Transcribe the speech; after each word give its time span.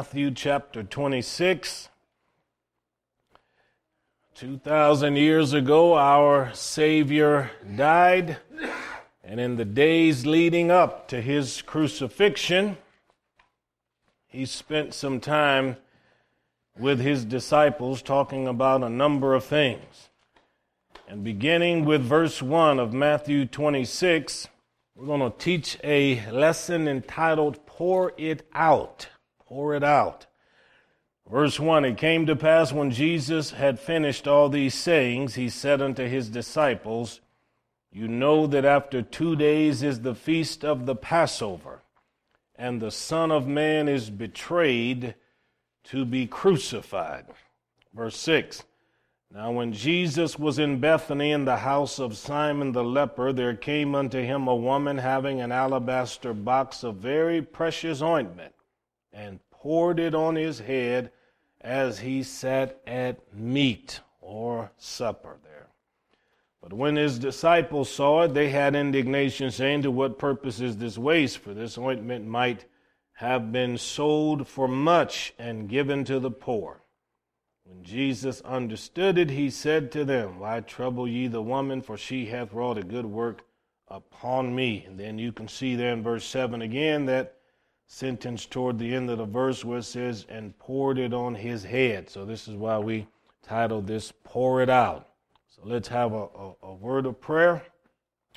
Matthew 0.00 0.30
chapter 0.30 0.82
26. 0.82 1.90
2,000 4.34 5.16
years 5.16 5.52
ago, 5.52 5.94
our 5.94 6.50
Savior 6.54 7.50
died, 7.76 8.38
and 9.22 9.38
in 9.38 9.56
the 9.56 9.66
days 9.66 10.24
leading 10.24 10.70
up 10.70 11.06
to 11.08 11.20
his 11.20 11.60
crucifixion, 11.60 12.78
he 14.26 14.46
spent 14.46 14.94
some 14.94 15.20
time 15.20 15.76
with 16.78 16.98
his 16.98 17.26
disciples 17.26 18.00
talking 18.00 18.48
about 18.48 18.82
a 18.82 18.88
number 18.88 19.34
of 19.34 19.44
things. 19.44 20.08
And 21.08 21.22
beginning 21.22 21.84
with 21.84 22.00
verse 22.00 22.40
1 22.40 22.78
of 22.78 22.94
Matthew 22.94 23.44
26, 23.44 24.48
we're 24.94 25.04
going 25.04 25.30
to 25.30 25.38
teach 25.38 25.76
a 25.84 26.26
lesson 26.30 26.88
entitled 26.88 27.66
Pour 27.66 28.14
It 28.16 28.48
Out. 28.54 29.06
Pour 29.50 29.74
It 29.74 29.82
Out. 29.82 30.26
Verse 31.28 31.58
1 31.58 31.84
It 31.84 31.98
came 31.98 32.24
to 32.26 32.36
pass 32.36 32.72
when 32.72 32.92
Jesus 32.92 33.50
had 33.50 33.80
finished 33.80 34.28
all 34.28 34.48
these 34.48 34.74
sayings, 34.74 35.34
he 35.34 35.48
said 35.48 35.82
unto 35.82 36.06
his 36.06 36.28
disciples, 36.28 37.20
You 37.90 38.06
know 38.06 38.46
that 38.46 38.64
after 38.64 39.02
two 39.02 39.34
days 39.34 39.82
is 39.82 40.02
the 40.02 40.14
feast 40.14 40.64
of 40.64 40.86
the 40.86 40.94
Passover, 40.94 41.82
and 42.54 42.80
the 42.80 42.92
Son 42.92 43.32
of 43.32 43.48
Man 43.48 43.88
is 43.88 44.08
betrayed 44.08 45.16
to 45.86 46.04
be 46.04 46.28
crucified. 46.28 47.26
Verse 47.92 48.18
6 48.18 48.62
Now, 49.34 49.50
when 49.50 49.72
Jesus 49.72 50.38
was 50.38 50.60
in 50.60 50.78
Bethany 50.78 51.32
in 51.32 51.44
the 51.44 51.56
house 51.56 51.98
of 51.98 52.16
Simon 52.16 52.70
the 52.70 52.84
leper, 52.84 53.32
there 53.32 53.56
came 53.56 53.96
unto 53.96 54.22
him 54.22 54.46
a 54.46 54.54
woman 54.54 54.98
having 54.98 55.40
an 55.40 55.50
alabaster 55.50 56.32
box 56.32 56.84
of 56.84 56.98
very 56.98 57.42
precious 57.42 58.00
ointment, 58.00 58.54
and 59.12 59.40
poured 59.50 59.98
it 59.98 60.14
on 60.14 60.36
his 60.36 60.60
head 60.60 61.10
as 61.60 61.98
he 62.00 62.22
sat 62.22 62.80
at 62.86 63.34
meat 63.34 64.00
or 64.20 64.70
supper 64.76 65.38
there. 65.42 65.68
But 66.62 66.72
when 66.72 66.96
his 66.96 67.18
disciples 67.18 67.90
saw 67.90 68.22
it, 68.22 68.34
they 68.34 68.50
had 68.50 68.76
indignation, 68.76 69.50
saying, 69.50 69.82
To 69.82 69.90
what 69.90 70.18
purpose 70.18 70.60
is 70.60 70.76
this 70.76 70.98
waste? 70.98 71.38
For 71.38 71.54
this 71.54 71.78
ointment 71.78 72.26
might 72.26 72.66
have 73.14 73.52
been 73.52 73.78
sold 73.78 74.46
for 74.46 74.68
much 74.68 75.34
and 75.38 75.68
given 75.68 76.04
to 76.04 76.20
the 76.20 76.30
poor. 76.30 76.82
When 77.64 77.82
Jesus 77.82 78.40
understood 78.42 79.16
it, 79.16 79.30
he 79.30 79.48
said 79.48 79.92
to 79.92 80.04
them, 80.04 80.38
Why 80.38 80.60
trouble 80.60 81.08
ye 81.08 81.28
the 81.28 81.42
woman? 81.42 81.82
For 81.82 81.96
she 81.96 82.26
hath 82.26 82.52
wrought 82.52 82.78
a 82.78 82.82
good 82.82 83.06
work 83.06 83.42
upon 83.88 84.54
me. 84.54 84.84
And 84.86 84.98
then 84.98 85.18
you 85.18 85.32
can 85.32 85.48
see 85.48 85.76
there 85.76 85.92
in 85.92 86.02
verse 86.02 86.24
7 86.24 86.62
again 86.62 87.06
that 87.06 87.36
sentence 87.92 88.46
toward 88.46 88.78
the 88.78 88.94
end 88.94 89.10
of 89.10 89.18
the 89.18 89.24
verse 89.24 89.64
where 89.64 89.78
it 89.78 89.82
says, 89.82 90.24
And 90.28 90.56
poured 90.58 90.96
it 90.96 91.12
on 91.12 91.34
his 91.34 91.64
head. 91.64 92.08
So 92.08 92.24
this 92.24 92.46
is 92.46 92.54
why 92.54 92.78
we 92.78 93.08
titled 93.42 93.88
this, 93.88 94.12
Pour 94.22 94.62
It 94.62 94.70
Out. 94.70 95.08
So 95.48 95.62
let's 95.64 95.88
have 95.88 96.12
a, 96.12 96.26
a, 96.26 96.52
a 96.62 96.74
word 96.74 97.04
of 97.04 97.20
prayer. 97.20 97.64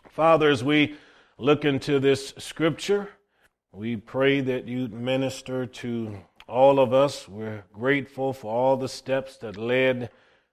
Father, 0.09 0.49
as 0.49 0.63
we 0.63 0.95
look 1.37 1.65
into 1.65 1.99
this 1.99 2.33
scripture, 2.39 3.09
we 3.71 3.95
pray 3.95 4.41
that 4.41 4.67
you 4.67 4.87
minister 4.87 5.67
to 5.67 6.17
all 6.47 6.79
of 6.79 6.91
us. 6.91 7.27
We're 7.29 7.63
grateful 7.71 8.33
for 8.33 8.51
all 8.51 8.75
the 8.75 8.89
steps 8.89 9.37
that 9.37 9.55
led 9.55 10.09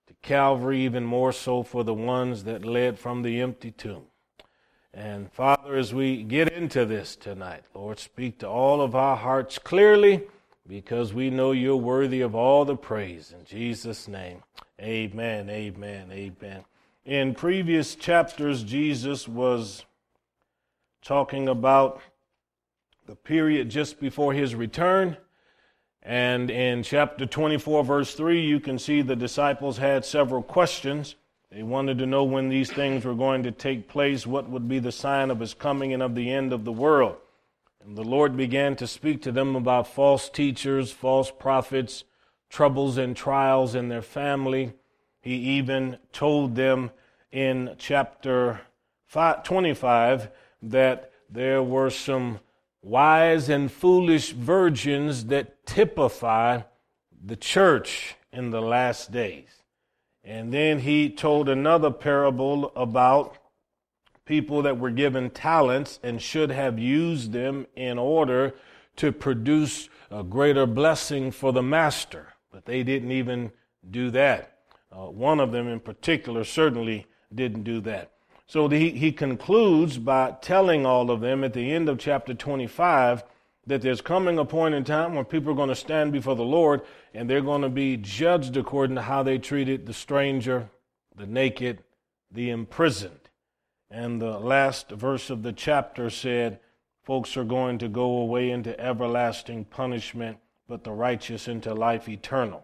to 0.08 0.14
Calvary, 0.20 0.82
even 0.82 1.04
more 1.04 1.32
so 1.32 1.62
for 1.62 1.84
the 1.84 1.94
ones 1.94 2.44
that 2.44 2.66
led 2.66 2.98
from 2.98 3.22
the 3.22 3.40
empty 3.40 3.70
tomb. 3.70 4.04
And 4.92 5.30
Father, 5.32 5.76
as 5.76 5.94
we 5.94 6.22
get 6.22 6.52
into 6.52 6.84
this 6.84 7.14
tonight, 7.14 7.62
Lord, 7.74 7.98
speak 7.98 8.38
to 8.38 8.48
all 8.48 8.80
of 8.80 8.96
our 8.96 9.16
hearts 9.16 9.58
clearly 9.58 10.22
because 10.66 11.14
we 11.14 11.30
know 11.30 11.52
you're 11.52 11.76
worthy 11.76 12.20
of 12.20 12.34
all 12.34 12.64
the 12.64 12.76
praise. 12.76 13.32
In 13.36 13.44
Jesus' 13.44 14.08
name, 14.08 14.42
amen, 14.80 15.48
amen, 15.48 16.10
amen. 16.10 16.64
In 17.04 17.34
previous 17.34 17.94
chapters, 17.94 18.64
Jesus 18.64 19.28
was 19.28 19.84
talking 21.02 21.48
about 21.48 22.00
the 23.06 23.14
period 23.14 23.70
just 23.70 24.00
before 24.00 24.32
his 24.32 24.54
return. 24.54 25.16
And 26.02 26.50
in 26.50 26.82
chapter 26.82 27.26
24, 27.26 27.84
verse 27.84 28.14
3, 28.14 28.40
you 28.40 28.58
can 28.58 28.78
see 28.78 29.02
the 29.02 29.16
disciples 29.16 29.78
had 29.78 30.04
several 30.04 30.42
questions. 30.42 31.14
They 31.50 31.64
wanted 31.64 31.98
to 31.98 32.06
know 32.06 32.22
when 32.22 32.48
these 32.48 32.70
things 32.70 33.04
were 33.04 33.14
going 33.14 33.42
to 33.42 33.50
take 33.50 33.88
place, 33.88 34.24
what 34.24 34.48
would 34.48 34.68
be 34.68 34.78
the 34.78 34.92
sign 34.92 35.30
of 35.30 35.40
his 35.40 35.52
coming 35.52 35.92
and 35.92 36.02
of 36.02 36.14
the 36.14 36.30
end 36.30 36.52
of 36.52 36.64
the 36.64 36.72
world. 36.72 37.16
And 37.84 37.96
the 37.96 38.04
Lord 38.04 38.36
began 38.36 38.76
to 38.76 38.86
speak 38.86 39.22
to 39.22 39.32
them 39.32 39.56
about 39.56 39.88
false 39.88 40.28
teachers, 40.28 40.92
false 40.92 41.32
prophets, 41.32 42.04
troubles 42.50 42.98
and 42.98 43.16
trials 43.16 43.74
in 43.74 43.88
their 43.88 44.02
family. 44.02 44.74
He 45.20 45.34
even 45.34 45.98
told 46.12 46.54
them 46.54 46.92
in 47.32 47.74
chapter 47.78 48.60
25 49.12 50.28
that 50.62 51.10
there 51.28 51.62
were 51.62 51.90
some 51.90 52.38
wise 52.82 53.48
and 53.48 53.72
foolish 53.72 54.30
virgins 54.32 55.26
that 55.26 55.66
typify 55.66 56.62
the 57.24 57.36
church 57.36 58.14
in 58.32 58.50
the 58.50 58.60
last 58.60 59.10
days. 59.10 59.59
And 60.30 60.54
then 60.54 60.78
he 60.78 61.10
told 61.10 61.48
another 61.48 61.90
parable 61.90 62.70
about 62.76 63.36
people 64.24 64.62
that 64.62 64.78
were 64.78 64.92
given 64.92 65.28
talents 65.30 65.98
and 66.04 66.22
should 66.22 66.52
have 66.52 66.78
used 66.78 67.32
them 67.32 67.66
in 67.74 67.98
order 67.98 68.54
to 68.94 69.10
produce 69.10 69.88
a 70.08 70.22
greater 70.22 70.66
blessing 70.66 71.32
for 71.32 71.52
the 71.52 71.64
master. 71.64 72.28
But 72.52 72.64
they 72.64 72.84
didn't 72.84 73.10
even 73.10 73.50
do 73.90 74.12
that. 74.12 74.58
Uh, 74.92 75.10
one 75.10 75.40
of 75.40 75.50
them 75.50 75.66
in 75.66 75.80
particular 75.80 76.44
certainly 76.44 77.06
didn't 77.34 77.64
do 77.64 77.80
that. 77.80 78.12
So 78.46 78.68
he, 78.68 78.90
he 78.90 79.10
concludes 79.10 79.98
by 79.98 80.36
telling 80.40 80.86
all 80.86 81.10
of 81.10 81.20
them 81.20 81.42
at 81.42 81.54
the 81.54 81.72
end 81.72 81.88
of 81.88 81.98
chapter 81.98 82.34
25 82.34 83.24
that 83.66 83.82
there's 83.82 84.00
coming 84.00 84.38
a 84.38 84.44
point 84.44 84.74
in 84.74 84.84
time 84.84 85.14
when 85.14 85.24
people 85.24 85.52
are 85.52 85.56
going 85.56 85.68
to 85.68 85.74
stand 85.74 86.12
before 86.12 86.36
the 86.36 86.42
Lord 86.42 86.82
and 87.14 87.28
they're 87.28 87.40
going 87.40 87.62
to 87.62 87.68
be 87.68 87.96
judged 87.96 88.56
according 88.56 88.96
to 88.96 89.02
how 89.02 89.22
they 89.22 89.38
treated 89.38 89.86
the 89.86 89.92
stranger, 89.92 90.70
the 91.14 91.26
naked, 91.26 91.82
the 92.30 92.50
imprisoned. 92.50 93.28
And 93.90 94.20
the 94.20 94.38
last 94.38 94.90
verse 94.90 95.30
of 95.30 95.42
the 95.42 95.52
chapter 95.52 96.10
said, 96.10 96.60
folks 97.02 97.36
are 97.36 97.44
going 97.44 97.78
to 97.78 97.88
go 97.88 98.18
away 98.18 98.50
into 98.50 98.78
everlasting 98.78 99.64
punishment, 99.64 100.38
but 100.68 100.84
the 100.84 100.92
righteous 100.92 101.48
into 101.48 101.74
life 101.74 102.08
eternal. 102.08 102.62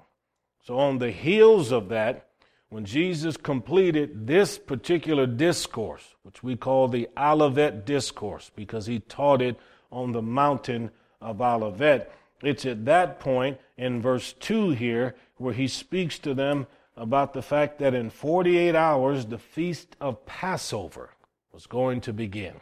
So 0.64 0.78
on 0.78 0.98
the 0.98 1.10
heels 1.10 1.72
of 1.72 1.88
that, 1.90 2.28
when 2.68 2.84
Jesus 2.84 3.36
completed 3.36 4.26
this 4.26 4.58
particular 4.58 5.26
discourse, 5.26 6.14
which 6.22 6.42
we 6.42 6.56
call 6.56 6.88
the 6.88 7.08
Olivet 7.16 7.86
Discourse, 7.86 8.50
because 8.56 8.86
he 8.86 8.98
taught 8.98 9.40
it 9.40 9.56
on 9.90 10.12
the 10.12 10.22
mountain 10.22 10.90
of 11.20 11.40
Olivet, 11.40 12.12
it's 12.42 12.66
at 12.66 12.84
that 12.84 13.18
point 13.18 13.58
in 13.76 14.02
verse 14.02 14.32
2 14.34 14.70
here 14.70 15.14
where 15.36 15.54
he 15.54 15.68
speaks 15.68 16.18
to 16.20 16.34
them 16.34 16.66
about 16.96 17.32
the 17.32 17.42
fact 17.42 17.78
that 17.78 17.94
in 17.94 18.10
48 18.10 18.74
hours 18.74 19.26
the 19.26 19.38
feast 19.38 19.96
of 20.00 20.24
Passover 20.26 21.10
was 21.52 21.66
going 21.66 22.00
to 22.02 22.12
begin. 22.12 22.54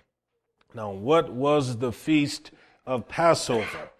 Now, 0.74 0.90
what 0.90 1.32
was 1.32 1.78
the 1.78 1.92
feast 1.92 2.50
of 2.86 3.08
Passover? 3.08 3.90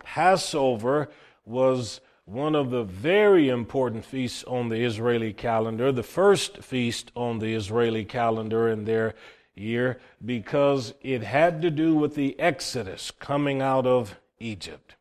Passover 0.00 1.08
was 1.46 2.00
one 2.24 2.54
of 2.54 2.70
the 2.70 2.84
very 2.84 3.48
important 3.48 4.04
feasts 4.04 4.44
on 4.44 4.68
the 4.68 4.82
Israeli 4.82 5.32
calendar, 5.32 5.92
the 5.92 6.02
first 6.02 6.58
feast 6.58 7.12
on 7.14 7.38
the 7.38 7.54
Israeli 7.54 8.04
calendar 8.04 8.68
in 8.68 8.84
their 8.84 9.14
year, 9.54 10.00
because 10.24 10.94
it 11.00 11.22
had 11.22 11.62
to 11.62 11.70
do 11.70 11.94
with 11.94 12.14
the 12.14 12.38
Exodus 12.38 13.10
coming 13.10 13.62
out 13.62 13.86
of 13.86 14.18
Egypt. 14.38 14.96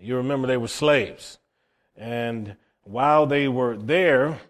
You 0.00 0.16
remember 0.16 0.48
they 0.48 0.56
were 0.56 0.68
slaves. 0.68 1.38
And 1.96 2.56
while 2.84 3.26
they 3.26 3.48
were 3.48 3.76
there, 3.76 4.40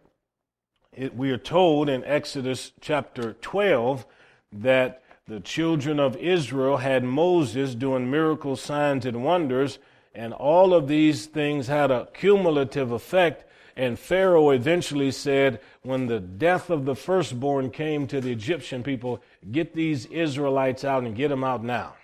it, 0.92 1.16
we 1.16 1.30
are 1.30 1.38
told 1.38 1.88
in 1.88 2.04
Exodus 2.04 2.72
chapter 2.80 3.34
12 3.34 4.06
that 4.52 5.02
the 5.26 5.40
children 5.40 5.98
of 5.98 6.16
Israel 6.16 6.78
had 6.78 7.04
Moses 7.04 7.74
doing 7.74 8.10
miracles, 8.10 8.60
signs, 8.60 9.06
and 9.06 9.24
wonders 9.24 9.78
and 10.14 10.32
all 10.32 10.74
of 10.74 10.88
these 10.88 11.26
things 11.26 11.66
had 11.66 11.90
a 11.90 12.08
cumulative 12.12 12.92
effect. 12.92 13.44
And 13.76 13.98
Pharaoh 13.98 14.50
eventually 14.50 15.10
said, 15.10 15.60
when 15.82 16.06
the 16.06 16.20
death 16.20 16.70
of 16.70 16.84
the 16.84 16.94
firstborn 16.94 17.70
came 17.70 18.06
to 18.08 18.20
the 18.20 18.32
Egyptian 18.32 18.82
people, 18.82 19.22
get 19.50 19.74
these 19.74 20.06
Israelites 20.06 20.84
out 20.84 21.04
and 21.04 21.16
get 21.16 21.28
them 21.28 21.44
out 21.44 21.64
now. 21.64 21.94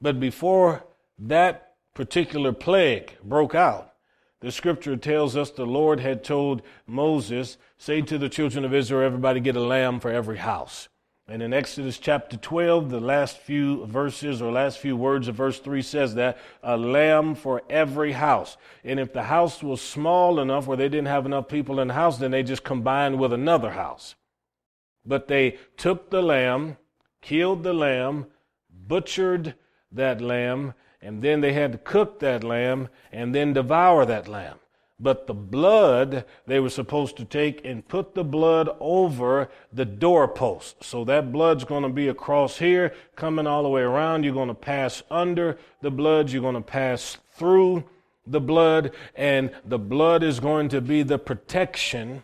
But 0.00 0.20
before 0.20 0.84
that 1.18 1.74
particular 1.94 2.52
plague 2.52 3.16
broke 3.22 3.54
out, 3.54 3.94
the 4.40 4.52
scripture 4.52 4.96
tells 4.96 5.36
us 5.36 5.50
the 5.50 5.64
Lord 5.64 6.00
had 6.00 6.22
told 6.22 6.62
Moses, 6.86 7.56
say 7.78 8.02
to 8.02 8.18
the 8.18 8.28
children 8.28 8.64
of 8.64 8.74
Israel, 8.74 9.06
everybody 9.06 9.40
get 9.40 9.56
a 9.56 9.60
lamb 9.60 9.98
for 10.00 10.10
every 10.10 10.36
house. 10.36 10.88
And 11.28 11.42
in 11.42 11.52
Exodus 11.52 11.98
chapter 11.98 12.36
12, 12.36 12.88
the 12.88 13.00
last 13.00 13.38
few 13.38 13.84
verses 13.86 14.40
or 14.40 14.52
last 14.52 14.78
few 14.78 14.96
words 14.96 15.26
of 15.26 15.34
verse 15.34 15.58
3 15.58 15.82
says 15.82 16.14
that 16.14 16.38
a 16.62 16.76
lamb 16.76 17.34
for 17.34 17.62
every 17.68 18.12
house. 18.12 18.56
And 18.84 19.00
if 19.00 19.12
the 19.12 19.24
house 19.24 19.60
was 19.60 19.82
small 19.82 20.38
enough 20.38 20.68
where 20.68 20.76
they 20.76 20.88
didn't 20.88 21.08
have 21.08 21.26
enough 21.26 21.48
people 21.48 21.80
in 21.80 21.88
the 21.88 21.94
house, 21.94 22.18
then 22.18 22.30
they 22.30 22.44
just 22.44 22.62
combined 22.62 23.18
with 23.18 23.32
another 23.32 23.70
house. 23.70 24.14
But 25.04 25.26
they 25.26 25.58
took 25.76 26.10
the 26.10 26.22
lamb, 26.22 26.76
killed 27.22 27.64
the 27.64 27.74
lamb, 27.74 28.26
butchered 28.70 29.56
that 29.90 30.20
lamb, 30.20 30.74
and 31.02 31.22
then 31.22 31.40
they 31.40 31.54
had 31.54 31.72
to 31.72 31.78
cook 31.78 32.20
that 32.20 32.44
lamb 32.44 32.88
and 33.10 33.34
then 33.34 33.52
devour 33.52 34.06
that 34.06 34.28
lamb. 34.28 34.58
But 34.98 35.26
the 35.26 35.34
blood, 35.34 36.24
they 36.46 36.58
were 36.58 36.70
supposed 36.70 37.18
to 37.18 37.24
take 37.26 37.64
and 37.64 37.86
put 37.86 38.14
the 38.14 38.24
blood 38.24 38.70
over 38.80 39.50
the 39.70 39.84
doorpost. 39.84 40.82
So 40.82 41.04
that 41.04 41.32
blood's 41.32 41.64
going 41.64 41.82
to 41.82 41.90
be 41.90 42.08
across 42.08 42.58
here, 42.58 42.94
coming 43.14 43.46
all 43.46 43.62
the 43.62 43.68
way 43.68 43.82
around. 43.82 44.24
You're 44.24 44.32
going 44.32 44.48
to 44.48 44.54
pass 44.54 45.02
under 45.10 45.58
the 45.82 45.90
blood. 45.90 46.30
You're 46.30 46.40
going 46.40 46.54
to 46.54 46.62
pass 46.62 47.18
through 47.34 47.84
the 48.26 48.40
blood. 48.40 48.92
And 49.14 49.50
the 49.66 49.78
blood 49.78 50.22
is 50.22 50.40
going 50.40 50.70
to 50.70 50.80
be 50.80 51.02
the 51.02 51.18
protection 51.18 52.22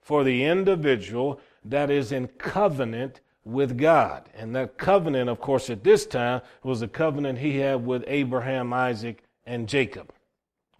for 0.00 0.24
the 0.24 0.44
individual 0.44 1.40
that 1.62 1.90
is 1.90 2.10
in 2.10 2.28
covenant 2.28 3.20
with 3.44 3.76
God. 3.76 4.30
And 4.34 4.56
that 4.56 4.78
covenant, 4.78 5.28
of 5.28 5.40
course, 5.40 5.68
at 5.68 5.84
this 5.84 6.06
time 6.06 6.40
was 6.62 6.80
the 6.80 6.88
covenant 6.88 7.38
he 7.38 7.58
had 7.58 7.84
with 7.84 8.02
Abraham, 8.06 8.72
Isaac, 8.72 9.22
and 9.44 9.68
Jacob. 9.68 10.10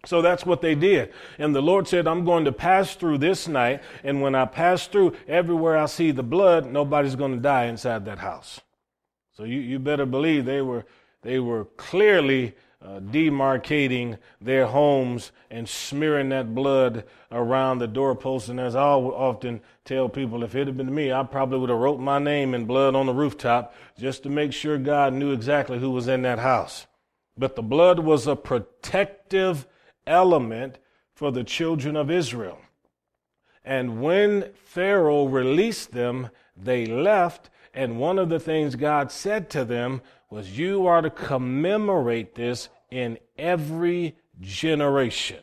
So 0.05 0.21
that's 0.21 0.45
what 0.45 0.61
they 0.61 0.75
did. 0.75 1.11
And 1.37 1.53
the 1.53 1.61
Lord 1.61 1.87
said, 1.87 2.07
I'm 2.07 2.23
going 2.23 2.45
to 2.45 2.51
pass 2.51 2.95
through 2.95 3.17
this 3.17 3.47
night. 3.47 3.81
And 4.03 4.21
when 4.21 4.33
I 4.33 4.45
pass 4.45 4.87
through, 4.87 5.15
everywhere 5.27 5.77
I 5.77 5.87
see 5.87 6.11
the 6.11 6.23
blood, 6.23 6.65
nobody's 6.65 7.15
going 7.15 7.33
to 7.33 7.41
die 7.41 7.65
inside 7.65 8.05
that 8.05 8.19
house. 8.19 8.61
So 9.33 9.43
you, 9.43 9.59
you 9.59 9.79
better 9.79 10.05
believe 10.05 10.45
they 10.45 10.61
were, 10.61 10.85
they 11.21 11.39
were 11.39 11.65
clearly 11.65 12.55
uh, 12.81 13.01
demarcating 13.01 14.17
their 14.39 14.67
homes 14.67 15.33
and 15.51 15.67
smearing 15.67 16.29
that 16.29 16.55
blood 16.55 17.03
around 17.29 17.79
the 17.79 17.87
doorposts. 17.87 18.47
And 18.47 18.59
as 18.59 18.75
I 18.75 18.83
often 18.83 19.59
tell 19.83 20.07
people, 20.07 20.43
if 20.43 20.55
it 20.55 20.67
had 20.67 20.77
been 20.77 20.95
me, 20.95 21.11
I 21.11 21.23
probably 21.23 21.59
would 21.59 21.69
have 21.69 21.77
wrote 21.77 21.99
my 21.99 22.19
name 22.19 22.53
in 22.53 22.63
blood 22.63 22.95
on 22.95 23.05
the 23.05 23.13
rooftop 23.13 23.75
just 23.97 24.23
to 24.23 24.29
make 24.29 24.53
sure 24.53 24.77
God 24.77 25.13
knew 25.13 25.33
exactly 25.33 25.77
who 25.77 25.91
was 25.91 26.07
in 26.07 26.21
that 26.21 26.39
house. 26.39 26.87
But 27.37 27.57
the 27.57 27.61
blood 27.61 27.99
was 27.99 28.27
a 28.27 28.35
protective 28.37 29.67
element 30.09 30.79
for 31.13 31.31
the 31.31 31.43
children 31.45 31.95
of 31.95 32.11
Israel. 32.11 32.59
And 33.63 34.01
when 34.01 34.51
Pharaoh 34.53 35.25
released 35.25 35.91
them, 35.91 36.29
they 36.57 36.85
left. 36.85 37.49
And 37.73 37.99
one 37.99 38.17
of 38.17 38.29
the 38.29 38.39
things 38.39 38.75
God 38.75 39.11
said 39.11 39.49
to 39.51 39.63
them 39.63 40.01
was, 40.29 40.57
You 40.57 40.87
are 40.87 41.01
to 41.01 41.09
commemorate 41.09 42.35
this 42.35 42.69
in 42.89 43.19
every 43.37 44.15
generation. 44.41 45.39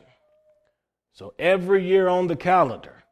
So 1.13 1.33
every 1.39 1.87
year 1.87 2.07
on 2.07 2.27
the 2.27 2.35
calendar, 2.35 3.03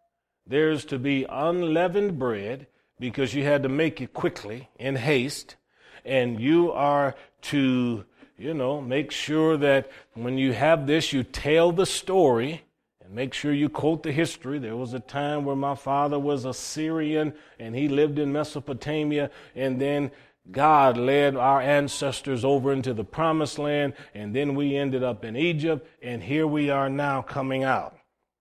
there's 0.45 0.85
to 0.85 0.99
be 0.99 1.25
unleavened 1.27 2.19
bread 2.19 2.67
because 2.99 3.33
you 3.33 3.43
had 3.43 3.63
to 3.63 3.69
make 3.69 4.01
it 4.01 4.13
quickly 4.13 4.69
in 4.77 4.95
haste. 4.95 5.55
And 6.03 6.39
you 6.39 6.71
are 6.71 7.15
to 7.43 8.05
you 8.37 8.53
know, 8.53 8.81
make 8.81 9.11
sure 9.11 9.57
that 9.57 9.89
when 10.13 10.37
you 10.37 10.53
have 10.53 10.87
this, 10.87 11.13
you 11.13 11.23
tell 11.23 11.71
the 11.71 11.85
story 11.85 12.63
and 13.01 13.13
make 13.13 13.33
sure 13.33 13.53
you 13.53 13.69
quote 13.69 14.03
the 14.03 14.11
history. 14.11 14.59
There 14.59 14.75
was 14.75 14.93
a 14.93 14.99
time 14.99 15.45
where 15.45 15.55
my 15.55 15.75
father 15.75 16.19
was 16.19 16.45
a 16.45 16.53
Syrian 16.53 17.33
and 17.59 17.75
he 17.75 17.87
lived 17.87 18.19
in 18.19 18.31
Mesopotamia, 18.31 19.29
and 19.55 19.79
then 19.79 20.11
God 20.51 20.97
led 20.97 21.35
our 21.35 21.61
ancestors 21.61 22.45
over 22.45 22.71
into 22.71 22.93
the 22.93 23.03
promised 23.03 23.57
land, 23.57 23.93
and 24.13 24.35
then 24.35 24.53
we 24.53 24.75
ended 24.75 25.03
up 25.03 25.25
in 25.25 25.35
Egypt, 25.35 25.87
and 26.01 26.21
here 26.21 26.45
we 26.45 26.69
are 26.69 26.89
now 26.89 27.21
coming 27.21 27.63
out. 27.63 27.97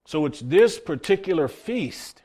So 0.06 0.26
it's 0.26 0.40
this 0.40 0.78
particular 0.78 1.48
feast 1.48 2.22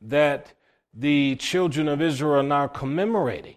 that 0.00 0.52
the 0.92 1.34
children 1.36 1.88
of 1.88 2.00
Israel 2.00 2.40
are 2.40 2.42
now 2.44 2.68
commemorating. 2.68 3.56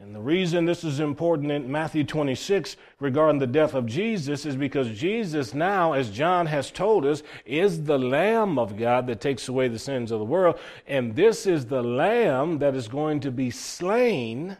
And 0.00 0.12
the 0.12 0.20
reason 0.20 0.64
this 0.64 0.82
is 0.82 0.98
important 0.98 1.52
in 1.52 1.70
Matthew 1.70 2.02
26 2.02 2.76
regarding 2.98 3.38
the 3.38 3.46
death 3.46 3.74
of 3.74 3.86
Jesus 3.86 4.44
is 4.44 4.56
because 4.56 4.90
Jesus 4.90 5.54
now, 5.54 5.92
as 5.92 6.10
John 6.10 6.46
has 6.46 6.72
told 6.72 7.06
us, 7.06 7.22
is 7.46 7.84
the 7.84 7.98
Lamb 7.98 8.58
of 8.58 8.76
God 8.76 9.06
that 9.06 9.20
takes 9.20 9.48
away 9.48 9.68
the 9.68 9.78
sins 9.78 10.10
of 10.10 10.18
the 10.18 10.24
world. 10.24 10.58
And 10.88 11.14
this 11.14 11.46
is 11.46 11.66
the 11.66 11.82
Lamb 11.82 12.58
that 12.58 12.74
is 12.74 12.88
going 12.88 13.20
to 13.20 13.30
be 13.30 13.50
slain 13.50 14.56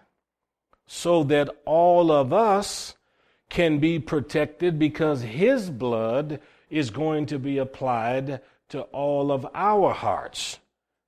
so 0.86 1.24
that 1.24 1.50
all 1.64 2.12
of 2.12 2.32
us 2.32 2.94
can 3.48 3.80
be 3.80 3.98
protected 3.98 4.78
because 4.78 5.22
his 5.22 5.68
blood 5.68 6.40
is 6.70 6.90
going 6.90 7.26
to 7.26 7.40
be 7.40 7.58
applied 7.58 8.40
to 8.68 8.82
all 8.82 9.32
of 9.32 9.46
our 9.52 9.92
hearts. 9.92 10.60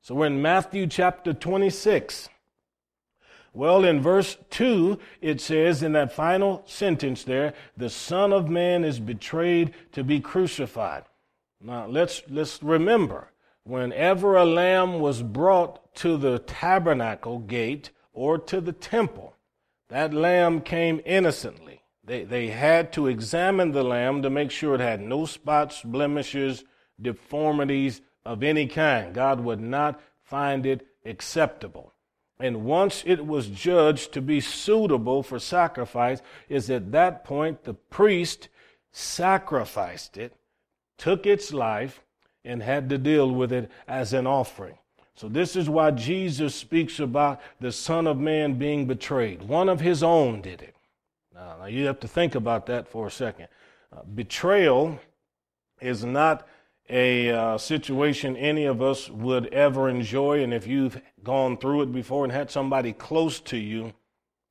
So 0.02 0.16
we're 0.16 0.26
in 0.26 0.42
Matthew 0.42 0.88
chapter 0.88 1.32
26. 1.32 2.28
Well, 3.56 3.86
in 3.86 4.02
verse 4.02 4.36
2, 4.50 4.98
it 5.22 5.40
says 5.40 5.82
in 5.82 5.92
that 5.92 6.12
final 6.12 6.62
sentence 6.66 7.24
there, 7.24 7.54
the 7.74 7.88
Son 7.88 8.30
of 8.30 8.50
Man 8.50 8.84
is 8.84 9.00
betrayed 9.00 9.72
to 9.92 10.04
be 10.04 10.20
crucified. 10.20 11.04
Now, 11.62 11.86
let's, 11.86 12.20
let's 12.28 12.62
remember, 12.62 13.32
whenever 13.64 14.36
a 14.36 14.44
lamb 14.44 15.00
was 15.00 15.22
brought 15.22 15.94
to 15.94 16.18
the 16.18 16.38
tabernacle 16.40 17.38
gate 17.38 17.92
or 18.12 18.36
to 18.36 18.60
the 18.60 18.74
temple, 18.74 19.34
that 19.88 20.12
lamb 20.12 20.60
came 20.60 21.00
innocently. 21.06 21.80
They, 22.04 22.24
they 22.24 22.48
had 22.48 22.92
to 22.92 23.06
examine 23.06 23.72
the 23.72 23.84
lamb 23.84 24.20
to 24.20 24.28
make 24.28 24.50
sure 24.50 24.74
it 24.74 24.82
had 24.82 25.00
no 25.00 25.24
spots, 25.24 25.80
blemishes, 25.80 26.62
deformities 27.00 28.02
of 28.22 28.42
any 28.42 28.66
kind. 28.66 29.14
God 29.14 29.40
would 29.40 29.62
not 29.62 29.98
find 30.24 30.66
it 30.66 30.86
acceptable. 31.06 31.94
And 32.38 32.64
once 32.64 33.02
it 33.06 33.26
was 33.26 33.48
judged 33.48 34.12
to 34.12 34.20
be 34.20 34.40
suitable 34.40 35.22
for 35.22 35.38
sacrifice, 35.38 36.20
is 36.48 36.68
at 36.70 36.92
that 36.92 37.24
point 37.24 37.64
the 37.64 37.74
priest 37.74 38.48
sacrificed 38.92 40.16
it, 40.16 40.34
took 40.98 41.26
its 41.26 41.52
life, 41.52 42.02
and 42.44 42.62
had 42.62 42.88
to 42.90 42.98
deal 42.98 43.30
with 43.30 43.52
it 43.52 43.70
as 43.88 44.12
an 44.12 44.26
offering. 44.26 44.78
So, 45.14 45.28
this 45.28 45.56
is 45.56 45.68
why 45.68 45.92
Jesus 45.92 46.54
speaks 46.54 47.00
about 47.00 47.40
the 47.58 47.72
Son 47.72 48.06
of 48.06 48.18
Man 48.18 48.58
being 48.58 48.86
betrayed. 48.86 49.42
One 49.42 49.70
of 49.70 49.80
his 49.80 50.02
own 50.02 50.42
did 50.42 50.60
it. 50.60 50.76
Now, 51.34 51.64
you 51.66 51.86
have 51.86 52.00
to 52.00 52.08
think 52.08 52.34
about 52.34 52.66
that 52.66 52.86
for 52.86 53.06
a 53.06 53.10
second. 53.10 53.48
Uh, 53.90 54.02
betrayal 54.14 55.00
is 55.80 56.04
not 56.04 56.46
a 56.88 57.30
uh, 57.30 57.58
situation 57.58 58.36
any 58.36 58.64
of 58.64 58.80
us 58.80 59.08
would 59.10 59.46
ever 59.52 59.88
enjoy. 59.88 60.42
And 60.42 60.54
if 60.54 60.66
you've 60.66 61.00
gone 61.22 61.56
through 61.56 61.82
it 61.82 61.92
before 61.92 62.24
and 62.24 62.32
had 62.32 62.50
somebody 62.50 62.92
close 62.92 63.40
to 63.40 63.56
you 63.56 63.92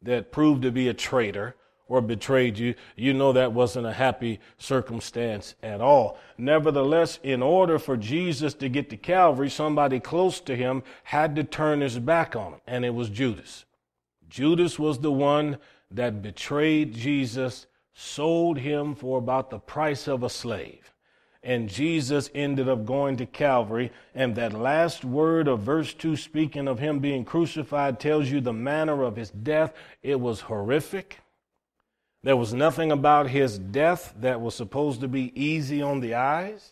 that 0.01 0.31
proved 0.31 0.61
to 0.63 0.71
be 0.71 0.87
a 0.87 0.93
traitor 0.93 1.55
or 1.87 2.01
betrayed 2.01 2.57
you, 2.57 2.73
you 2.95 3.13
know 3.13 3.31
that 3.31 3.53
wasn't 3.53 3.85
a 3.85 3.93
happy 3.93 4.39
circumstance 4.57 5.55
at 5.61 5.81
all. 5.81 6.17
Nevertheless, 6.37 7.19
in 7.21 7.43
order 7.43 7.77
for 7.77 7.95
Jesus 7.95 8.53
to 8.55 8.69
get 8.69 8.89
to 8.89 8.97
Calvary, 8.97 9.49
somebody 9.49 9.99
close 9.99 10.39
to 10.41 10.55
him 10.55 10.81
had 11.03 11.35
to 11.35 11.43
turn 11.43 11.81
his 11.81 11.99
back 11.99 12.35
on 12.35 12.53
him, 12.53 12.61
and 12.65 12.83
it 12.83 12.93
was 12.93 13.09
Judas. 13.09 13.65
Judas 14.27 14.79
was 14.79 14.99
the 14.99 15.11
one 15.11 15.59
that 15.91 16.23
betrayed 16.23 16.95
Jesus, 16.95 17.67
sold 17.93 18.57
him 18.57 18.95
for 18.95 19.19
about 19.19 19.51
the 19.51 19.59
price 19.59 20.07
of 20.07 20.23
a 20.23 20.29
slave 20.29 20.94
and 21.45 21.69
Jesus 21.69 22.31
ended 22.33 22.67
up 22.67 22.85
going 22.85 23.17
to 23.17 23.27
Calvary. 23.27 23.91
And 24.15 24.35
that 24.35 24.51
last 24.51 25.05
word 25.05 25.47
of 25.47 25.59
verse 25.59 25.93
2, 25.93 26.15
speaking 26.15 26.67
of 26.67 26.79
him 26.79 26.99
being 26.99 27.23
crucified, 27.23 27.99
tells 27.99 28.31
you 28.31 28.41
the 28.41 28.51
manner 28.51 29.03
of 29.03 29.15
his 29.15 29.29
death. 29.29 29.71
It 30.01 30.19
was 30.19 30.41
horrific. 30.41 31.19
There 32.23 32.35
was 32.35 32.51
nothing 32.51 32.91
about 32.91 33.29
his 33.29 33.59
death 33.59 34.15
that 34.21 34.41
was 34.41 34.55
supposed 34.55 35.01
to 35.01 35.07
be 35.07 35.31
easy 35.39 35.83
on 35.83 35.99
the 35.99 36.15
eyes. 36.15 36.71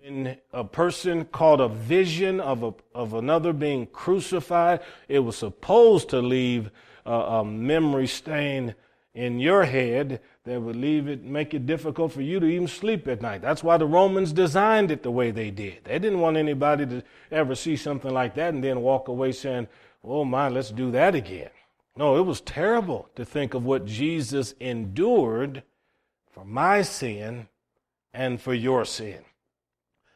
When 0.00 0.36
a 0.52 0.64
person 0.64 1.24
caught 1.26 1.60
a 1.60 1.68
vision 1.68 2.40
of, 2.40 2.64
a, 2.64 2.74
of 2.92 3.14
another 3.14 3.52
being 3.52 3.86
crucified, 3.86 4.80
it 5.06 5.20
was 5.20 5.36
supposed 5.36 6.08
to 6.08 6.20
leave 6.20 6.72
a, 7.06 7.12
a 7.12 7.44
memory 7.44 8.08
stain 8.08 8.74
in 9.14 9.38
your 9.38 9.64
head 9.64 10.20
that 10.44 10.60
would 10.60 10.76
leave 10.76 11.08
it, 11.08 11.22
make 11.22 11.54
it 11.54 11.66
difficult 11.66 12.12
for 12.12 12.20
you 12.20 12.40
to 12.40 12.46
even 12.46 12.66
sleep 12.68 13.06
at 13.06 13.22
night. 13.22 13.40
That's 13.40 13.62
why 13.62 13.76
the 13.76 13.86
Romans 13.86 14.32
designed 14.32 14.90
it 14.90 15.02
the 15.02 15.10
way 15.10 15.30
they 15.30 15.50
did. 15.50 15.84
They 15.84 15.98
didn't 15.98 16.20
want 16.20 16.36
anybody 16.36 16.84
to 16.86 17.02
ever 17.30 17.54
see 17.54 17.76
something 17.76 18.12
like 18.12 18.34
that 18.34 18.52
and 18.52 18.62
then 18.62 18.80
walk 18.82 19.08
away 19.08 19.32
saying, 19.32 19.68
oh 20.02 20.24
my, 20.24 20.48
let's 20.48 20.70
do 20.70 20.90
that 20.90 21.14
again. 21.14 21.50
No, 21.96 22.16
it 22.16 22.26
was 22.26 22.40
terrible 22.40 23.08
to 23.14 23.24
think 23.24 23.54
of 23.54 23.64
what 23.64 23.86
Jesus 23.86 24.54
endured 24.58 25.62
for 26.32 26.44
my 26.44 26.82
sin 26.82 27.46
and 28.12 28.40
for 28.40 28.52
your 28.52 28.84
sin. 28.84 29.24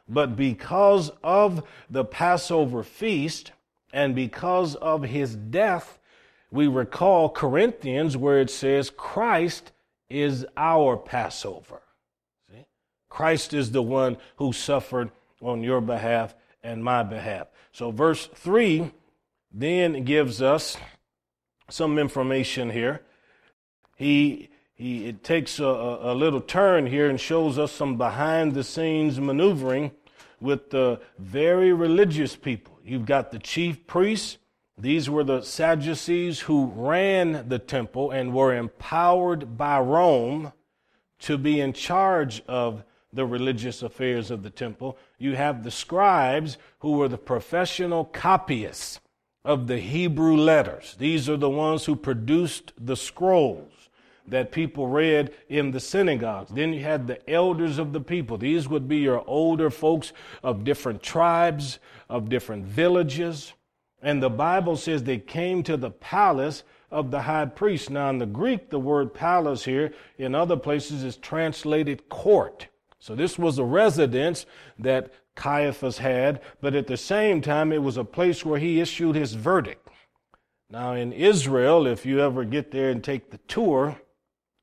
But 0.09 0.35
because 0.35 1.13
of 1.23 1.63
the 1.89 2.05
Passover 2.05 2.83
feast, 2.83 3.53
And 3.93 4.15
because 4.15 4.75
of 4.77 5.03
his 5.03 5.35
death, 5.35 5.99
we 6.51 6.67
recall 6.67 7.29
Corinthians 7.29 8.17
where 8.17 8.41
it 8.41 8.51
says 8.51 8.91
Christ 8.91 9.73
is 10.09 10.47
our 10.57 10.97
Passover. 10.97 11.83
See? 12.51 12.67
Christ 13.09 13.53
is 13.53 13.73
the 13.73 13.83
one 13.83 14.17
who 14.37 14.53
suffered 14.53 15.11
on 15.41 15.63
your 15.63 15.81
behalf 15.81 16.35
and 16.63 16.83
my 16.83 17.03
behalf. 17.03 17.49
So 17.73 17.91
verse 17.91 18.27
3 18.35 18.91
then 19.53 20.05
gives 20.05 20.43
us 20.43 20.77
some 21.71 21.99
information 21.99 22.71
here. 22.71 23.03
He 23.97 24.51
he 24.75 25.07
it 25.07 25.25
takes 25.25 25.59
a, 25.59 25.65
a 25.65 26.15
little 26.15 26.41
turn 26.41 26.87
here 26.87 27.09
and 27.09 27.21
shows 27.21 27.59
us 27.59 27.73
some 27.73 27.97
behind 27.97 28.55
the 28.55 28.65
scenes 28.65 29.21
maneuvering 29.21 29.91
with 30.41 30.71
the 30.71 31.01
very 31.19 31.73
religious 31.73 32.37
people. 32.37 32.79
You've 32.85 33.07
got 33.07 33.33
the 33.33 33.39
chief 33.39 33.87
priests. 33.87 34.39
These 34.81 35.11
were 35.11 35.25
the 35.25 35.43
Sadducees 35.43 36.41
who 36.41 36.67
ran 36.67 37.49
the 37.49 37.59
temple 37.59 38.13
and 38.13 38.33
were 38.33 38.55
empowered 38.55 39.59
by 39.59 39.81
Rome 39.81 40.53
to 41.21 41.37
be 41.37 41.61
in 41.61 41.73
charge 41.73 42.43
of 42.47 42.85
the 43.13 43.27
religious 43.27 43.83
affairs 43.83 44.31
of 44.31 44.45
the 44.45 44.51
temple. 44.51 44.97
You 45.19 45.35
have 45.35 45.65
the 45.65 45.73
scribes 45.73 46.59
who 46.79 46.93
were 46.93 47.09
the 47.09 47.19
professional 47.19 48.05
copyists 48.05 49.01
of 49.45 49.67
the 49.67 49.79
Hebrew 49.79 50.37
letters. 50.37 50.95
These 50.99 51.29
are 51.29 51.37
the 51.37 51.51
ones 51.51 51.87
who 51.87 51.97
produced 51.97 52.73
the 52.79 52.97
scrolls 52.97 53.73
that 54.29 54.53
people 54.53 54.87
read 54.87 55.35
in 55.49 55.71
the 55.73 55.81
synagogues. 55.81 56.53
Then 56.53 56.73
you 56.73 56.83
had 56.83 57.07
the 57.07 57.29
elders 57.29 57.79
of 57.79 57.93
the 57.93 58.01
people. 58.01 58.37
These 58.37 58.69
would 58.69 58.87
be 58.87 58.99
your 58.99 59.25
older 59.27 59.71
folks 59.71 60.13
of 60.43 60.65
different 60.65 61.03
tribes, 61.03 61.79
of 62.09 62.29
different 62.29 62.67
villages. 62.67 63.55
And 64.03 64.23
the 64.23 64.31
Bible 64.31 64.77
says 64.77 65.03
they 65.03 65.19
came 65.19 65.63
to 65.65 65.77
the 65.77 65.91
palace 65.91 66.63
of 66.91 67.11
the 67.11 67.23
high 67.23 67.47
priest. 67.47 67.91
Now, 67.91 68.11
in 68.11 68.19
the 68.19 68.27
Greek, 68.27 68.71
the 68.71 68.79
word 68.79 69.13
palace 69.13 69.65
here 69.65 69.93
in 70.17 70.35
other 70.35 70.57
places 70.57 71.03
is 71.03 71.17
translated 71.17 72.09
court. 72.09 72.69
So 73.01 73.15
this 73.15 73.39
was 73.39 73.59
a 73.59 73.65
residence 73.65 74.47
that 74.79 75.13
Caiaphas 75.35 75.99
had, 75.99 76.41
but 76.61 76.75
at 76.75 76.87
the 76.87 76.97
same 76.97 77.41
time, 77.41 77.73
it 77.73 77.83
was 77.83 77.97
a 77.97 78.05
place 78.05 78.45
where 78.45 78.59
he 78.59 78.81
issued 78.81 79.15
his 79.15 79.35
verdict. 79.35 79.89
Now, 80.71 80.95
in 80.95 81.13
Israel, 81.13 81.87
if 81.87 82.05
you 82.05 82.21
ever 82.21 82.45
get 82.45 82.71
there 82.71 82.91
and 82.91 83.03
take 83.03 83.31
the 83.31 83.39
tour, 83.49 84.01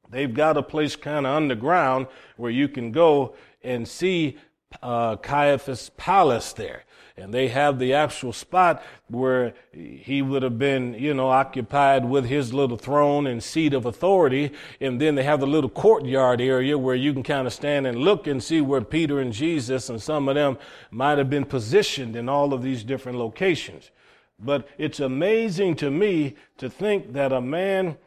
they've 0.10 0.34
got 0.34 0.58
a 0.58 0.64
place 0.64 0.96
kind 0.96 1.26
of 1.26 1.34
underground 1.34 2.08
where 2.38 2.52
you 2.52 2.68
can 2.68 2.92
go 2.92 3.36
and 3.64 3.88
see 3.88 4.38
uh, 4.84 5.16
Caiaphas' 5.16 5.92
palace 5.98 6.54
there 6.54 6.84
and 7.18 7.34
they 7.34 7.48
have 7.48 7.80
the 7.80 7.94
actual 7.94 8.34
spot 8.34 8.84
where 9.08 9.54
he 9.72 10.22
would 10.22 10.44
have 10.44 10.60
been, 10.60 10.94
you 10.96 11.14
know, 11.14 11.30
occupied 11.30 12.04
with 12.04 12.26
his 12.26 12.54
little 12.54 12.78
throne 12.78 13.26
and 13.26 13.42
seat 13.42 13.74
of 13.74 13.86
authority. 13.86 14.52
And 14.82 15.00
then 15.00 15.16
they 15.16 15.24
have 15.24 15.40
the 15.40 15.48
little 15.48 15.70
courtyard 15.70 16.42
area 16.42 16.78
where 16.78 16.96
you 16.96 17.14
can 17.14 17.24
kind 17.24 17.48
of 17.48 17.54
stand 17.54 17.88
and 17.88 18.00
look 18.00 18.28
and 18.28 18.44
see 18.44 18.60
where 18.60 18.82
Peter 18.82 19.22
and 19.22 19.32
Jesus 19.32 19.90
and 19.90 20.02
some 20.02 20.28
of 20.28 20.36
them 20.36 20.58
might 20.92 21.18
have 21.18 21.30
been 21.30 21.46
positioned 21.46 22.18
in 22.18 22.28
all 22.28 22.54
of 22.54 22.62
these 22.62 22.84
different 22.84 23.18
locations. 23.18 23.92
But 24.38 24.68
it's 24.78 25.00
amazing 25.00 25.76
to 25.78 25.90
me 25.90 26.36
to 26.58 26.70
think 26.70 27.14
that 27.14 27.32
a 27.32 27.40
man 27.40 27.98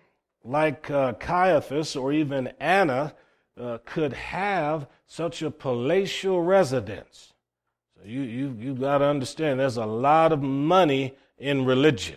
like 0.45 0.91
uh, 0.91 1.15
Caiaphas 1.15 1.97
or 1.97 2.13
even 2.13 2.53
Anna 2.61 3.15
uh, 3.59 3.79
could 3.87 4.13
have 4.13 4.87
such 5.07 5.41
a 5.41 5.51
palatial 5.51 6.43
residence. 6.43 7.33
So 7.99 8.09
you, 8.09 8.21
you, 8.21 8.57
you 8.59 8.75
got 8.75 8.99
to 8.99 9.07
understand 9.07 9.59
there's 9.59 9.77
a 9.77 9.87
lot 9.87 10.33
of 10.33 10.43
money 10.43 11.15
in 11.39 11.65
religion. 11.65 12.17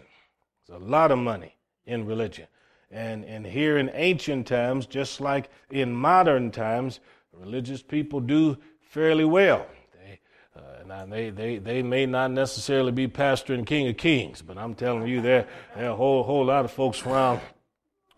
There's 0.68 0.82
a 0.82 0.86
lot 0.86 1.12
of 1.12 1.18
money 1.18 1.56
in 1.86 2.06
religion. 2.06 2.48
And, 2.92 3.24
and 3.26 3.46
here 3.46 3.78
in 3.78 3.90
ancient 3.94 4.48
times, 4.48 4.86
just 4.86 5.22
like 5.22 5.50
in 5.70 5.96
modern 5.96 6.52
times, 6.52 7.00
religious 7.34 7.82
people 7.82 8.20
do 8.20 8.58
fairly 8.82 9.26
well. 9.26 9.66
They, 9.94 10.20
uh, 10.56 10.84
now 10.86 11.06
they, 11.06 11.30
they, 11.30 11.58
they 11.58 11.82
may 11.82 12.06
not 12.06 12.32
necessarily 12.32 12.92
be 12.92 13.08
pastor 13.08 13.54
and 13.54 13.66
king 13.66 13.88
of 13.88 13.98
kings, 13.98 14.42
but 14.42 14.58
I'm 14.58 14.76
telling 14.76 15.08
you, 15.08 15.22
there, 15.22 15.48
there 15.76 15.88
are 15.88 15.94
a 15.94 15.96
whole, 15.96 16.24
whole 16.24 16.46
lot 16.46 16.66
of 16.66 16.72
folks 16.72 17.06
around 17.06 17.40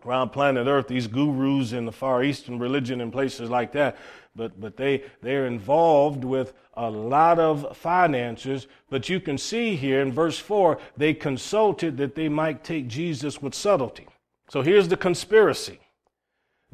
around 0.04 0.30
planet 0.30 0.66
Earth, 0.66 0.88
these 0.88 1.06
gurus 1.06 1.72
in 1.72 1.86
the 1.86 1.92
Far 1.92 2.22
Eastern 2.22 2.58
religion 2.58 3.00
and 3.00 3.12
places 3.12 3.48
like 3.48 3.72
that. 3.72 3.96
But, 4.36 4.60
but 4.60 4.76
they, 4.76 5.04
they're 5.22 5.46
involved 5.46 6.24
with 6.24 6.54
a 6.74 6.90
lot 6.90 7.38
of 7.38 7.76
finances. 7.76 8.66
But 8.90 9.08
you 9.08 9.20
can 9.20 9.38
see 9.38 9.76
here 9.76 10.00
in 10.00 10.12
verse 10.12 10.38
4, 10.38 10.78
they 10.96 11.14
consulted 11.14 11.96
that 11.98 12.14
they 12.14 12.28
might 12.28 12.64
take 12.64 12.88
Jesus 12.88 13.40
with 13.40 13.54
subtlety. 13.54 14.08
So 14.48 14.62
here's 14.62 14.88
the 14.88 14.96
conspiracy 14.96 15.78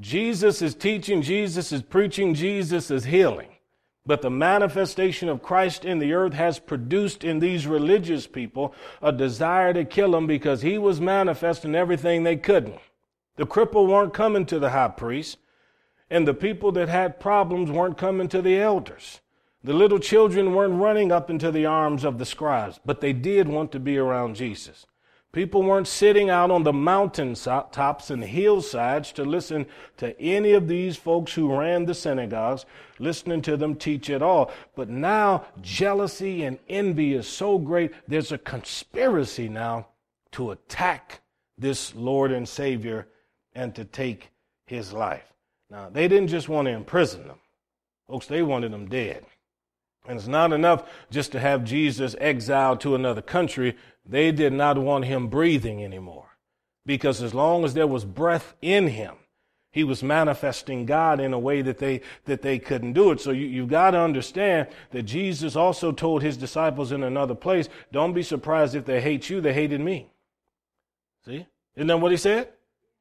Jesus 0.00 0.62
is 0.62 0.74
teaching, 0.74 1.20
Jesus 1.20 1.72
is 1.72 1.82
preaching, 1.82 2.34
Jesus 2.34 2.90
is 2.90 3.04
healing. 3.04 3.48
But 4.06 4.22
the 4.22 4.30
manifestation 4.30 5.28
of 5.28 5.42
Christ 5.42 5.84
in 5.84 5.98
the 5.98 6.14
earth 6.14 6.32
has 6.32 6.58
produced 6.58 7.22
in 7.22 7.38
these 7.38 7.66
religious 7.66 8.26
people 8.26 8.74
a 9.02 9.12
desire 9.12 9.74
to 9.74 9.84
kill 9.84 10.16
him 10.16 10.26
because 10.26 10.62
he 10.62 10.78
was 10.78 11.00
manifesting 11.00 11.74
everything 11.74 12.22
they 12.22 12.36
couldn't. 12.36 12.80
The 13.36 13.46
cripple 13.46 13.88
weren't 13.88 14.14
coming 14.14 14.46
to 14.46 14.58
the 14.58 14.70
high 14.70 14.88
priest, 14.88 15.36
and 16.10 16.26
the 16.26 16.34
people 16.34 16.72
that 16.72 16.88
had 16.88 17.20
problems 17.20 17.70
weren't 17.70 17.96
coming 17.96 18.28
to 18.28 18.42
the 18.42 18.58
elders. 18.58 19.20
The 19.62 19.72
little 19.74 19.98
children 19.98 20.54
weren't 20.54 20.80
running 20.80 21.12
up 21.12 21.30
into 21.30 21.50
the 21.50 21.66
arms 21.66 22.04
of 22.04 22.18
the 22.18 22.24
scribes, 22.24 22.80
but 22.84 23.00
they 23.00 23.12
did 23.12 23.46
want 23.48 23.72
to 23.72 23.80
be 23.80 23.98
around 23.98 24.36
Jesus. 24.36 24.86
People 25.32 25.62
weren't 25.62 25.86
sitting 25.86 26.28
out 26.28 26.50
on 26.50 26.64
the 26.64 26.72
mountain 26.72 27.34
tops 27.34 28.10
and 28.10 28.24
hillsides 28.24 29.12
to 29.12 29.22
listen 29.24 29.66
to 29.98 30.18
any 30.20 30.52
of 30.52 30.66
these 30.66 30.96
folks 30.96 31.34
who 31.34 31.54
ran 31.54 31.84
the 31.84 31.94
synagogues, 31.94 32.66
listening 32.98 33.40
to 33.42 33.56
them 33.56 33.76
teach 33.76 34.10
at 34.10 34.22
all. 34.22 34.50
But 34.74 34.88
now 34.88 35.44
jealousy 35.60 36.42
and 36.42 36.58
envy 36.68 37.14
is 37.14 37.28
so 37.28 37.58
great, 37.58 37.92
there's 38.08 38.32
a 38.32 38.38
conspiracy 38.38 39.48
now 39.48 39.86
to 40.32 40.50
attack 40.50 41.20
this 41.56 41.94
Lord 41.94 42.32
and 42.32 42.48
Savior 42.48 43.06
and 43.54 43.72
to 43.76 43.84
take 43.84 44.30
his 44.66 44.92
life. 44.92 45.32
Now, 45.70 45.88
they 45.88 46.08
didn't 46.08 46.28
just 46.28 46.48
want 46.48 46.66
to 46.66 46.72
imprison 46.72 47.28
them, 47.28 47.38
folks, 48.08 48.26
they 48.26 48.42
wanted 48.42 48.72
them 48.72 48.88
dead. 48.88 49.24
And 50.08 50.18
it's 50.18 50.28
not 50.28 50.52
enough 50.52 50.88
just 51.10 51.30
to 51.32 51.40
have 51.40 51.62
Jesus 51.64 52.16
exiled 52.20 52.80
to 52.80 52.94
another 52.94 53.22
country. 53.22 53.76
They 54.04 54.32
did 54.32 54.52
not 54.52 54.78
want 54.78 55.04
him 55.04 55.28
breathing 55.28 55.84
anymore. 55.84 56.36
Because 56.86 57.22
as 57.22 57.34
long 57.34 57.64
as 57.64 57.74
there 57.74 57.86
was 57.86 58.04
breath 58.04 58.54
in 58.62 58.88
him, 58.88 59.16
he 59.70 59.84
was 59.84 60.02
manifesting 60.02 60.86
God 60.86 61.20
in 61.20 61.32
a 61.32 61.38
way 61.38 61.62
that 61.62 61.78
they, 61.78 62.00
that 62.24 62.42
they 62.42 62.58
couldn't 62.58 62.94
do 62.94 63.12
it. 63.12 63.20
So 63.20 63.30
you, 63.30 63.46
you've 63.46 63.68
got 63.68 63.92
to 63.92 64.00
understand 64.00 64.68
that 64.90 65.04
Jesus 65.04 65.54
also 65.54 65.92
told 65.92 66.22
his 66.22 66.36
disciples 66.36 66.90
in 66.90 67.04
another 67.04 67.36
place, 67.36 67.68
don't 67.92 68.14
be 68.14 68.22
surprised 68.22 68.74
if 68.74 68.84
they 68.84 69.00
hate 69.00 69.30
you, 69.30 69.40
they 69.40 69.52
hated 69.52 69.80
me. 69.80 70.10
See? 71.24 71.46
Isn't 71.76 71.86
that 71.86 71.98
what 71.98 72.10
he 72.10 72.16
said? 72.16 72.48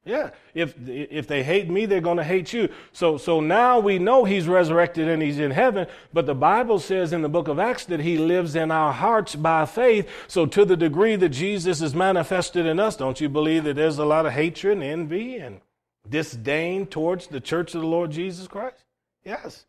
Yeah, 0.06 0.32
if 0.54 0.74
if 0.88 1.28
they 1.28 1.44
hate 1.44 1.70
me, 1.70 1.86
they're 1.86 2.00
going 2.00 2.18
to 2.18 2.24
hate 2.24 2.54
you. 2.54 2.70
So 2.94 3.18
so 3.18 3.42
now 3.42 3.80
we 3.80 4.00
know 4.00 4.24
he's 4.24 4.48
resurrected 4.48 5.10
and 5.10 5.22
he's 5.22 5.40
in 5.40 5.52
heaven, 5.52 5.88
but 6.14 6.26
the 6.26 6.34
Bible 6.34 6.80
says 6.80 7.12
in 7.12 7.22
the 7.22 7.30
book 7.30 7.50
of 7.50 7.60
Acts 7.60 7.86
that 7.86 8.00
he 8.00 8.18
lives 8.18 8.56
in 8.56 8.72
our 8.72 8.94
hearts 8.94 9.36
by 9.36 9.66
faith. 9.66 10.10
So 10.28 10.46
to 10.46 10.64
the 10.64 10.78
degree 10.78 11.18
that 11.18 11.30
Jesus 11.30 11.82
is 11.82 11.94
manifested 11.94 12.66
in 12.66 12.80
us, 12.80 12.96
don't 12.96 13.20
you 13.20 13.28
believe 13.28 13.66
that 13.66 13.76
there's 13.76 14.00
a 14.00 14.06
lot 14.06 14.26
of 14.26 14.32
hatred 14.32 14.78
and 14.78 14.84
envy 14.84 15.36
and 15.36 15.60
disdain 16.08 16.88
towards 16.88 17.28
the 17.28 17.42
church 17.42 17.76
of 17.76 17.82
the 17.82 17.88
Lord 17.88 18.10
Jesus 18.10 18.48
Christ? 18.48 18.86
Yes. 19.26 19.66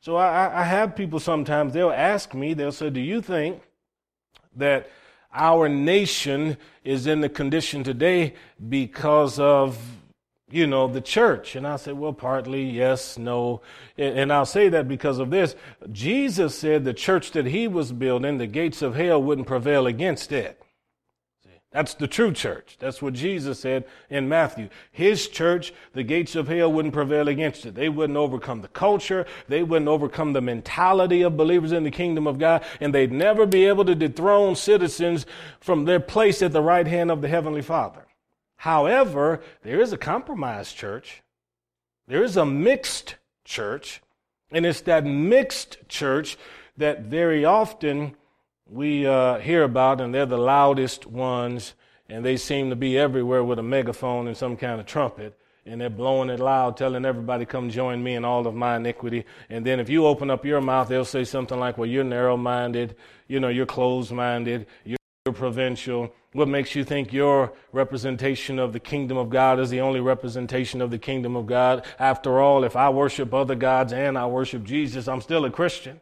So 0.00 0.14
I, 0.14 0.60
I 0.60 0.62
have 0.62 0.94
people 0.94 1.18
sometimes 1.18 1.72
they'll 1.72 1.90
ask 1.90 2.32
me, 2.32 2.54
they'll 2.54 2.70
say, 2.70 2.90
"Do 2.90 3.00
you 3.00 3.20
think 3.20 3.60
that?" 4.56 4.88
Our 5.32 5.68
nation 5.68 6.56
is 6.84 7.06
in 7.06 7.20
the 7.20 7.28
condition 7.28 7.84
today 7.84 8.34
because 8.68 9.38
of 9.38 9.78
you 10.50 10.66
know 10.66 10.88
the 10.88 11.00
church. 11.00 11.56
And 11.56 11.66
i 11.66 11.76
said 11.76 11.98
well 11.98 12.12
partly 12.12 12.64
yes 12.64 13.18
no. 13.18 13.60
And 13.96 14.32
i'll 14.32 14.46
say 14.46 14.68
that 14.70 14.88
because 14.88 15.18
of 15.18 15.30
this. 15.30 15.54
Jesus 15.92 16.54
said 16.54 16.84
the 16.84 16.94
church 16.94 17.32
that 17.32 17.46
he 17.46 17.68
was 17.68 17.92
building 17.92 18.38
the 18.38 18.46
gates 18.46 18.82
of 18.82 18.94
hell 18.94 19.22
wouldn't 19.22 19.46
prevail 19.46 19.86
against 19.86 20.32
it 20.32 20.62
that's 21.78 21.94
the 21.94 22.08
true 22.08 22.32
church. 22.32 22.76
That's 22.80 23.00
what 23.00 23.14
Jesus 23.14 23.60
said 23.60 23.84
in 24.10 24.28
Matthew. 24.28 24.68
His 24.90 25.28
church, 25.28 25.72
the 25.92 26.02
gates 26.02 26.34
of 26.34 26.48
hell 26.48 26.72
wouldn't 26.72 26.92
prevail 26.92 27.28
against 27.28 27.64
it. 27.66 27.76
They 27.76 27.88
wouldn't 27.88 28.16
overcome 28.16 28.62
the 28.62 28.66
culture. 28.66 29.26
They 29.46 29.62
wouldn't 29.62 29.86
overcome 29.86 30.32
the 30.32 30.40
mentality 30.40 31.22
of 31.22 31.36
believers 31.36 31.70
in 31.70 31.84
the 31.84 31.92
kingdom 31.92 32.26
of 32.26 32.40
God. 32.40 32.64
And 32.80 32.92
they'd 32.92 33.12
never 33.12 33.46
be 33.46 33.66
able 33.66 33.84
to 33.84 33.94
dethrone 33.94 34.56
citizens 34.56 35.24
from 35.60 35.84
their 35.84 36.00
place 36.00 36.42
at 36.42 36.50
the 36.50 36.62
right 36.62 36.84
hand 36.84 37.12
of 37.12 37.22
the 37.22 37.28
Heavenly 37.28 37.62
Father. 37.62 38.06
However, 38.56 39.40
there 39.62 39.80
is 39.80 39.92
a 39.92 39.96
compromised 39.96 40.76
church. 40.76 41.22
There 42.08 42.24
is 42.24 42.36
a 42.36 42.44
mixed 42.44 43.14
church. 43.44 44.02
And 44.50 44.66
it's 44.66 44.80
that 44.80 45.06
mixed 45.06 45.88
church 45.88 46.38
that 46.76 47.02
very 47.02 47.44
often 47.44 48.16
we 48.68 49.06
uh, 49.06 49.38
hear 49.38 49.64
about, 49.64 50.00
and 50.00 50.14
they're 50.14 50.26
the 50.26 50.38
loudest 50.38 51.06
ones, 51.06 51.74
and 52.08 52.24
they 52.24 52.36
seem 52.36 52.70
to 52.70 52.76
be 52.76 52.98
everywhere 52.98 53.44
with 53.44 53.58
a 53.58 53.62
megaphone 53.62 54.26
and 54.26 54.36
some 54.36 54.56
kind 54.56 54.80
of 54.80 54.86
trumpet 54.86 55.38
and 55.68 55.80
they're 55.80 55.90
blowing 55.90 56.30
it 56.30 56.40
loud, 56.40 56.76
telling 56.76 57.04
everybody, 57.04 57.44
come 57.44 57.70
join 57.70 58.02
me 58.02 58.14
in 58.14 58.24
all 58.24 58.46
of 58.46 58.54
my 58.54 58.76
iniquity. 58.76 59.24
And 59.50 59.64
then 59.64 59.80
if 59.80 59.88
you 59.88 60.06
open 60.06 60.30
up 60.30 60.44
your 60.44 60.60
mouth, 60.60 60.88
they'll 60.88 61.04
say 61.04 61.24
something 61.24 61.58
like, 61.58 61.78
well, 61.78 61.88
you're 61.88 62.04
narrow 62.04 62.36
minded, 62.36 62.96
you 63.28 63.38
know, 63.38 63.48
you're 63.48 63.66
closed 63.66 64.10
minded, 64.10 64.66
you're 64.84 64.98
provincial. 65.32 66.12
What 66.32 66.48
makes 66.48 66.74
you 66.74 66.84
think 66.84 67.12
your 67.12 67.52
representation 67.72 68.58
of 68.58 68.72
the 68.72 68.80
kingdom 68.80 69.18
of 69.18 69.30
God 69.30 69.60
is 69.60 69.70
the 69.70 69.80
only 69.80 70.00
representation 70.00 70.80
of 70.80 70.90
the 70.90 70.98
kingdom 70.98 71.36
of 71.36 71.46
God? 71.46 71.84
After 71.98 72.40
all, 72.40 72.64
if 72.64 72.76
I 72.76 72.88
worship 72.88 73.34
other 73.34 73.54
gods 73.54 73.92
and 73.92 74.16
I 74.16 74.26
worship 74.26 74.64
Jesus, 74.64 75.08
I'm 75.08 75.20
still 75.20 75.44
a 75.44 75.50
Christian. 75.50 76.00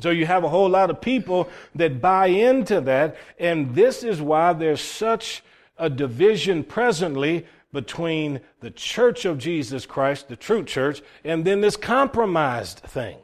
So 0.00 0.10
you 0.10 0.26
have 0.26 0.42
a 0.42 0.48
whole 0.48 0.68
lot 0.68 0.90
of 0.90 1.00
people 1.00 1.48
that 1.76 2.00
buy 2.00 2.26
into 2.26 2.80
that, 2.80 3.16
and 3.38 3.74
this 3.76 4.02
is 4.02 4.20
why 4.20 4.52
there's 4.52 4.80
such 4.80 5.44
a 5.78 5.88
division 5.88 6.64
presently 6.64 7.46
between 7.72 8.40
the 8.60 8.70
church 8.70 9.24
of 9.24 9.38
Jesus 9.38 9.86
Christ, 9.86 10.28
the 10.28 10.36
true 10.36 10.64
church, 10.64 11.00
and 11.24 11.44
then 11.44 11.60
this 11.60 11.76
compromised 11.76 12.78
thing. 12.80 13.18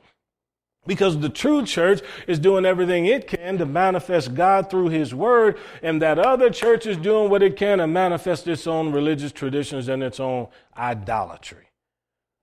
Because 0.86 1.18
the 1.18 1.28
true 1.28 1.64
church 1.64 2.02
is 2.26 2.38
doing 2.38 2.64
everything 2.64 3.06
it 3.06 3.26
can 3.26 3.58
to 3.58 3.66
manifest 3.66 4.34
God 4.34 4.70
through 4.70 4.88
His 4.90 5.14
Word, 5.14 5.58
and 5.82 6.00
that 6.02 6.18
other 6.20 6.50
church 6.50 6.86
is 6.86 6.96
doing 6.96 7.30
what 7.30 7.42
it 7.42 7.56
can 7.56 7.78
to 7.78 7.86
manifest 7.86 8.46
its 8.46 8.66
own 8.66 8.92
religious 8.92 9.32
traditions 9.32 9.88
and 9.88 10.02
its 10.02 10.20
own 10.20 10.48
idolatry. 10.76 11.69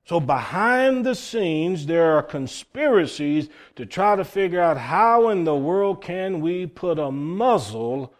So 0.07 0.21
behind 0.21 1.05
the 1.05 1.15
scenes, 1.15 1.85
there 1.85 2.13
are 2.13 2.23
conspiracies 2.23 3.49
to 3.75 3.85
try 3.85 4.15
to 4.15 4.23
figure 4.23 4.61
out 4.61 4.77
how 4.77 5.27
in 5.27 5.43
the 5.43 5.53
world 5.53 6.01
can 6.01 6.39
we 6.39 6.65
put 6.65 6.97
a 6.97 7.11
muzzle 7.11 8.13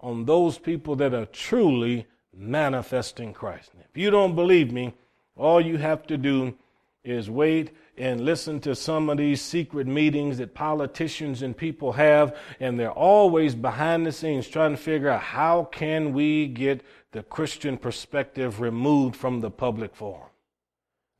on 0.00 0.26
those 0.26 0.58
people 0.58 0.96
that 0.96 1.14
are 1.14 1.24
truly 1.24 2.06
manifesting 2.36 3.32
Christ. 3.32 3.70
If 3.88 3.96
you 3.96 4.10
don't 4.10 4.34
believe 4.34 4.70
me, 4.70 4.92
all 5.34 5.62
you 5.62 5.78
have 5.78 6.06
to 6.08 6.18
do 6.18 6.58
is 7.04 7.30
wait 7.30 7.70
and 7.96 8.20
listen 8.20 8.60
to 8.60 8.74
some 8.74 9.08
of 9.08 9.16
these 9.16 9.40
secret 9.40 9.86
meetings 9.86 10.36
that 10.36 10.52
politicians 10.52 11.40
and 11.40 11.56
people 11.56 11.92
have 11.92 12.36
and 12.60 12.78
they're 12.78 12.92
always 12.92 13.54
behind 13.54 14.04
the 14.04 14.12
scenes 14.12 14.46
trying 14.46 14.72
to 14.72 14.82
figure 14.82 15.08
out 15.08 15.22
how 15.22 15.64
can 15.72 16.12
we 16.12 16.48
get 16.48 16.82
the 17.12 17.22
Christian 17.22 17.78
perspective 17.78 18.60
removed 18.60 19.16
from 19.16 19.40
the 19.40 19.50
public 19.50 19.96
forum. 19.96 20.29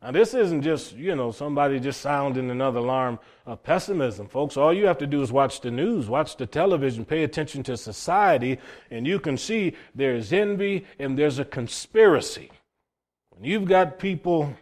Now, 0.03 0.13
this 0.13 0.33
isn't 0.33 0.63
just, 0.63 0.97
you 0.97 1.15
know, 1.15 1.31
somebody 1.31 1.79
just 1.79 2.01
sounding 2.01 2.51
another 2.51 2.79
alarm 2.79 3.19
of 3.45 3.63
pessimism, 3.63 4.29
folks. 4.29 4.57
All 4.57 4.73
you 4.73 4.87
have 4.87 4.97
to 4.99 5.07
do 5.07 5.21
is 5.21 5.31
watch 5.31 5.61
the 5.61 5.71
news, 5.71 6.09
watch 6.09 6.39
the 6.39 6.47
television, 6.47 7.05
pay 7.05 7.23
attention 7.23 7.63
to 7.65 7.77
society, 7.77 8.59
and 8.91 9.07
you 9.07 9.21
can 9.21 9.37
see 9.37 9.75
there's 9.95 10.33
envy 10.33 10.87
and 10.99 11.19
there's 11.19 11.39
a 11.39 11.45
conspiracy. 11.45 12.51
When 13.29 13.45
you've 13.45 13.67
got 13.67 13.99
people 13.99 14.55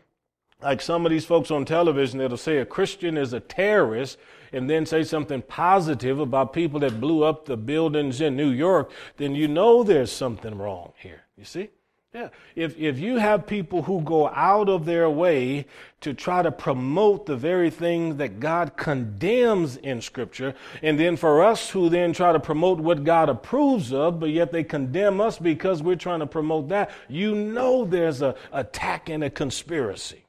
like 0.61 0.81
some 0.81 1.07
of 1.07 1.11
these 1.11 1.25
folks 1.25 1.53
on 1.53 1.65
television 1.65 2.19
that'll 2.19 2.37
say 2.37 2.59
a 2.59 2.67
Christian 2.67 3.17
is 3.17 3.33
a 3.33 3.39
terrorist 3.39 4.19
and 4.53 4.69
then 4.69 4.87
say 4.87 5.05
something 5.05 5.43
positive 5.43 6.19
about 6.19 6.53
people 6.53 6.81
that 6.81 7.01
blew 7.01 7.23
up 7.23 7.45
the 7.45 7.57
buildings 7.57 8.21
in 8.21 8.37
New 8.37 8.51
York, 8.51 8.91
then 9.19 9.37
you 9.37 9.47
know 9.47 9.85
there's 9.85 10.11
something 10.11 10.59
wrong 10.59 10.95
here. 10.99 11.23
You 11.37 11.45
see? 11.45 11.71
Yeah. 12.19 12.31
If, 12.57 12.77
if 12.77 12.99
you 12.99 13.19
have 13.19 13.47
people 13.47 13.83
who 13.83 14.01
go 14.01 14.29
out 14.29 14.69
of 14.69 14.87
their 14.87 15.09
way 15.09 15.67
to 16.01 16.13
try 16.13 16.43
to 16.43 16.51
promote 16.51 17.27
the 17.27 17.37
very 17.37 17.71
things 17.71 18.17
that 18.17 18.41
God 18.41 18.77
condemns 18.77 19.77
in 19.77 20.01
Scripture, 20.01 20.57
and 20.83 20.99
then 20.99 21.17
for 21.17 21.45
us 21.45 21.71
who 21.71 21.89
then 21.89 22.13
try 22.13 22.33
to 22.33 22.41
promote 22.41 22.81
what 22.81 23.05
God 23.05 23.29
approves 23.29 23.93
of, 23.93 24.19
but 24.19 24.31
yet 24.31 24.51
they 24.51 24.65
condemn 24.65 25.21
us 25.21 25.39
because 25.39 25.81
we're 25.81 25.95
trying 25.95 26.19
to 26.19 26.27
promote 26.27 26.71
that, 26.71 26.91
you 27.09 27.37
know 27.37 27.85
there's 27.85 28.21
a 28.21 28.35
attack 28.51 29.09
and 29.09 29.23
a 29.23 29.31
conspiracy. 29.31 30.25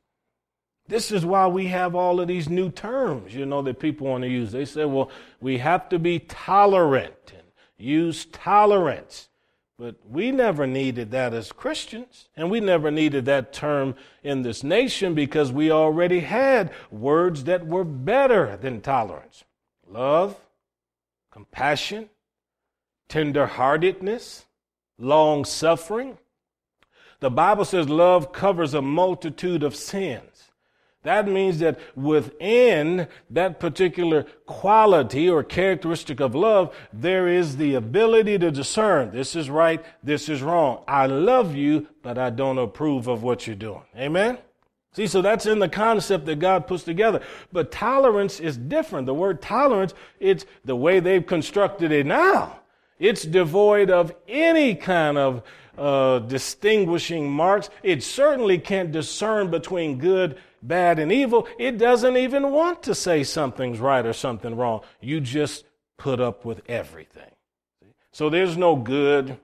This 0.87 1.11
is 1.11 1.25
why 1.25 1.47
we 1.47 1.67
have 1.67 1.95
all 1.95 2.19
of 2.19 2.27
these 2.27 2.49
new 2.49 2.69
terms, 2.69 3.33
you 3.33 3.47
know, 3.47 3.63
that 3.63 3.79
people 3.79 4.05
want 4.05 4.23
to 4.25 4.29
use. 4.29 4.51
They 4.51 4.65
say, 4.65 4.85
well, 4.85 5.09
we 5.41 5.57
have 5.57 5.89
to 5.89 5.97
be 5.97 6.19
tolerant 6.19 7.33
and 7.33 7.47
use 7.79 8.25
tolerance. 8.25 9.28
But 9.79 9.95
we 10.05 10.33
never 10.33 10.67
needed 10.67 11.11
that 11.11 11.33
as 11.33 11.53
Christians, 11.53 12.27
and 12.35 12.51
we 12.51 12.59
never 12.59 12.91
needed 12.91 13.23
that 13.25 13.53
term 13.53 13.95
in 14.21 14.41
this 14.41 14.61
nation 14.61 15.13
because 15.13 15.53
we 15.53 15.71
already 15.71 16.19
had 16.19 16.73
words 16.91 17.45
that 17.45 17.65
were 17.65 17.85
better 17.85 18.57
than 18.57 18.81
tolerance 18.81 19.45
love, 19.87 20.37
compassion, 21.31 22.09
tenderheartedness, 23.07 24.43
long 24.97 25.45
suffering. 25.45 26.17
The 27.21 27.29
Bible 27.29 27.63
says 27.63 27.87
love 27.87 28.33
covers 28.33 28.73
a 28.73 28.81
multitude 28.81 29.63
of 29.63 29.77
sins. 29.77 30.48
That 31.03 31.29
means 31.29 31.59
that 31.59 31.79
within 31.95 33.07
that 33.29 33.59
particular 33.59 34.23
quality 34.45 35.29
or 35.29 35.43
characteristic 35.43 36.19
of 36.19 36.35
love, 36.35 36.75
there 36.91 37.27
is 37.27 37.55
the 37.55 37.75
ability 37.75 38.37
to 38.39 38.51
discern 38.51 39.11
this 39.11 39.35
is 39.35 39.49
right, 39.49 39.83
this 40.03 40.27
is 40.27 40.41
wrong. 40.41 40.83
I 40.87 41.05
love 41.05 41.55
you, 41.55 41.87
but 42.01 42.17
I 42.17 42.29
don't 42.31 42.57
approve 42.57 43.07
of 43.07 43.23
what 43.23 43.47
you're 43.47 43.55
doing. 43.55 43.83
Amen? 43.95 44.39
See, 44.91 45.07
so 45.07 45.21
that's 45.21 45.45
in 45.45 45.59
the 45.59 45.69
concept 45.69 46.25
that 46.25 46.39
God 46.39 46.67
puts 46.67 46.83
together. 46.83 47.21
But 47.53 47.71
tolerance 47.71 48.39
is 48.41 48.57
different. 48.57 49.05
The 49.05 49.13
word 49.13 49.41
tolerance, 49.41 49.93
it's 50.19 50.45
the 50.65 50.75
way 50.75 50.99
they've 50.99 51.25
constructed 51.25 51.91
it 51.91 52.05
now. 52.05 52.59
It's 52.97 53.23
devoid 53.23 53.89
of 53.89 54.13
any 54.27 54.75
kind 54.75 55.17
of 55.17 55.43
uh, 55.77 56.19
distinguishing 56.19 57.31
marks. 57.31 57.69
It 57.83 58.03
certainly 58.03 58.57
can't 58.57 58.91
discern 58.91 59.49
between 59.49 59.97
good 59.97 60.37
bad 60.61 60.99
and 60.99 61.11
evil, 61.11 61.47
it 61.57 61.77
doesn't 61.77 62.17
even 62.17 62.51
want 62.51 62.83
to 62.83 62.95
say 62.95 63.23
something's 63.23 63.79
right 63.79 64.05
or 64.05 64.13
something 64.13 64.55
wrong. 64.55 64.81
You 65.01 65.19
just 65.19 65.65
put 65.97 66.19
up 66.19 66.45
with 66.45 66.61
everything. 66.67 67.31
So 68.11 68.29
there's 68.29 68.57
no 68.57 68.75
good, 68.75 69.37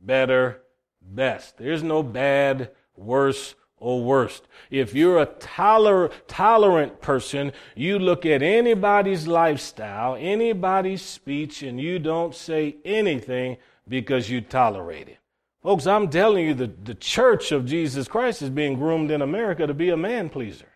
better, 0.00 0.62
best. 1.02 1.58
There's 1.58 1.82
no 1.82 2.02
bad, 2.02 2.70
worse, 2.96 3.54
or 3.78 4.02
worst. 4.02 4.48
If 4.70 4.94
you're 4.94 5.20
a 5.20 5.26
toler- 5.26 6.10
tolerant 6.26 7.00
person, 7.00 7.52
you 7.74 7.98
look 7.98 8.24
at 8.24 8.42
anybody's 8.42 9.26
lifestyle, 9.26 10.16
anybody's 10.18 11.02
speech, 11.02 11.62
and 11.62 11.80
you 11.80 11.98
don't 11.98 12.34
say 12.34 12.76
anything 12.84 13.58
because 13.88 14.30
you 14.30 14.40
tolerate 14.40 15.08
it. 15.08 15.18
Folks, 15.66 15.88
I'm 15.88 16.08
telling 16.08 16.46
you, 16.46 16.54
the, 16.54 16.68
the 16.84 16.94
church 16.94 17.50
of 17.50 17.66
Jesus 17.66 18.06
Christ 18.06 18.40
is 18.40 18.50
being 18.50 18.76
groomed 18.76 19.10
in 19.10 19.20
America 19.20 19.66
to 19.66 19.74
be 19.74 19.90
a 19.90 19.96
man 19.96 20.28
pleaser. 20.28 20.68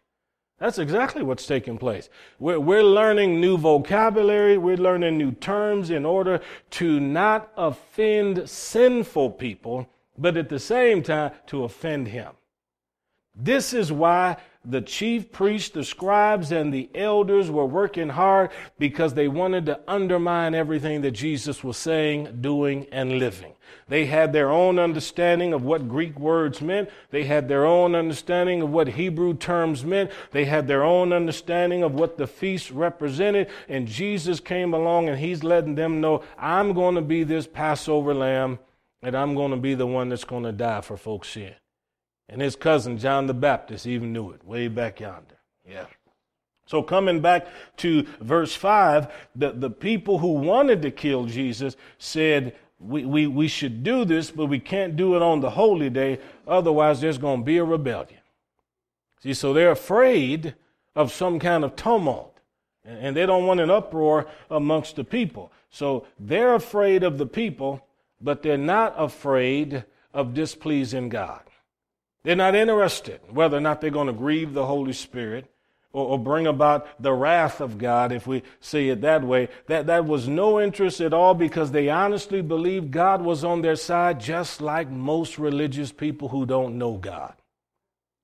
That's 0.59 0.79
exactly 0.79 1.22
what's 1.22 1.46
taking 1.46 1.79
place. 1.79 2.09
We're, 2.40 2.59
we're, 2.59 2.83
learning 2.83 3.40
new 3.40 3.57
vocabulary, 3.57 4.59
we're 4.59 4.76
learning 4.76 5.16
new 5.16 5.31
terms 5.31 5.90
in 5.90 6.05
order 6.05 6.40
to 6.70 6.98
not 6.98 7.53
offend 7.57 8.50
sinful 8.50 9.31
people, 9.31 9.88
but 10.18 10.37
at 10.37 10.48
the 10.48 10.59
same 10.59 11.05
time 11.05 11.35
to 11.46 11.62
offend 11.62 12.09
Him. 12.09 12.33
This 13.33 13.72
is 13.72 13.92
why 13.92 14.38
the 14.64 14.83
chief 14.83 15.33
priests, 15.33 15.70
the 15.70 15.85
scribes, 15.85 16.53
and 16.53 16.73
the 16.73 16.90
elders 16.94 17.51
were 17.51 17.64
working 17.64 18.11
hard 18.11 18.51
because 18.79 19.14
they 19.14 19.27
wanted 19.27 19.64
to 19.66 19.81
undermine 19.88 20.55
everything 20.55 21.01
that 21.01 21.12
Jesus 21.12 21.64
was 21.64 21.79
saying, 21.79 22.38
doing, 22.40 22.87
and 22.92 23.18
living. 23.18 23.55
They 23.88 24.07
had 24.07 24.33
their 24.33 24.51
own 24.51 24.79
understanding 24.79 25.53
of 25.53 25.62
what 25.64 25.88
Greek 25.88 26.18
words 26.18 26.61
meant. 26.61 26.90
They 27.11 27.25
had 27.25 27.49
their 27.49 27.64
own 27.64 27.94
understanding 27.94 28.61
of 28.62 28.70
what 28.70 28.88
Hebrew 28.88 29.35
terms 29.35 29.85
meant. 29.85 30.11
They 30.31 30.44
had 30.44 30.68
their 30.68 30.85
own 30.85 31.12
understanding 31.12 31.83
of 31.83 31.94
what 31.94 32.18
the 32.18 32.27
feast 32.27 32.70
represented. 32.70 33.49
And 33.68 33.88
Jesus 33.88 34.40
came 34.40 34.75
along 34.75 35.09
and 35.09 35.18
he's 35.18 35.42
letting 35.42 35.75
them 35.75 36.01
know, 36.01 36.23
I'm 36.38 36.73
going 36.73 36.96
to 36.96 37.03
be 37.03 37.25
this 37.25 37.46
Passover 37.46 38.12
lamb 38.12 38.59
and 39.03 39.16
I'm 39.16 39.35
going 39.35 39.53
to 39.53 39.57
be 39.57 39.75
the 39.75 39.87
one 39.87 40.11
that's 40.11 40.25
going 40.25 40.44
to 40.44 40.53
die 40.53 40.83
for 40.83 40.96
folks' 40.96 41.31
sin. 41.31 41.55
And 42.31 42.40
his 42.40 42.55
cousin, 42.55 42.97
John 42.97 43.27
the 43.27 43.35
Baptist, 43.35 43.87
even 43.87 44.12
knew 44.12 44.31
it 44.31 44.45
way 44.45 44.69
back 44.69 45.01
yonder. 45.01 45.37
Yeah. 45.69 45.87
So 46.64 46.81
coming 46.81 47.21
back 47.21 47.49
to 47.79 48.07
verse 48.21 48.55
5, 48.55 49.12
the, 49.35 49.51
the 49.51 49.71
people 49.71 50.21
who 50.21 50.35
wanted 50.35 50.81
to 50.83 50.93
kill 50.93 51.25
Jesus 51.27 51.77
said, 51.99 52.55
we, 52.79 53.05
we, 53.05 53.27
we 53.27 53.49
should 53.49 53.83
do 53.83 54.05
this, 54.05 54.31
but 54.31 54.47
we 54.47 54.61
can't 54.61 54.95
do 54.95 55.16
it 55.16 55.23
on 55.23 55.40
the 55.40 55.51
holy 55.51 55.90
day. 55.90 56.21
Otherwise, 56.47 57.01
there's 57.01 57.19
going 57.19 57.40
to 57.40 57.45
be 57.45 57.59
a 57.59 57.64
rebellion. 57.64 58.21
See, 59.21 59.35
so 59.35 59.53
they're 59.53 59.73
afraid 59.73 60.55
of 60.95 61.12
some 61.12 61.40
kind 61.40 61.64
of 61.64 61.75
tumult. 61.75 62.38
And 62.85 63.16
they 63.16 63.27
don't 63.27 63.47
want 63.47 63.59
an 63.59 63.71
uproar 63.71 64.29
amongst 64.49 64.95
the 64.95 65.05
people. 65.05 65.53
So 65.71 66.07
they're 66.21 66.55
afraid 66.55 67.03
of 67.03 67.19
the 67.19 67.27
people, 67.27 67.85
but 68.21 68.43
they're 68.43 68.57
not 68.57 68.95
afraid 68.97 69.85
of 70.14 70.35
displeasing 70.35 71.09
God. 71.09 71.43
They're 72.23 72.37
not 72.37 72.55
interested 72.55 73.21
whether 73.31 73.57
or 73.57 73.61
not 73.61 73.81
they're 73.81 73.91
going 73.91 74.07
to 74.07 74.13
grieve 74.13 74.53
the 74.53 74.67
Holy 74.67 74.93
Spirit 74.93 75.47
or, 75.93 76.07
or, 76.07 76.19
bring 76.19 76.47
about 76.47 77.03
the 77.03 77.13
wrath 77.13 77.61
of 77.61 77.77
God, 77.77 78.13
if 78.13 78.25
we 78.25 78.45
see 78.61 78.91
it 78.91 79.01
that 79.01 79.25
way. 79.25 79.49
That, 79.67 79.87
that 79.89 80.05
was 80.05 80.29
no 80.29 80.61
interest 80.61 81.01
at 81.01 81.13
all 81.13 81.35
because 81.35 81.73
they 81.73 81.89
honestly 81.89 82.43
believed 82.43 82.93
God 82.93 83.23
was 83.23 83.43
on 83.43 83.63
their 83.63 83.75
side, 83.75 84.21
just 84.21 84.61
like 84.61 84.89
most 84.89 85.37
religious 85.37 85.91
people 85.91 86.29
who 86.29 86.47
don't 86.47 86.79
know 86.79 86.97
God. 86.97 87.35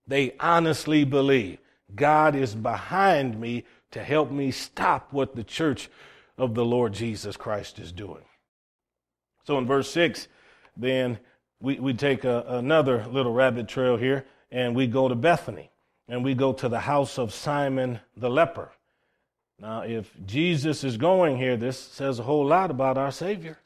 They 0.07 0.35
honestly 0.39 1.05
believe 1.05 1.59
God 1.93 2.37
is 2.37 2.55
behind 2.55 3.41
me 3.41 3.65
to 3.91 4.03
help 4.03 4.31
me 4.31 4.53
stop 4.53 5.13
what 5.13 5.35
the 5.35 5.45
church 5.45 5.89
of 6.39 6.55
the 6.55 6.65
Lord 6.65 6.93
Jesus 6.93 7.37
Christ 7.37 7.79
is 7.79 7.91
doing. 7.91 8.23
So 9.45 9.59
in 9.59 9.67
verse 9.67 9.91
6, 9.91 10.29
then 10.77 11.19
we, 11.61 11.79
we 11.79 11.95
take 11.95 12.25
a, 12.25 12.45
another 12.49 13.07
little 13.07 13.33
rabbit 13.33 13.69
trail 13.69 13.97
here 13.97 14.25
and 14.51 14.75
we 14.75 14.87
go 14.87 15.09
to 15.09 15.15
Bethany 15.15 15.71
and 16.09 16.25
we 16.25 16.35
go 16.35 16.53
to 16.53 16.69
the 16.69 16.81
house 16.81 17.19
of 17.19 17.33
Simon 17.33 18.01
the 18.17 18.31
leper. 18.31 18.71
Now, 19.59 19.81
if 19.83 20.13
Jesus 20.27 20.85
is 20.85 20.97
going 20.97 21.39
here, 21.39 21.57
this 21.57 21.79
says 21.79 22.19
a 22.19 22.23
whole 22.23 22.47
lot 22.47 22.71
about 22.71 22.99
our 22.99 23.11
Savior. 23.11 23.59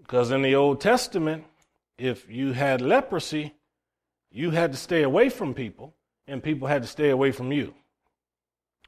Because 0.00 0.30
in 0.30 0.42
the 0.42 0.54
Old 0.54 0.80
Testament, 0.80 1.44
if 1.98 2.28
you 2.30 2.52
had 2.52 2.80
leprosy, 2.80 3.54
you 4.30 4.50
had 4.50 4.72
to 4.72 4.78
stay 4.78 5.02
away 5.02 5.28
from 5.28 5.54
people, 5.54 5.94
and 6.26 6.42
people 6.42 6.66
had 6.66 6.82
to 6.82 6.88
stay 6.88 7.10
away 7.10 7.30
from 7.30 7.52
you. 7.52 7.74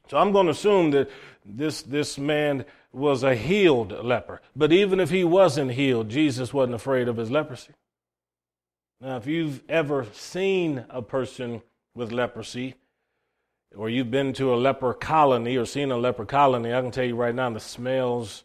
So 0.09 0.17
I'm 0.17 0.31
going 0.31 0.45
to 0.47 0.51
assume 0.51 0.91
that 0.91 1.09
this, 1.45 1.81
this 1.83 2.17
man 2.17 2.65
was 2.91 3.23
a 3.23 3.35
healed 3.35 3.91
leper. 4.03 4.41
But 4.55 4.71
even 4.71 4.99
if 4.99 5.09
he 5.09 5.23
wasn't 5.23 5.71
healed, 5.71 6.09
Jesus 6.09 6.53
wasn't 6.53 6.75
afraid 6.75 7.07
of 7.07 7.17
his 7.17 7.31
leprosy. 7.31 7.73
Now, 8.99 9.17
if 9.17 9.27
you've 9.27 9.61
ever 9.69 10.07
seen 10.13 10.85
a 10.89 11.01
person 11.01 11.61
with 11.93 12.11
leprosy, 12.11 12.75
or 13.75 13.89
you've 13.89 14.09
been 14.09 14.33
to 14.33 14.53
a 14.53 14.55
leper 14.55 14.93
colony 14.93 15.57
or 15.57 15.65
seen 15.65 15.91
a 15.91 15.97
leper 15.97 16.25
colony, 16.25 16.73
I 16.73 16.81
can 16.81 16.91
tell 16.91 17.03
you 17.03 17.15
right 17.15 17.35
now 17.35 17.49
the 17.49 17.59
smells 17.59 18.43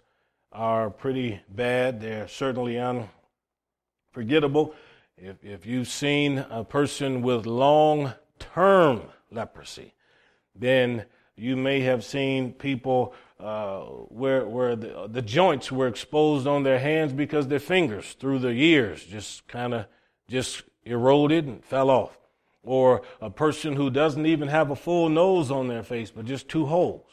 are 0.50 0.90
pretty 0.90 1.40
bad. 1.48 2.00
They're 2.00 2.28
certainly 2.28 2.78
unforgettable. 2.78 4.74
If, 5.16 5.42
if 5.42 5.64
you've 5.64 5.88
seen 5.88 6.38
a 6.38 6.64
person 6.64 7.22
with 7.22 7.46
long 7.46 8.12
term 8.38 9.02
leprosy, 9.30 9.94
then 10.54 11.06
you 11.36 11.56
may 11.56 11.80
have 11.80 12.04
seen 12.04 12.52
people 12.52 13.14
uh, 13.42 13.80
where, 14.08 14.46
where 14.46 14.76
the, 14.76 15.08
the 15.10 15.22
joints 15.22 15.72
were 15.72 15.88
exposed 15.88 16.46
on 16.46 16.62
their 16.62 16.78
hands 16.78 17.12
because 17.12 17.48
their 17.48 17.58
fingers 17.58 18.12
through 18.20 18.38
the 18.38 18.54
years 18.54 19.04
just 19.04 19.46
kind 19.48 19.74
of 19.74 19.86
just 20.28 20.62
eroded 20.84 21.46
and 21.46 21.64
fell 21.64 21.90
off 21.90 22.16
or 22.62 23.02
a 23.20 23.30
person 23.30 23.74
who 23.74 23.90
doesn't 23.90 24.26
even 24.26 24.46
have 24.46 24.70
a 24.70 24.76
full 24.76 25.08
nose 25.08 25.50
on 25.50 25.66
their 25.66 25.82
face, 25.82 26.12
but 26.12 26.24
just 26.24 26.48
two 26.48 26.66
holes. 26.66 27.10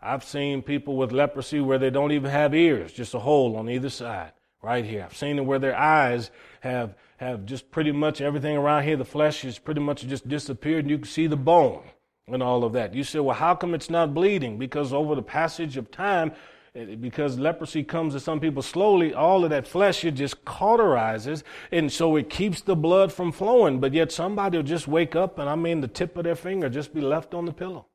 I've 0.00 0.22
seen 0.22 0.62
people 0.62 0.96
with 0.96 1.10
leprosy 1.10 1.58
where 1.58 1.78
they 1.78 1.90
don't 1.90 2.12
even 2.12 2.30
have 2.30 2.54
ears, 2.54 2.92
just 2.92 3.14
a 3.14 3.18
hole 3.18 3.56
on 3.56 3.68
either 3.68 3.90
side, 3.90 4.32
right 4.62 4.84
here. 4.84 5.02
I've 5.04 5.16
seen 5.16 5.34
them 5.34 5.46
where 5.46 5.58
their 5.58 5.76
eyes 5.76 6.30
have, 6.60 6.94
have 7.16 7.44
just 7.44 7.72
pretty 7.72 7.90
much 7.90 8.20
everything 8.20 8.56
around 8.56 8.84
here, 8.84 8.96
the 8.96 9.04
flesh 9.04 9.44
is 9.44 9.58
pretty 9.58 9.80
much 9.80 10.06
just 10.06 10.28
disappeared, 10.28 10.84
and 10.84 10.90
you 10.90 10.98
can 10.98 11.08
see 11.08 11.26
the 11.26 11.36
bone 11.36 11.82
and 12.28 12.42
all 12.42 12.64
of 12.64 12.72
that. 12.72 12.94
You 12.94 13.04
say, 13.04 13.20
well, 13.20 13.36
how 13.36 13.54
come 13.54 13.74
it's 13.74 13.90
not 13.90 14.14
bleeding? 14.14 14.58
Because 14.58 14.92
over 14.92 15.14
the 15.14 15.22
passage 15.22 15.76
of 15.76 15.90
time, 15.90 16.32
eh, 16.74 16.96
because 16.96 17.38
leprosy 17.38 17.84
comes 17.84 18.14
to 18.14 18.20
some 18.20 18.40
people 18.40 18.62
slowly, 18.62 19.14
all 19.14 19.44
of 19.44 19.50
that 19.50 19.66
flesh 19.66 20.04
it 20.04 20.12
just 20.12 20.44
cauterizes, 20.44 21.44
and 21.70 21.90
so 21.92 22.16
it 22.16 22.28
keeps 22.28 22.60
the 22.60 22.74
blood 22.74 23.12
from 23.12 23.30
flowing. 23.30 23.78
But 23.78 23.92
yet 23.92 24.10
somebody 24.10 24.58
will 24.58 24.64
just 24.64 24.88
wake 24.88 25.14
up, 25.14 25.38
and 25.38 25.48
I 25.48 25.54
mean 25.54 25.80
the 25.80 25.88
tip 25.88 26.16
of 26.16 26.24
their 26.24 26.34
finger 26.34 26.68
just 26.68 26.92
be 26.92 27.00
left 27.00 27.32
on 27.32 27.44
the 27.44 27.52
pillow, 27.52 27.86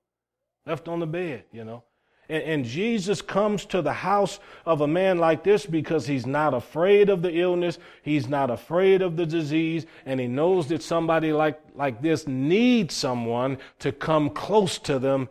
left 0.66 0.88
on 0.88 1.00
the 1.00 1.08
bed, 1.08 1.44
you 1.52 1.66
know. 1.66 1.84
And, 2.32 2.44
and 2.44 2.66
Jesus 2.66 3.22
comes 3.22 3.66
to 3.66 3.82
the 3.82 3.92
house 3.92 4.40
of 4.66 4.80
a 4.80 4.88
man 4.88 5.18
like 5.18 5.44
this 5.44 5.66
because 5.66 6.08
he's 6.08 6.26
not 6.26 6.54
afraid 6.54 7.10
of 7.10 7.22
the 7.22 7.38
illness, 7.38 7.78
he's 8.04 8.30
not 8.30 8.50
afraid 8.50 9.02
of 9.02 9.18
the 9.18 9.26
disease, 9.26 9.86
and 10.06 10.18
he 10.18 10.28
knows 10.28 10.68
that 10.68 10.82
somebody 10.82 11.34
like, 11.34 11.60
like 11.76 12.02
this 12.02 12.26
needs 12.28 12.96
someone 12.96 13.58
to 13.80 13.92
come 13.92 14.30
close 14.30 14.80
to 14.80 14.98
them 14.98 15.28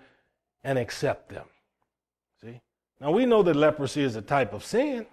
and 0.63 0.79
accept 0.79 1.31
them. 1.31 1.47
See? 2.43 2.61
Now 3.01 3.13
we 3.13 3.25
know 3.25 3.43
that 3.45 3.57
leprosy 3.57 4.03
is 4.03 4.15
a 4.17 4.23
type 4.23 4.53
of 4.53 4.63
sin. 4.63 5.07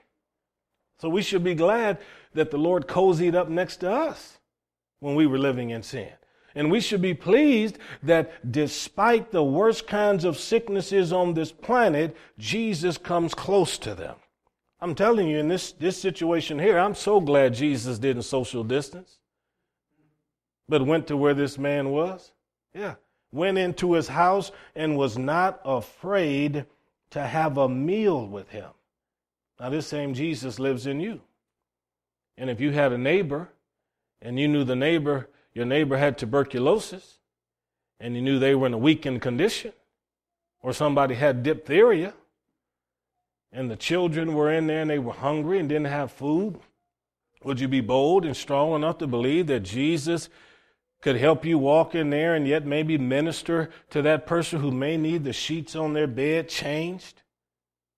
So 0.99 1.07
we 1.07 1.21
should 1.21 1.43
be 1.43 1.55
glad 1.55 1.99
that 2.33 2.51
the 2.51 2.57
Lord 2.57 2.87
cozied 2.87 3.33
up 3.33 3.47
next 3.47 3.77
to 3.77 3.91
us 3.91 4.39
when 4.99 5.15
we 5.15 5.25
were 5.25 5.39
living 5.39 5.69
in 5.69 5.83
sin. 5.83 6.11
And 6.57 6.71
we 6.71 6.81
should 6.81 7.03
be 7.03 7.13
pleased 7.13 7.77
that 8.01 8.51
despite 8.51 9.31
the 9.31 9.43
worst 9.43 9.85
kinds 9.85 10.25
of 10.25 10.39
sicknesses 10.39 11.13
on 11.13 11.35
this 11.35 11.51
planet, 11.51 12.17
Jesus 12.39 12.97
comes 12.97 13.35
close 13.35 13.77
to 13.77 13.93
them. 13.93 14.15
I'm 14.81 14.95
telling 14.95 15.27
you, 15.27 15.37
in 15.37 15.49
this, 15.49 15.71
this 15.73 16.01
situation 16.01 16.57
here, 16.57 16.79
I'm 16.79 16.95
so 16.95 17.21
glad 17.21 17.53
Jesus 17.53 17.99
didn't 17.99 18.23
social 18.23 18.63
distance, 18.63 19.19
but 20.67 20.83
went 20.83 21.05
to 21.07 21.15
where 21.15 21.35
this 21.35 21.59
man 21.59 21.91
was. 21.91 22.31
Yeah. 22.73 22.95
Went 23.31 23.59
into 23.59 23.93
his 23.93 24.07
house 24.07 24.51
and 24.75 24.97
was 24.97 25.15
not 25.15 25.61
afraid 25.63 26.65
to 27.11 27.21
have 27.21 27.59
a 27.59 27.69
meal 27.69 28.25
with 28.25 28.49
him. 28.49 28.71
Now, 29.59 29.69
this 29.69 29.85
same 29.85 30.15
Jesus 30.15 30.57
lives 30.57 30.87
in 30.87 31.01
you. 31.01 31.21
And 32.35 32.49
if 32.49 32.59
you 32.59 32.71
had 32.71 32.93
a 32.93 32.97
neighbor 32.97 33.49
and 34.23 34.39
you 34.39 34.47
knew 34.47 34.63
the 34.63 34.75
neighbor, 34.75 35.29
your 35.57 35.65
neighbor 35.65 35.97
had 35.97 36.19
tuberculosis, 36.19 37.17
and 37.99 38.15
you 38.15 38.21
knew 38.21 38.37
they 38.37 38.53
were 38.53 38.67
in 38.67 38.75
a 38.75 38.77
weakened 38.77 39.23
condition, 39.23 39.73
or 40.61 40.71
somebody 40.71 41.15
had 41.15 41.41
diphtheria, 41.41 42.13
and 43.51 43.71
the 43.71 43.75
children 43.75 44.35
were 44.35 44.53
in 44.53 44.67
there 44.67 44.81
and 44.81 44.91
they 44.91 44.99
were 44.99 45.13
hungry 45.13 45.57
and 45.57 45.67
didn't 45.67 45.85
have 45.87 46.11
food, 46.11 46.59
would 47.43 47.59
you 47.59 47.67
be 47.67 47.81
bold 47.81 48.23
and 48.23 48.37
strong 48.37 48.75
enough 48.75 48.99
to 48.99 49.07
believe 49.07 49.47
that 49.47 49.61
Jesus 49.61 50.29
could 51.01 51.15
help 51.15 51.43
you 51.43 51.57
walk 51.57 51.95
in 51.95 52.11
there 52.11 52.35
and 52.35 52.47
yet 52.47 52.63
maybe 52.63 52.99
minister 52.99 53.71
to 53.89 54.03
that 54.03 54.27
person 54.27 54.61
who 54.61 54.69
may 54.69 54.95
need 54.95 55.23
the 55.23 55.33
sheets 55.33 55.75
on 55.75 55.93
their 55.93 56.05
bed 56.05 56.49
changed, 56.49 57.23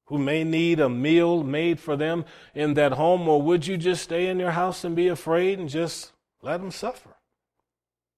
who 0.05 0.17
may 0.17 0.45
need 0.45 0.79
a 0.79 0.87
meal 0.87 1.43
made 1.43 1.77
for 1.77 1.97
them 1.97 2.23
in 2.55 2.75
that 2.75 2.93
home, 2.93 3.27
or 3.27 3.41
would 3.41 3.67
you 3.67 3.75
just 3.75 4.03
stay 4.03 4.27
in 4.27 4.39
your 4.39 4.51
house 4.51 4.85
and 4.85 4.95
be 4.95 5.09
afraid 5.09 5.59
and 5.59 5.67
just 5.67 6.13
let 6.41 6.61
them 6.61 6.71
suffer? 6.71 7.15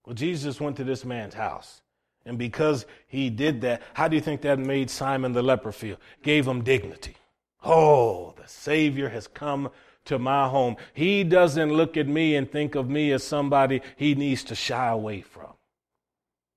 Well, 0.06 0.16
Jesus 0.16 0.60
went 0.60 0.78
to 0.78 0.84
this 0.84 1.06
man's 1.06 1.34
house. 1.34 1.82
And 2.26 2.38
because 2.38 2.86
he 3.08 3.30
did 3.30 3.62
that, 3.62 3.82
how 3.94 4.08
do 4.08 4.16
you 4.16 4.22
think 4.22 4.42
that 4.42 4.60
made 4.60 4.90
Simon 4.90 5.34
the 5.34 5.42
leper 5.42 5.72
feel? 5.72 5.98
Gave 6.22 6.48
him 6.48 6.64
dignity. 6.64 7.16
Oh, 7.64 8.34
the 8.38 8.48
Savior 8.48 9.10
has 9.10 9.28
come 9.28 9.70
to 10.06 10.20
my 10.20 10.48
home. 10.48 10.78
He 10.94 11.24
doesn't 11.24 11.74
look 11.74 11.98
at 11.98 12.08
me 12.08 12.36
and 12.36 12.52
think 12.52 12.76
of 12.76 12.90
me 12.90 13.12
as 13.12 13.24
somebody 13.24 13.82
he 13.96 14.16
needs 14.16 14.44
to 14.46 14.56
shy 14.56 14.90
away 14.90 15.22
from. 15.22 15.54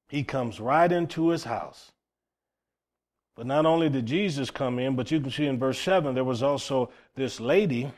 He 0.09 0.23
comes 0.23 0.61
right 0.61 0.91
into 0.91 1.29
his 1.29 1.45
house. 1.45 1.93
But 3.37 3.47
not 3.47 3.67
only 3.67 3.89
did 3.89 4.07
Jesus 4.07 4.51
come 4.51 4.79
in, 4.79 4.97
but 4.97 5.11
you 5.11 5.21
can 5.21 5.31
see 5.31 5.47
in 5.47 5.59
verse 5.59 5.81
7 5.81 6.15
there 6.15 6.25
was 6.25 6.43
also 6.43 6.91
this 7.17 7.41
lady 7.41 7.91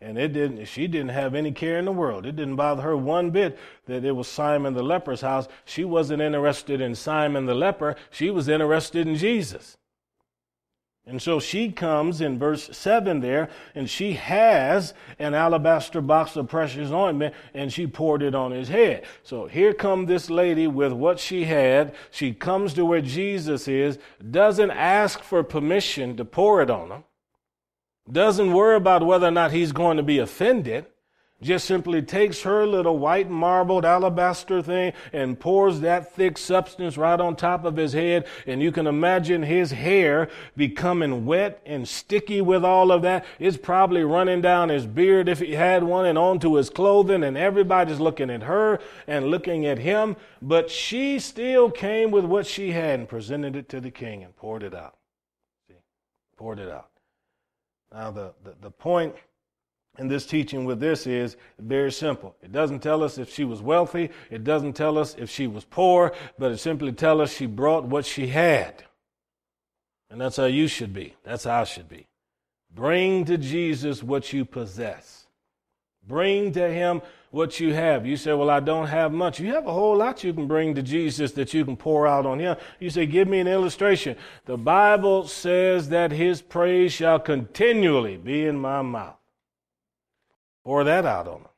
and 0.00 0.18
it 0.18 0.32
didn't 0.32 0.64
she 0.66 0.86
didn't 0.86 1.10
have 1.10 1.34
any 1.34 1.52
care 1.52 1.78
in 1.78 1.84
the 1.84 1.92
world. 1.92 2.26
It 2.26 2.36
didn't 2.36 2.56
bother 2.56 2.82
her 2.82 2.96
one 2.96 3.30
bit 3.30 3.58
that 3.86 4.04
it 4.04 4.12
was 4.12 4.28
Simon 4.28 4.74
the 4.74 4.82
leper's 4.82 5.20
house. 5.20 5.48
She 5.64 5.84
wasn't 5.84 6.22
interested 6.22 6.80
in 6.80 6.94
Simon 6.94 7.46
the 7.46 7.54
leper. 7.54 7.96
She 8.10 8.30
was 8.30 8.48
interested 8.48 9.06
in 9.06 9.16
Jesus. 9.16 9.76
And 11.06 11.20
so 11.20 11.40
she 11.40 11.72
comes 11.72 12.20
in 12.20 12.38
verse 12.38 12.76
7 12.76 13.20
there, 13.20 13.48
and 13.74 13.90
she 13.90 14.12
has 14.12 14.94
an 15.18 15.34
alabaster 15.34 16.00
box 16.00 16.36
of 16.36 16.48
precious 16.48 16.90
ointment, 16.90 17.34
and 17.52 17.72
she 17.72 17.86
poured 17.86 18.22
it 18.22 18.34
on 18.34 18.52
his 18.52 18.68
head. 18.68 19.04
So 19.24 19.46
here 19.46 19.72
come 19.72 20.06
this 20.06 20.30
lady 20.30 20.68
with 20.68 20.92
what 20.92 21.18
she 21.18 21.44
had. 21.44 21.94
She 22.10 22.32
comes 22.32 22.74
to 22.74 22.84
where 22.84 23.00
Jesus 23.00 23.66
is, 23.66 23.98
doesn't 24.30 24.70
ask 24.70 25.22
for 25.22 25.42
permission 25.42 26.16
to 26.16 26.24
pour 26.24 26.62
it 26.62 26.70
on 26.70 26.90
him, 26.90 27.04
doesn't 28.12 28.52
worry 28.52 28.76
about 28.76 29.04
whether 29.04 29.26
or 29.26 29.32
not 29.32 29.52
he's 29.52 29.72
going 29.72 29.96
to 29.96 30.02
be 30.02 30.18
offended 30.18 30.86
just 31.42 31.64
simply 31.64 32.02
takes 32.02 32.42
her 32.42 32.66
little 32.66 32.98
white 32.98 33.30
marbled 33.30 33.84
alabaster 33.84 34.60
thing 34.60 34.92
and 35.12 35.40
pours 35.40 35.80
that 35.80 36.14
thick 36.14 36.36
substance 36.36 36.98
right 36.98 37.18
on 37.18 37.34
top 37.34 37.64
of 37.64 37.76
his 37.76 37.92
head. 37.92 38.26
And 38.46 38.62
you 38.62 38.70
can 38.70 38.86
imagine 38.86 39.42
his 39.42 39.70
hair 39.70 40.28
becoming 40.56 41.24
wet 41.24 41.62
and 41.64 41.88
sticky 41.88 42.42
with 42.42 42.64
all 42.64 42.92
of 42.92 43.02
that. 43.02 43.24
It's 43.38 43.56
probably 43.56 44.04
running 44.04 44.42
down 44.42 44.68
his 44.68 44.86
beard 44.86 45.28
if 45.28 45.38
he 45.38 45.52
had 45.52 45.82
one 45.82 46.04
and 46.04 46.18
onto 46.18 46.54
his 46.54 46.68
clothing. 46.68 47.24
And 47.24 47.38
everybody's 47.38 48.00
looking 48.00 48.30
at 48.30 48.42
her 48.42 48.78
and 49.06 49.28
looking 49.28 49.64
at 49.64 49.78
him. 49.78 50.16
But 50.42 50.70
she 50.70 51.18
still 51.18 51.70
came 51.70 52.10
with 52.10 52.24
what 52.24 52.46
she 52.46 52.72
had 52.72 53.00
and 53.00 53.08
presented 53.08 53.56
it 53.56 53.68
to 53.70 53.80
the 53.80 53.90
king 53.90 54.22
and 54.22 54.36
poured 54.36 54.62
it 54.62 54.74
out. 54.74 54.98
See, 55.68 55.76
poured 56.36 56.58
it 56.58 56.70
out. 56.70 56.89
Now, 57.92 58.10
the, 58.10 58.32
the, 58.44 58.54
the 58.60 58.70
point 58.70 59.14
And 59.98 60.10
this 60.10 60.24
teaching 60.24 60.64
with 60.64 60.80
this 60.80 61.06
is 61.06 61.36
very 61.58 61.92
simple. 61.92 62.36
It 62.42 62.52
doesn't 62.52 62.80
tell 62.80 63.02
us 63.02 63.18
if 63.18 63.32
she 63.32 63.44
was 63.44 63.60
wealthy. 63.60 64.10
It 64.30 64.44
doesn't 64.44 64.74
tell 64.74 64.96
us 64.96 65.14
if 65.18 65.28
she 65.28 65.46
was 65.46 65.64
poor, 65.64 66.14
but 66.38 66.52
it 66.52 66.58
simply 66.58 66.92
tells 66.92 67.20
us 67.20 67.32
she 67.36 67.46
brought 67.46 67.84
what 67.84 68.06
she 68.06 68.28
had. 68.28 68.84
And 70.08 70.20
that's 70.20 70.36
how 70.36 70.46
you 70.46 70.68
should 70.68 70.92
be. 70.94 71.16
That's 71.22 71.44
how 71.44 71.60
I 71.60 71.64
should 71.64 71.88
be. 71.88 72.06
Bring 72.72 73.24
to 73.26 73.36
Jesus 73.36 74.02
what 74.02 74.32
you 74.32 74.44
possess. 74.44 75.26
Bring 76.06 76.52
to 76.52 76.72
him 76.72 77.02
what 77.30 77.60
you 77.60 77.72
have. 77.72 78.06
You 78.06 78.16
say, 78.16 78.32
Well, 78.32 78.50
I 78.50 78.60
don't 78.60 78.88
have 78.88 79.12
much. 79.12 79.40
You 79.40 79.54
have 79.54 79.66
a 79.66 79.72
whole 79.72 79.96
lot 79.96 80.24
you 80.24 80.32
can 80.32 80.46
bring 80.46 80.74
to 80.74 80.82
Jesus 80.82 81.32
that 81.32 81.54
you 81.54 81.64
can 81.64 81.76
pour 81.76 82.06
out 82.06 82.26
on 82.26 82.38
him. 82.38 82.56
You 82.78 82.90
say, 82.90 83.06
Give 83.06 83.28
me 83.28 83.40
an 83.40 83.48
illustration. 83.48 84.16
The 84.44 84.56
Bible 84.56 85.26
says 85.26 85.88
that 85.90 86.12
his 86.12 86.42
praise 86.42 86.92
shall 86.92 87.18
continually 87.18 88.16
be 88.16 88.44
in 88.44 88.58
my 88.58 88.82
mouth. 88.82 89.16
Pour 90.64 90.84
that 90.84 91.06
out 91.06 91.28
on 91.28 91.40
him. 91.40 91.48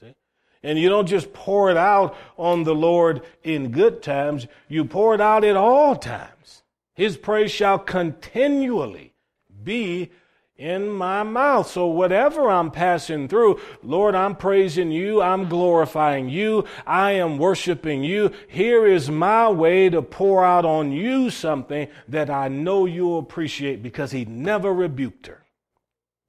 See? 0.00 0.14
And 0.62 0.78
you 0.78 0.88
don't 0.88 1.06
just 1.06 1.32
pour 1.32 1.70
it 1.70 1.76
out 1.76 2.16
on 2.36 2.64
the 2.64 2.74
Lord 2.74 3.22
in 3.44 3.70
good 3.70 4.02
times, 4.02 4.46
you 4.68 4.84
pour 4.84 5.14
it 5.14 5.20
out 5.20 5.44
at 5.44 5.56
all 5.56 5.96
times. 5.96 6.62
His 6.94 7.16
praise 7.16 7.52
shall 7.52 7.78
continually 7.78 9.14
be 9.62 10.10
in 10.58 10.88
my 10.88 11.22
mouth. 11.22 11.70
So 11.70 11.86
whatever 11.86 12.50
I'm 12.50 12.72
passing 12.72 13.28
through, 13.28 13.60
Lord, 13.82 14.16
I'm 14.16 14.34
praising 14.34 14.90
you. 14.90 15.22
I'm 15.22 15.48
glorifying 15.48 16.28
you. 16.28 16.64
I 16.84 17.12
am 17.12 17.38
worshiping 17.38 18.02
you. 18.02 18.32
Here 18.48 18.84
is 18.84 19.08
my 19.08 19.48
way 19.48 19.88
to 19.88 20.02
pour 20.02 20.44
out 20.44 20.64
on 20.64 20.90
you 20.90 21.30
something 21.30 21.88
that 22.08 22.28
I 22.28 22.48
know 22.48 22.86
you'll 22.86 23.20
appreciate 23.20 23.82
because 23.82 24.10
he 24.10 24.24
never 24.24 24.74
rebuked 24.74 25.28
her. 25.28 25.44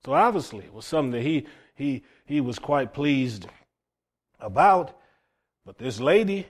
So 0.05 0.13
obviously 0.13 0.65
it 0.65 0.73
was 0.73 0.85
something 0.85 1.11
that 1.11 1.23
he, 1.23 1.47
he, 1.73 2.03
he 2.25 2.39
was 2.39 2.59
quite 2.59 2.93
pleased 2.93 3.47
about. 4.39 4.95
But 5.65 5.79
this 5.79 5.99
lady, 5.99 6.47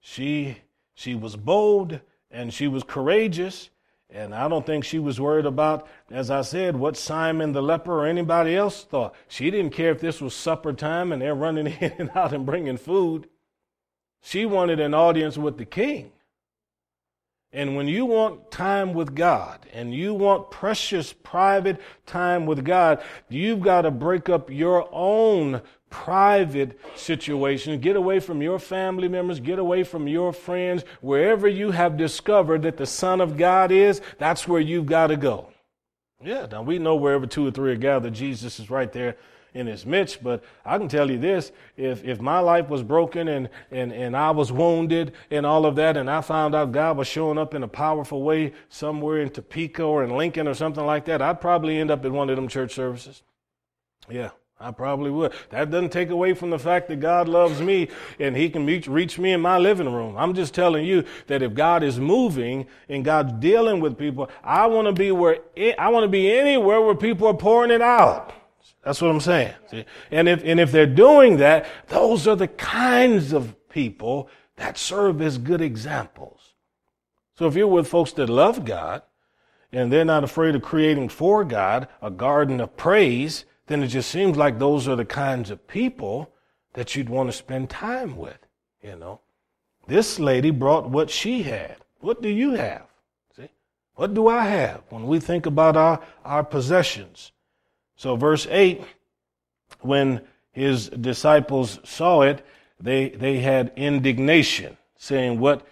she, 0.00 0.56
she 0.94 1.14
was 1.14 1.36
bold 1.36 2.00
and 2.30 2.52
she 2.52 2.66
was 2.66 2.82
courageous 2.82 3.68
and 4.12 4.34
I 4.34 4.48
don't 4.48 4.66
think 4.66 4.84
she 4.84 4.98
was 4.98 5.20
worried 5.20 5.46
about, 5.46 5.86
as 6.10 6.30
I 6.30 6.42
said, 6.42 6.76
what 6.76 6.96
Simon 6.96 7.52
the 7.52 7.62
leper 7.62 8.00
or 8.00 8.06
anybody 8.06 8.56
else 8.56 8.84
thought. 8.84 9.14
She 9.28 9.50
didn't 9.50 9.72
care 9.72 9.92
if 9.92 10.00
this 10.00 10.20
was 10.20 10.34
supper 10.34 10.72
time 10.72 11.12
and 11.12 11.22
they're 11.22 11.34
running 11.34 11.66
in 11.80 11.92
and 11.98 12.10
out 12.14 12.32
and 12.32 12.44
bringing 12.44 12.76
food. 12.76 13.28
She 14.22 14.44
wanted 14.46 14.80
an 14.80 14.94
audience 14.94 15.38
with 15.38 15.58
the 15.58 15.64
king. 15.64 16.12
And 17.52 17.74
when 17.74 17.88
you 17.88 18.04
want 18.04 18.50
time 18.52 18.92
with 18.94 19.14
God 19.14 19.66
and 19.72 19.92
you 19.92 20.14
want 20.14 20.52
precious 20.52 21.12
private 21.12 21.80
time 22.06 22.46
with 22.46 22.64
God, 22.64 23.02
you've 23.28 23.60
got 23.60 23.82
to 23.82 23.90
break 23.90 24.28
up 24.28 24.50
your 24.50 24.88
own 24.92 25.60
private 25.90 26.78
situation. 26.96 27.80
Get 27.80 27.96
away 27.96 28.20
from 28.20 28.40
your 28.40 28.58
family 28.58 29.08
members, 29.08 29.40
get 29.40 29.58
away 29.58 29.84
from 29.84 30.08
your 30.08 30.32
friends. 30.32 30.84
Wherever 31.00 31.46
you 31.46 31.72
have 31.72 31.96
discovered 31.96 32.62
that 32.62 32.76
the 32.76 32.86
Son 32.86 33.20
of 33.20 33.36
God 33.36 33.70
is, 33.70 34.00
that's 34.18 34.48
where 34.48 34.60
you've 34.60 34.86
got 34.86 35.08
to 35.08 35.16
go. 35.16 35.48
Yeah, 36.22 36.46
now 36.50 36.62
we 36.62 36.78
know 36.78 36.96
wherever 36.96 37.26
two 37.26 37.46
or 37.46 37.50
three 37.50 37.72
are 37.72 37.76
gathered, 37.76 38.14
Jesus 38.14 38.60
is 38.60 38.70
right 38.70 38.92
there 38.92 39.16
in 39.54 39.66
his 39.66 39.84
midst. 39.84 40.22
But 40.22 40.44
I 40.64 40.78
can 40.78 40.88
tell 40.88 41.10
you 41.10 41.18
this 41.18 41.52
if, 41.76 42.04
if 42.04 42.20
my 42.20 42.38
life 42.38 42.68
was 42.68 42.82
broken 42.82 43.28
and, 43.28 43.48
and, 43.70 43.92
and 43.92 44.16
I 44.16 44.30
was 44.30 44.52
wounded 44.52 45.12
and 45.30 45.44
all 45.44 45.66
of 45.66 45.76
that, 45.76 45.96
and 45.96 46.10
I 46.10 46.20
found 46.20 46.54
out 46.54 46.72
God 46.72 46.96
was 46.96 47.08
showing 47.08 47.38
up 47.38 47.54
in 47.54 47.62
a 47.62 47.68
powerful 47.68 48.22
way 48.22 48.52
somewhere 48.68 49.20
in 49.20 49.30
Topeka 49.30 49.82
or 49.82 50.04
in 50.04 50.16
Lincoln 50.16 50.46
or 50.46 50.54
something 50.54 50.84
like 50.84 51.06
that, 51.06 51.22
I'd 51.22 51.40
probably 51.40 51.78
end 51.78 51.90
up 51.90 52.04
in 52.04 52.12
one 52.12 52.30
of 52.30 52.36
them 52.36 52.48
church 52.48 52.74
services. 52.74 53.22
Yeah. 54.08 54.30
I 54.62 54.72
probably 54.72 55.10
would. 55.10 55.32
That 55.48 55.70
doesn't 55.70 55.90
take 55.90 56.10
away 56.10 56.34
from 56.34 56.50
the 56.50 56.58
fact 56.58 56.88
that 56.88 57.00
God 57.00 57.28
loves 57.28 57.62
me 57.62 57.88
and 58.18 58.36
He 58.36 58.50
can 58.50 58.66
reach, 58.66 58.86
reach 58.86 59.18
me 59.18 59.32
in 59.32 59.40
my 59.40 59.56
living 59.56 59.90
room. 59.90 60.16
I'm 60.18 60.34
just 60.34 60.52
telling 60.52 60.84
you 60.84 61.04
that 61.28 61.40
if 61.40 61.54
God 61.54 61.82
is 61.82 61.98
moving 61.98 62.66
and 62.86 63.02
God's 63.02 63.32
dealing 63.40 63.80
with 63.80 63.96
people, 63.96 64.28
I 64.44 64.66
want 64.66 64.86
to 64.86 64.92
be 64.92 65.12
where 65.12 65.38
I 65.78 65.88
want 65.88 66.04
to 66.04 66.08
be 66.08 66.30
anywhere 66.30 66.80
where 66.82 66.94
people 66.94 67.26
are 67.26 67.34
pouring 67.34 67.70
it 67.70 67.80
out. 67.80 68.34
That's 68.84 69.00
what 69.00 69.10
I'm 69.10 69.20
saying. 69.20 69.54
See? 69.70 69.86
And 70.10 70.28
if 70.28 70.42
and 70.44 70.60
if 70.60 70.70
they're 70.70 70.86
doing 70.86 71.38
that, 71.38 71.66
those 71.88 72.28
are 72.28 72.36
the 72.36 72.48
kinds 72.48 73.32
of 73.32 73.56
people 73.70 74.28
that 74.56 74.76
serve 74.76 75.22
as 75.22 75.38
good 75.38 75.62
examples. 75.62 76.52
So 77.38 77.46
if 77.46 77.54
you're 77.54 77.66
with 77.66 77.88
folks 77.88 78.12
that 78.12 78.28
love 78.28 78.66
God 78.66 79.00
and 79.72 79.90
they're 79.90 80.04
not 80.04 80.22
afraid 80.22 80.54
of 80.54 80.60
creating 80.60 81.08
for 81.08 81.44
God 81.44 81.88
a 82.02 82.10
garden 82.10 82.60
of 82.60 82.76
praise 82.76 83.46
then 83.70 83.84
it 83.84 83.86
just 83.86 84.10
seems 84.10 84.36
like 84.36 84.58
those 84.58 84.88
are 84.88 84.96
the 84.96 85.04
kinds 85.04 85.48
of 85.48 85.68
people 85.68 86.28
that 86.72 86.96
you'd 86.96 87.08
want 87.08 87.28
to 87.28 87.32
spend 87.32 87.70
time 87.70 88.16
with, 88.16 88.38
you 88.82 88.96
know. 88.96 89.20
This 89.86 90.18
lady 90.18 90.50
brought 90.50 90.90
what 90.90 91.08
she 91.08 91.44
had. 91.44 91.76
What 92.00 92.20
do 92.20 92.28
you 92.28 92.54
have? 92.54 92.86
See? 93.36 93.48
What 93.94 94.12
do 94.12 94.26
I 94.26 94.44
have 94.44 94.82
when 94.88 95.06
we 95.06 95.20
think 95.20 95.46
about 95.46 95.76
our, 95.76 96.02
our 96.24 96.42
possessions? 96.42 97.30
So, 97.94 98.16
verse 98.16 98.48
8, 98.50 98.82
when 99.82 100.22
his 100.50 100.88
disciples 100.88 101.78
saw 101.84 102.22
it, 102.22 102.44
they, 102.80 103.10
they 103.10 103.38
had 103.38 103.72
indignation, 103.76 104.78
saying, 104.96 105.38
What 105.38 105.64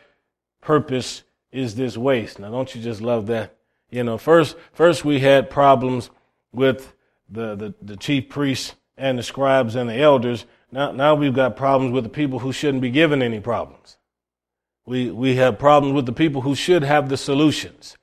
purpose 0.61 1.25
is 1.51 1.75
this 1.75 1.97
waste? 1.97 2.39
Now, 2.39 2.53
don't 2.53 2.73
you 2.77 2.81
just 2.81 3.01
love 3.01 3.27
that? 3.27 3.57
You 3.91 4.05
know, 4.05 4.19
first, 4.19 4.57
first 4.73 5.05
we 5.05 5.19
had 5.19 5.51
problems 5.51 6.11
with 6.53 6.95
the, 7.29 7.55
the, 7.55 7.75
the 7.83 7.97
chief 7.97 8.29
priests 8.29 8.75
and 8.97 9.19
the 9.19 9.23
scribes 9.23 9.75
and 9.75 9.89
the 9.89 9.99
elders. 9.99 10.47
Now, 10.71 10.93
now 10.93 11.15
we've 11.15 11.35
got 11.35 11.57
problems 11.57 11.93
with 11.93 12.05
the 12.05 12.11
people 12.11 12.41
who 12.41 12.53
shouldn't 12.53 12.83
be 12.83 12.91
given 12.91 13.23
any 13.23 13.41
problems. 13.41 13.97
We, 14.87 15.11
we 15.11 15.37
have 15.37 15.59
problems 15.59 15.95
with 15.95 16.07
the 16.07 16.13
people 16.13 16.43
who 16.43 16.55
should 16.55 16.83
have 16.83 17.09
the 17.09 17.17
solutions. 17.17 17.97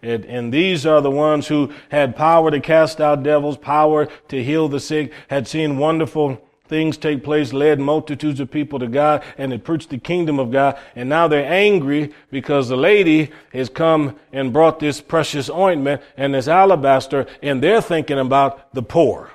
It, 0.00 0.24
and 0.26 0.52
these 0.52 0.86
are 0.86 1.00
the 1.00 1.10
ones 1.10 1.48
who 1.48 1.72
had 1.90 2.14
power 2.14 2.50
to 2.50 2.60
cast 2.60 3.00
out 3.00 3.24
devils, 3.24 3.56
power 3.56 4.06
to 4.28 4.44
heal 4.44 4.68
the 4.68 4.78
sick, 4.78 5.12
had 5.28 5.48
seen 5.48 5.78
wonderful 5.78 6.40
things 6.68 6.96
take 6.96 7.24
place, 7.24 7.52
led 7.52 7.80
multitudes 7.80 8.40
of 8.40 8.50
people 8.50 8.78
to 8.78 8.86
God, 8.86 9.22
and 9.36 9.52
they 9.52 9.58
preached 9.58 9.90
the 9.90 9.98
kingdom 9.98 10.38
of 10.38 10.50
God. 10.50 10.78
And 10.94 11.08
now 11.08 11.28
they're 11.28 11.50
angry 11.50 12.12
because 12.30 12.68
the 12.68 12.76
lady 12.76 13.30
has 13.52 13.68
come 13.68 14.18
and 14.32 14.52
brought 14.52 14.78
this 14.78 15.00
precious 15.00 15.48
ointment 15.50 16.02
and 16.16 16.34
this 16.34 16.48
alabaster, 16.48 17.26
and 17.42 17.62
they're 17.62 17.82
thinking 17.82 18.18
about 18.18 18.72
the 18.74 18.82
poor. 18.82 19.30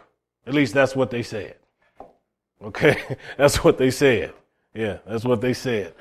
At 0.46 0.54
least 0.54 0.74
that's 0.74 0.96
what 0.96 1.10
they 1.10 1.24
said. 1.24 1.56
Okay? 2.62 3.18
that's 3.38 3.64
what 3.64 3.78
they 3.78 3.92
said. 3.92 4.34
Yeah, 4.74 4.98
that's 5.06 5.26
what 5.26 5.42
they 5.42 5.54
said. 5.54 5.94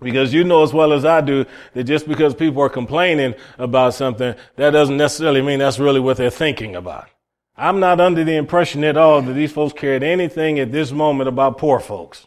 Because 0.00 0.34
you 0.34 0.44
know 0.44 0.62
as 0.62 0.72
well 0.72 0.92
as 0.92 1.04
I 1.04 1.20
do 1.20 1.46
that 1.72 1.84
just 1.84 2.08
because 2.08 2.34
people 2.34 2.62
are 2.62 2.68
complaining 2.68 3.34
about 3.58 3.94
something, 3.94 4.34
that 4.56 4.70
doesn't 4.70 4.96
necessarily 4.96 5.40
mean 5.40 5.60
that's 5.60 5.78
really 5.78 6.00
what 6.00 6.16
they're 6.16 6.30
thinking 6.30 6.76
about. 6.76 7.08
I'm 7.56 7.78
not 7.80 8.00
under 8.00 8.24
the 8.24 8.36
impression 8.36 8.82
at 8.84 8.96
all 8.96 9.22
that 9.22 9.32
these 9.32 9.52
folks 9.52 9.72
cared 9.72 10.02
anything 10.02 10.58
at 10.58 10.72
this 10.72 10.90
moment 10.90 11.28
about 11.28 11.58
poor 11.58 11.78
folks. 11.78 12.26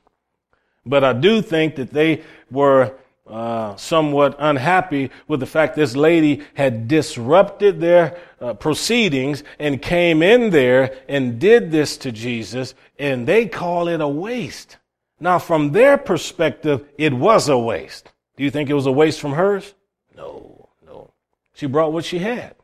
But 0.85 1.03
I 1.03 1.13
do 1.13 1.41
think 1.41 1.75
that 1.75 1.91
they 1.91 2.23
were 2.49 2.93
uh, 3.29 3.75
somewhat 3.75 4.37
unhappy 4.39 5.11
with 5.27 5.41
the 5.41 5.45
fact 5.45 5.75
this 5.75 5.97
lady 5.97 6.43
had 6.53 6.87
disrupted 6.87 7.81
their 7.81 8.17
uh, 8.39 8.53
proceedings 8.53 9.43
and 9.59 9.81
came 9.81 10.23
in 10.23 10.49
there 10.49 10.97
and 11.09 11.37
did 11.39 11.71
this 11.71 11.97
to 11.97 12.11
Jesus, 12.13 12.73
and 12.97 13.27
they 13.27 13.45
call 13.45 13.89
it 13.89 13.99
a 13.99 14.07
waste. 14.07 14.77
Now, 15.19 15.39
from 15.39 15.73
their 15.73 15.97
perspective, 15.97 16.87
it 16.97 17.11
was 17.11 17.49
a 17.49 17.57
waste. 17.57 18.11
Do 18.37 18.43
you 18.45 18.51
think 18.51 18.69
it 18.69 18.75
was 18.75 18.85
a 18.85 18.91
waste 18.91 19.19
from 19.19 19.33
hers? 19.33 19.73
No, 20.15 20.69
no. 20.85 21.11
She 21.53 21.65
brought 21.65 21.91
what 21.91 22.05
she 22.05 22.19
had. 22.19 22.55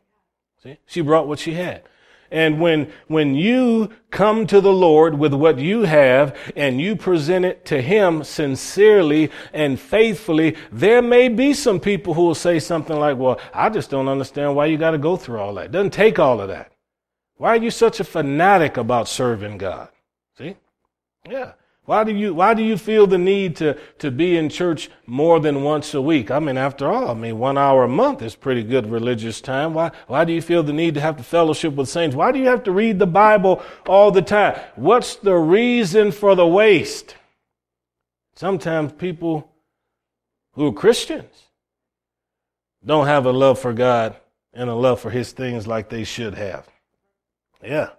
See? 0.62 0.78
She 0.86 1.02
brought 1.02 1.28
what 1.28 1.40
she 1.40 1.56
had. 1.56 1.84
And 2.34 2.60
when, 2.60 2.92
when 3.08 3.36
you 3.36 3.92
come 4.10 4.48
to 4.48 4.60
the 4.60 4.74
Lord 4.74 5.20
with 5.20 5.36
what 5.36 5.60
you 5.60 5.84
have 5.84 6.36
and 6.56 6.82
you 6.82 6.96
present 6.96 7.46
it 7.46 7.64
to 7.66 7.80
Him 7.80 8.24
sincerely 8.24 9.30
and 9.54 9.80
faithfully, 9.80 10.58
there 10.72 11.04
may 11.04 11.30
be 11.30 11.54
some 11.54 11.80
people 11.80 12.16
who 12.16 12.24
will 12.24 12.34
say 12.34 12.58
something 12.58 12.98
like, 12.98 13.20
well, 13.20 13.40
I 13.54 13.70
just 13.70 13.92
don't 13.92 14.08
understand 14.08 14.56
why 14.56 14.66
you 14.66 14.80
got 14.80 14.92
to 14.92 14.98
go 14.98 15.16
through 15.16 15.40
all 15.40 15.54
that. 15.54 15.66
It 15.66 15.72
doesn't 15.72 15.94
take 15.94 16.18
all 16.18 16.42
of 16.42 16.48
that. 16.48 16.72
Why 17.38 17.50
are 17.50 17.64
you 17.64 17.70
such 17.70 18.00
a 18.00 18.04
fanatic 18.04 18.78
about 18.78 19.08
serving 19.08 19.60
God? 19.60 19.90
See? 20.36 20.58
Yeah. 21.30 21.54
Why 21.86 22.06
do 22.06 22.14
you, 22.14 22.34
why 22.34 22.54
do 22.54 22.64
you 22.64 22.78
feel 22.78 23.08
the 23.08 23.18
need 23.18 23.58
to, 23.58 23.78
to 24.00 24.10
be 24.10 24.38
in 24.38 24.48
church 24.48 24.90
more 25.06 25.42
than 25.42 25.64
once 25.64 25.94
a 25.94 26.02
week? 26.02 26.32
I 26.32 26.40
mean, 26.40 26.58
after 26.58 26.90
all, 26.90 27.10
I 27.10 27.14
mean, 27.14 27.38
one 27.38 27.58
hour 27.58 27.84
a 27.84 27.90
month 27.90 28.22
is 28.22 28.36
pretty 28.36 28.64
good 28.64 28.90
religious 28.90 29.42
time. 29.42 29.74
Why, 29.74 29.92
why 30.08 30.24
do 30.24 30.32
you 30.32 30.42
feel 30.42 30.64
the 30.64 30.72
need 30.72 30.94
to 30.94 31.02
have 31.02 31.18
to 31.18 31.24
fellowship 31.24 31.74
with 31.74 31.90
saints? 31.90 32.16
Why 32.16 32.32
do 32.32 32.40
you 32.40 32.48
have 32.48 32.64
to 32.64 32.72
read 32.72 33.00
the 33.00 33.08
Bible 33.08 33.62
all 33.86 34.12
the 34.12 34.22
time? 34.22 34.58
What's 34.76 35.16
the 35.16 35.36
reason 35.36 36.14
for 36.14 36.36
the 36.36 36.48
waste? 36.48 37.18
Sometimes 38.36 38.94
people 38.94 39.52
who 40.54 40.68
are 40.68 40.74
Christians 40.74 41.50
don't 42.86 43.08
have 43.08 43.26
a 43.26 43.32
love 43.32 43.60
for 43.60 43.74
God 43.74 44.16
and 44.54 44.70
a 44.70 44.76
love 44.76 45.02
for 45.02 45.10
His 45.10 45.34
things 45.34 45.68
like 45.68 45.90
they 45.90 46.06
should 46.06 46.36
have. 46.36 46.66
Yeah. 47.62 47.90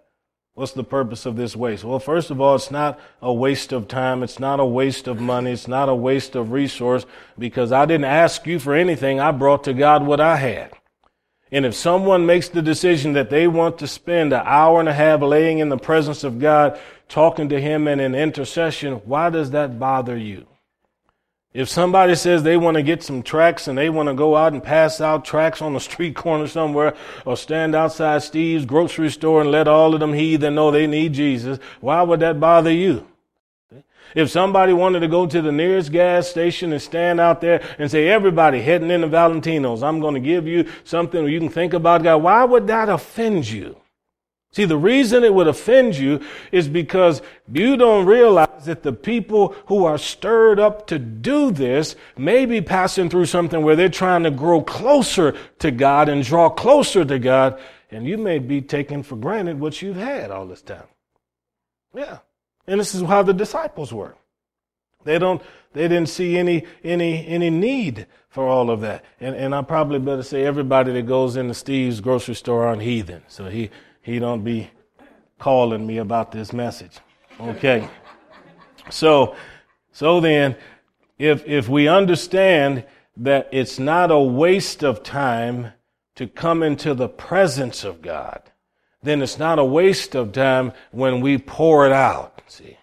What's 0.54 0.72
the 0.72 0.84
purpose 0.84 1.26
of 1.26 1.34
this 1.34 1.56
waste? 1.56 1.82
Well, 1.82 1.98
first 1.98 2.30
of 2.30 2.40
all, 2.40 2.54
it's 2.54 2.70
not 2.70 3.00
a 3.20 3.32
waste 3.32 3.72
of 3.72 3.88
time. 3.88 4.22
It's 4.22 4.38
not 4.38 4.60
a 4.60 4.64
waste 4.64 5.08
of 5.08 5.20
money. 5.20 5.50
It's 5.50 5.66
not 5.66 5.88
a 5.88 5.94
waste 5.96 6.36
of 6.36 6.52
resource 6.52 7.06
because 7.36 7.72
I 7.72 7.86
didn't 7.86 8.04
ask 8.04 8.46
you 8.46 8.60
for 8.60 8.72
anything. 8.72 9.18
I 9.18 9.32
brought 9.32 9.64
to 9.64 9.74
God 9.74 10.06
what 10.06 10.20
I 10.20 10.36
had. 10.36 10.72
And 11.50 11.66
if 11.66 11.74
someone 11.74 12.24
makes 12.24 12.48
the 12.48 12.62
decision 12.62 13.14
that 13.14 13.30
they 13.30 13.48
want 13.48 13.78
to 13.78 13.88
spend 13.88 14.32
an 14.32 14.42
hour 14.44 14.78
and 14.78 14.88
a 14.88 14.92
half 14.92 15.22
laying 15.22 15.58
in 15.58 15.70
the 15.70 15.76
presence 15.76 16.22
of 16.22 16.38
God, 16.38 16.78
talking 17.08 17.48
to 17.48 17.60
Him 17.60 17.88
and 17.88 18.00
in 18.00 18.14
intercession, 18.14 18.94
why 19.04 19.30
does 19.30 19.50
that 19.50 19.80
bother 19.80 20.16
you? 20.16 20.46
If 21.54 21.68
somebody 21.68 22.16
says 22.16 22.42
they 22.42 22.56
want 22.56 22.74
to 22.74 22.82
get 22.82 23.04
some 23.04 23.22
tracts 23.22 23.68
and 23.68 23.78
they 23.78 23.88
want 23.88 24.08
to 24.08 24.14
go 24.14 24.36
out 24.36 24.52
and 24.52 24.62
pass 24.62 25.00
out 25.00 25.24
tracts 25.24 25.62
on 25.62 25.72
the 25.72 25.78
street 25.78 26.16
corner 26.16 26.48
somewhere 26.48 26.96
or 27.24 27.36
stand 27.36 27.76
outside 27.76 28.24
Steve's 28.24 28.66
grocery 28.66 29.08
store 29.08 29.40
and 29.40 29.52
let 29.52 29.68
all 29.68 29.94
of 29.94 30.00
them 30.00 30.12
heathen 30.12 30.56
know 30.56 30.72
they 30.72 30.88
need 30.88 31.12
Jesus, 31.12 31.60
why 31.80 32.02
would 32.02 32.18
that 32.20 32.40
bother 32.40 32.72
you? 32.72 33.06
If 34.16 34.30
somebody 34.30 34.72
wanted 34.72 35.00
to 35.00 35.08
go 35.08 35.26
to 35.26 35.42
the 35.42 35.52
nearest 35.52 35.92
gas 35.92 36.28
station 36.28 36.72
and 36.72 36.82
stand 36.82 37.20
out 37.20 37.40
there 37.40 37.62
and 37.78 37.90
say, 37.90 38.08
everybody 38.08 38.60
heading 38.60 38.90
into 38.90 39.08
Valentino's, 39.08 39.82
I'm 39.82 40.00
going 40.00 40.14
to 40.14 40.20
give 40.20 40.46
you 40.46 40.68
something 40.82 41.26
you 41.26 41.40
can 41.40 41.48
think 41.48 41.72
about 41.72 42.02
God, 42.02 42.18
why 42.18 42.44
would 42.44 42.66
that 42.66 42.88
offend 42.88 43.48
you? 43.48 43.76
See, 44.54 44.66
the 44.66 44.76
reason 44.76 45.24
it 45.24 45.34
would 45.34 45.48
offend 45.48 45.96
you 45.96 46.20
is 46.52 46.68
because 46.68 47.22
you 47.52 47.76
don't 47.76 48.06
realize 48.06 48.66
that 48.66 48.84
the 48.84 48.92
people 48.92 49.48
who 49.66 49.84
are 49.84 49.98
stirred 49.98 50.60
up 50.60 50.86
to 50.86 50.98
do 51.00 51.50
this 51.50 51.96
may 52.16 52.46
be 52.46 52.60
passing 52.60 53.10
through 53.10 53.26
something 53.26 53.64
where 53.64 53.74
they're 53.74 53.88
trying 53.88 54.22
to 54.22 54.30
grow 54.30 54.62
closer 54.62 55.36
to 55.58 55.72
God 55.72 56.08
and 56.08 56.22
draw 56.22 56.48
closer 56.48 57.04
to 57.04 57.18
God, 57.18 57.60
and 57.90 58.06
you 58.06 58.16
may 58.16 58.38
be 58.38 58.62
taking 58.62 59.02
for 59.02 59.16
granted 59.16 59.58
what 59.58 59.82
you've 59.82 59.96
had 59.96 60.30
all 60.30 60.46
this 60.46 60.62
time. 60.62 60.86
Yeah. 61.92 62.18
And 62.68 62.78
this 62.78 62.94
is 62.94 63.02
how 63.02 63.24
the 63.24 63.34
disciples 63.34 63.92
were. 63.92 64.14
They 65.02 65.18
don't, 65.18 65.42
they 65.72 65.88
didn't 65.88 66.10
see 66.10 66.38
any, 66.38 66.64
any, 66.84 67.26
any 67.26 67.50
need 67.50 68.06
for 68.28 68.46
all 68.46 68.70
of 68.70 68.82
that. 68.82 69.04
And, 69.18 69.34
and 69.34 69.52
I 69.52 69.62
probably 69.62 69.98
better 69.98 70.22
say 70.22 70.44
everybody 70.44 70.92
that 70.92 71.08
goes 71.08 71.36
into 71.36 71.54
Steve's 71.54 72.00
grocery 72.00 72.36
store 72.36 72.68
aren't 72.68 72.82
heathen. 72.82 73.24
So 73.26 73.46
he, 73.46 73.70
he 74.04 74.18
don't 74.18 74.44
be 74.44 74.70
calling 75.38 75.86
me 75.86 75.96
about 75.96 76.30
this 76.30 76.52
message. 76.52 76.98
Okay. 77.40 77.88
So, 78.90 79.34
so 79.92 80.20
then, 80.20 80.56
if, 81.18 81.46
if 81.46 81.68
we 81.68 81.88
understand 81.88 82.84
that 83.16 83.48
it's 83.50 83.78
not 83.78 84.10
a 84.10 84.18
waste 84.18 84.84
of 84.84 85.02
time 85.02 85.72
to 86.16 86.26
come 86.26 86.62
into 86.62 86.94
the 86.94 87.08
presence 87.08 87.82
of 87.82 88.02
God, 88.02 88.42
then 89.02 89.22
it's 89.22 89.38
not 89.38 89.58
a 89.58 89.64
waste 89.64 90.14
of 90.14 90.32
time 90.32 90.72
when 90.90 91.20
we 91.22 91.38
pour 91.38 91.86
it 91.86 91.92
out. 91.92 92.42
See, 92.46 92.76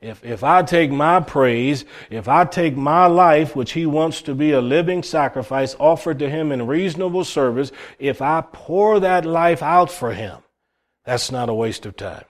if, 0.00 0.24
if 0.24 0.44
I 0.44 0.62
take 0.62 0.90
my 0.90 1.20
praise, 1.20 1.84
if 2.10 2.28
I 2.28 2.44
take 2.44 2.76
my 2.76 3.06
life, 3.06 3.56
which 3.56 3.72
he 3.72 3.86
wants 3.86 4.22
to 4.22 4.34
be 4.34 4.52
a 4.52 4.60
living 4.60 5.02
sacrifice 5.02 5.74
offered 5.78 6.18
to 6.18 6.30
him 6.30 6.52
in 6.52 6.66
reasonable 6.66 7.24
service, 7.24 7.72
if 7.98 8.20
I 8.20 8.44
pour 8.52 9.00
that 9.00 9.24
life 9.24 9.62
out 9.62 9.90
for 9.90 10.12
him, 10.12 10.38
that's 11.08 11.32
not 11.32 11.48
a 11.48 11.54
waste 11.54 11.86
of 11.86 11.96
time. 11.96 12.26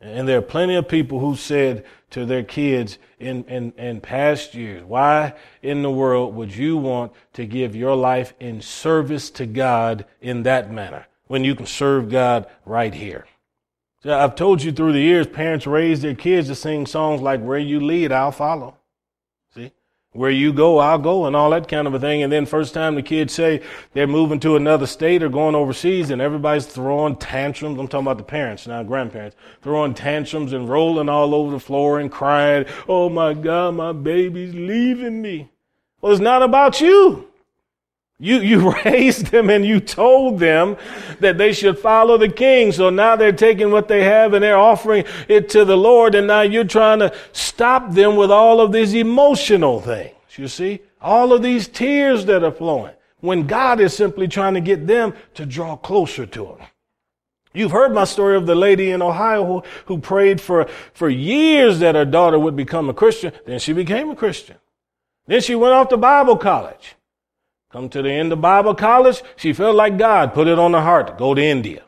And 0.00 0.26
there 0.26 0.38
are 0.38 0.42
plenty 0.42 0.74
of 0.74 0.88
people 0.88 1.20
who 1.20 1.36
said 1.36 1.84
to 2.10 2.26
their 2.26 2.42
kids 2.42 2.98
in, 3.20 3.44
in, 3.44 3.72
in 3.78 4.00
past 4.00 4.56
years, 4.56 4.82
why 4.82 5.34
in 5.62 5.82
the 5.82 5.90
world 5.90 6.34
would 6.34 6.52
you 6.52 6.76
want 6.76 7.12
to 7.34 7.46
give 7.46 7.76
your 7.76 7.94
life 7.94 8.34
in 8.40 8.60
service 8.60 9.30
to 9.30 9.46
God 9.46 10.04
in 10.20 10.42
that 10.42 10.72
manner 10.72 11.06
when 11.28 11.44
you 11.44 11.54
can 11.54 11.66
serve 11.66 12.10
God 12.10 12.48
right 12.66 12.92
here? 12.92 13.24
So 14.02 14.18
I've 14.18 14.34
told 14.34 14.64
you 14.64 14.72
through 14.72 14.94
the 14.94 15.00
years, 15.00 15.28
parents 15.28 15.64
raise 15.64 16.02
their 16.02 16.16
kids 16.16 16.48
to 16.48 16.56
sing 16.56 16.86
songs 16.86 17.20
like 17.20 17.40
Where 17.40 17.60
You 17.60 17.78
Lead, 17.78 18.10
I'll 18.10 18.32
Follow. 18.32 18.78
Where 20.12 20.30
you 20.30 20.54
go, 20.54 20.78
I'll 20.78 20.98
go, 20.98 21.26
and 21.26 21.36
all 21.36 21.50
that 21.50 21.68
kind 21.68 21.86
of 21.86 21.92
a 21.92 22.00
thing. 22.00 22.22
And 22.22 22.32
then 22.32 22.46
first 22.46 22.72
time 22.72 22.94
the 22.94 23.02
kids 23.02 23.34
say 23.34 23.60
they're 23.92 24.06
moving 24.06 24.40
to 24.40 24.56
another 24.56 24.86
state 24.86 25.22
or 25.22 25.28
going 25.28 25.54
overseas, 25.54 26.10
and 26.10 26.22
everybody's 26.22 26.66
throwing 26.66 27.16
tantrums. 27.16 27.78
I'm 27.78 27.88
talking 27.88 28.06
about 28.06 28.16
the 28.16 28.24
parents, 28.24 28.66
now 28.66 28.82
grandparents, 28.82 29.36
throwing 29.60 29.92
tantrums 29.92 30.54
and 30.54 30.68
rolling 30.68 31.10
all 31.10 31.34
over 31.34 31.50
the 31.50 31.60
floor 31.60 32.00
and 32.00 32.10
crying, 32.10 32.64
"Oh 32.88 33.10
my 33.10 33.34
God, 33.34 33.74
my 33.74 33.92
baby's 33.92 34.54
leaving 34.54 35.20
me." 35.20 35.50
Well, 36.00 36.12
it's 36.12 36.22
not 36.22 36.42
about 36.42 36.80
you. 36.80 37.27
You, 38.20 38.40
you 38.40 38.74
raised 38.84 39.26
them 39.26 39.50
and 39.50 39.64
you 39.64 39.80
told 39.80 40.38
them 40.38 40.76
that 41.20 41.38
they 41.38 41.52
should 41.52 41.78
follow 41.78 42.18
the 42.18 42.28
king. 42.28 42.72
So 42.72 42.90
now 42.90 43.16
they're 43.16 43.32
taking 43.32 43.70
what 43.70 43.88
they 43.88 44.04
have 44.04 44.34
and 44.34 44.42
they're 44.42 44.58
offering 44.58 45.04
it 45.28 45.48
to 45.50 45.64
the 45.64 45.76
Lord. 45.76 46.14
And 46.14 46.26
now 46.26 46.42
you're 46.42 46.64
trying 46.64 46.98
to 47.00 47.14
stop 47.32 47.92
them 47.92 48.16
with 48.16 48.30
all 48.30 48.60
of 48.60 48.72
these 48.72 48.94
emotional 48.94 49.80
things. 49.80 50.14
You 50.36 50.48
see, 50.48 50.80
all 51.00 51.32
of 51.32 51.42
these 51.42 51.66
tears 51.66 52.24
that 52.26 52.44
are 52.44 52.52
flowing 52.52 52.94
when 53.20 53.46
God 53.46 53.80
is 53.80 53.94
simply 53.94 54.28
trying 54.28 54.54
to 54.54 54.60
get 54.60 54.86
them 54.86 55.14
to 55.34 55.44
draw 55.44 55.76
closer 55.76 56.26
to 56.26 56.46
Him. 56.46 56.58
You've 57.52 57.72
heard 57.72 57.92
my 57.92 58.04
story 58.04 58.36
of 58.36 58.46
the 58.46 58.54
lady 58.54 58.90
in 58.90 59.02
Ohio 59.02 59.44
who, 59.44 59.62
who 59.86 59.98
prayed 59.98 60.40
for, 60.40 60.68
for 60.92 61.08
years 61.08 61.80
that 61.80 61.96
her 61.96 62.04
daughter 62.04 62.38
would 62.38 62.54
become 62.54 62.88
a 62.88 62.94
Christian. 62.94 63.32
Then 63.46 63.58
she 63.58 63.72
became 63.72 64.10
a 64.10 64.16
Christian. 64.16 64.56
Then 65.26 65.40
she 65.40 65.56
went 65.56 65.74
off 65.74 65.88
to 65.88 65.96
Bible 65.96 66.36
college. 66.36 66.94
Come 67.70 67.88
to 67.90 68.02
the 68.02 68.10
end 68.10 68.32
of 68.32 68.40
Bible 68.40 68.74
college, 68.74 69.22
she 69.36 69.52
felt 69.52 69.76
like 69.76 69.98
God 69.98 70.32
put 70.32 70.48
it 70.48 70.58
on 70.58 70.72
her 70.72 70.80
heart 70.80 71.08
to 71.08 71.12
go 71.12 71.34
to 71.34 71.42
India. 71.42 71.82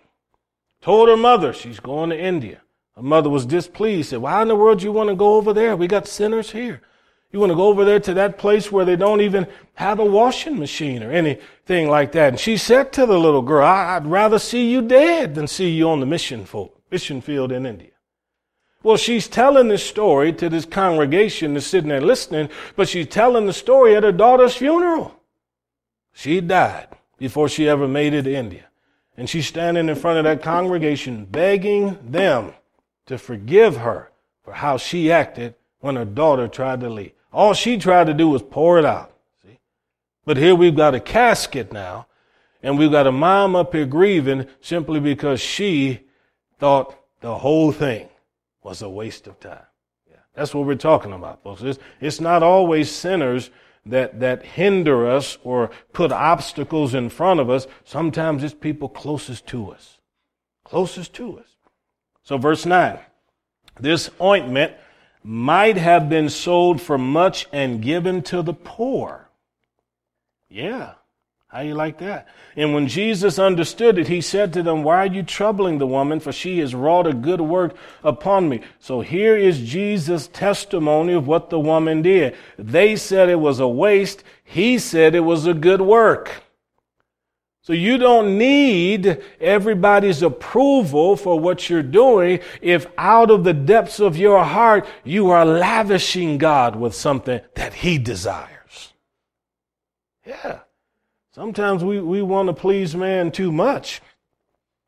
Told 0.82 1.08
her 1.08 1.16
mother 1.16 1.52
she's 1.52 1.80
going 1.80 2.10
to 2.10 2.18
India. 2.18 2.60
Her 2.96 3.02
mother 3.02 3.30
was 3.30 3.46
displeased, 3.46 4.10
said, 4.10 4.20
Why 4.20 4.42
in 4.42 4.48
the 4.48 4.56
world 4.56 4.80
do 4.80 4.84
you 4.84 4.92
want 4.92 5.08
to 5.08 5.14
go 5.14 5.36
over 5.36 5.52
there? 5.52 5.76
We 5.76 5.86
got 5.86 6.06
sinners 6.06 6.50
here. 6.50 6.82
You 7.32 7.38
want 7.38 7.50
to 7.50 7.56
go 7.56 7.68
over 7.68 7.84
there 7.84 8.00
to 8.00 8.14
that 8.14 8.38
place 8.38 8.72
where 8.72 8.84
they 8.84 8.96
don't 8.96 9.20
even 9.20 9.46
have 9.74 10.00
a 10.00 10.04
washing 10.04 10.58
machine 10.58 11.02
or 11.02 11.12
anything 11.12 11.88
like 11.88 12.12
that. 12.12 12.30
And 12.30 12.40
she 12.40 12.56
said 12.56 12.92
to 12.94 13.06
the 13.06 13.18
little 13.18 13.42
girl, 13.42 13.64
I'd 13.64 14.06
rather 14.06 14.38
see 14.38 14.70
you 14.70 14.82
dead 14.82 15.34
than 15.34 15.46
see 15.46 15.70
you 15.70 15.88
on 15.88 16.00
the 16.00 16.06
mission, 16.06 16.46
mission 16.90 17.20
field 17.20 17.52
in 17.52 17.66
India. 17.66 17.92
Well, 18.82 18.96
she's 18.96 19.28
telling 19.28 19.68
this 19.68 19.84
story 19.84 20.32
to 20.34 20.48
this 20.48 20.64
congregation 20.64 21.54
that's 21.54 21.66
sitting 21.66 21.90
there 21.90 22.00
listening, 22.00 22.48
but 22.74 22.88
she's 22.88 23.06
telling 23.06 23.46
the 23.46 23.52
story 23.52 23.94
at 23.94 24.02
her 24.02 24.12
daughter's 24.12 24.56
funeral. 24.56 25.19
She 26.20 26.42
died 26.42 26.88
before 27.16 27.48
she 27.48 27.66
ever 27.66 27.88
made 27.88 28.12
it 28.12 28.24
to 28.24 28.34
India. 28.34 28.66
And 29.16 29.26
she's 29.26 29.46
standing 29.46 29.88
in 29.88 29.94
front 29.94 30.18
of 30.18 30.24
that 30.24 30.42
congregation 30.42 31.24
begging 31.24 31.98
them 32.10 32.52
to 33.06 33.16
forgive 33.16 33.78
her 33.78 34.10
for 34.44 34.52
how 34.52 34.76
she 34.76 35.10
acted 35.10 35.54
when 35.78 35.96
her 35.96 36.04
daughter 36.04 36.46
tried 36.46 36.80
to 36.80 36.90
leave. 36.90 37.12
All 37.32 37.54
she 37.54 37.78
tried 37.78 38.08
to 38.08 38.12
do 38.12 38.28
was 38.28 38.42
pour 38.42 38.78
it 38.78 38.84
out. 38.84 39.14
See? 39.42 39.60
But 40.26 40.36
here 40.36 40.54
we've 40.54 40.76
got 40.76 40.94
a 40.94 41.00
casket 41.00 41.72
now, 41.72 42.06
and 42.62 42.78
we've 42.78 42.92
got 42.92 43.06
a 43.06 43.12
mom 43.12 43.56
up 43.56 43.72
here 43.72 43.86
grieving 43.86 44.46
simply 44.60 45.00
because 45.00 45.40
she 45.40 46.00
thought 46.58 46.98
the 47.22 47.38
whole 47.38 47.72
thing 47.72 48.10
was 48.62 48.82
a 48.82 48.90
waste 48.90 49.26
of 49.26 49.40
time. 49.40 49.64
Yeah. 50.06 50.18
That's 50.34 50.52
what 50.52 50.66
we're 50.66 50.74
talking 50.74 51.14
about, 51.14 51.42
folks. 51.42 51.62
It's, 51.62 51.78
it's 51.98 52.20
not 52.20 52.42
always 52.42 52.90
sinners 52.90 53.48
that, 53.86 54.20
that 54.20 54.44
hinder 54.44 55.10
us 55.10 55.38
or 55.42 55.70
put 55.92 56.12
obstacles 56.12 56.94
in 56.94 57.08
front 57.08 57.40
of 57.40 57.48
us. 57.48 57.66
Sometimes 57.84 58.44
it's 58.44 58.54
people 58.54 58.88
closest 58.88 59.46
to 59.48 59.70
us. 59.70 59.98
Closest 60.64 61.14
to 61.14 61.38
us. 61.38 61.56
So, 62.22 62.38
verse 62.38 62.66
9 62.66 62.98
this 63.78 64.10
ointment 64.20 64.74
might 65.22 65.76
have 65.76 66.08
been 66.08 66.28
sold 66.28 66.80
for 66.80 66.98
much 66.98 67.46
and 67.52 67.82
given 67.82 68.22
to 68.22 68.42
the 68.42 68.52
poor. 68.52 69.28
Yeah. 70.48 70.94
How 71.50 71.62
you 71.62 71.74
like 71.74 71.98
that? 71.98 72.28
And 72.54 72.74
when 72.74 72.86
Jesus 72.86 73.36
understood 73.36 73.98
it, 73.98 74.06
he 74.06 74.20
said 74.20 74.52
to 74.52 74.62
them, 74.62 74.84
Why 74.84 74.98
are 74.98 75.06
you 75.06 75.24
troubling 75.24 75.78
the 75.78 75.86
woman? 75.86 76.20
For 76.20 76.30
she 76.30 76.60
has 76.60 76.76
wrought 76.76 77.08
a 77.08 77.12
good 77.12 77.40
work 77.40 77.76
upon 78.04 78.48
me. 78.48 78.60
So 78.78 79.00
here 79.00 79.36
is 79.36 79.60
Jesus' 79.60 80.28
testimony 80.28 81.12
of 81.12 81.26
what 81.26 81.50
the 81.50 81.58
woman 81.58 82.02
did. 82.02 82.36
They 82.56 82.94
said 82.94 83.28
it 83.28 83.40
was 83.40 83.58
a 83.58 83.66
waste. 83.66 84.22
He 84.44 84.78
said 84.78 85.16
it 85.16 85.20
was 85.20 85.44
a 85.44 85.54
good 85.54 85.80
work. 85.80 86.44
So 87.62 87.72
you 87.72 87.98
don't 87.98 88.38
need 88.38 89.20
everybody's 89.40 90.22
approval 90.22 91.16
for 91.16 91.38
what 91.38 91.68
you're 91.68 91.82
doing 91.82 92.40
if 92.62 92.86
out 92.96 93.30
of 93.32 93.42
the 93.42 93.52
depths 93.52 93.98
of 93.98 94.16
your 94.16 94.44
heart 94.44 94.86
you 95.02 95.30
are 95.30 95.44
lavishing 95.44 96.38
God 96.38 96.76
with 96.76 96.94
something 96.94 97.40
that 97.56 97.74
He 97.74 97.98
desires. 97.98 98.92
Yeah. 100.24 100.60
Sometimes 101.40 101.82
we, 101.82 102.00
we 102.02 102.20
want 102.20 102.48
to 102.48 102.52
please 102.52 102.94
man 102.94 103.32
too 103.32 103.50
much. 103.50 104.02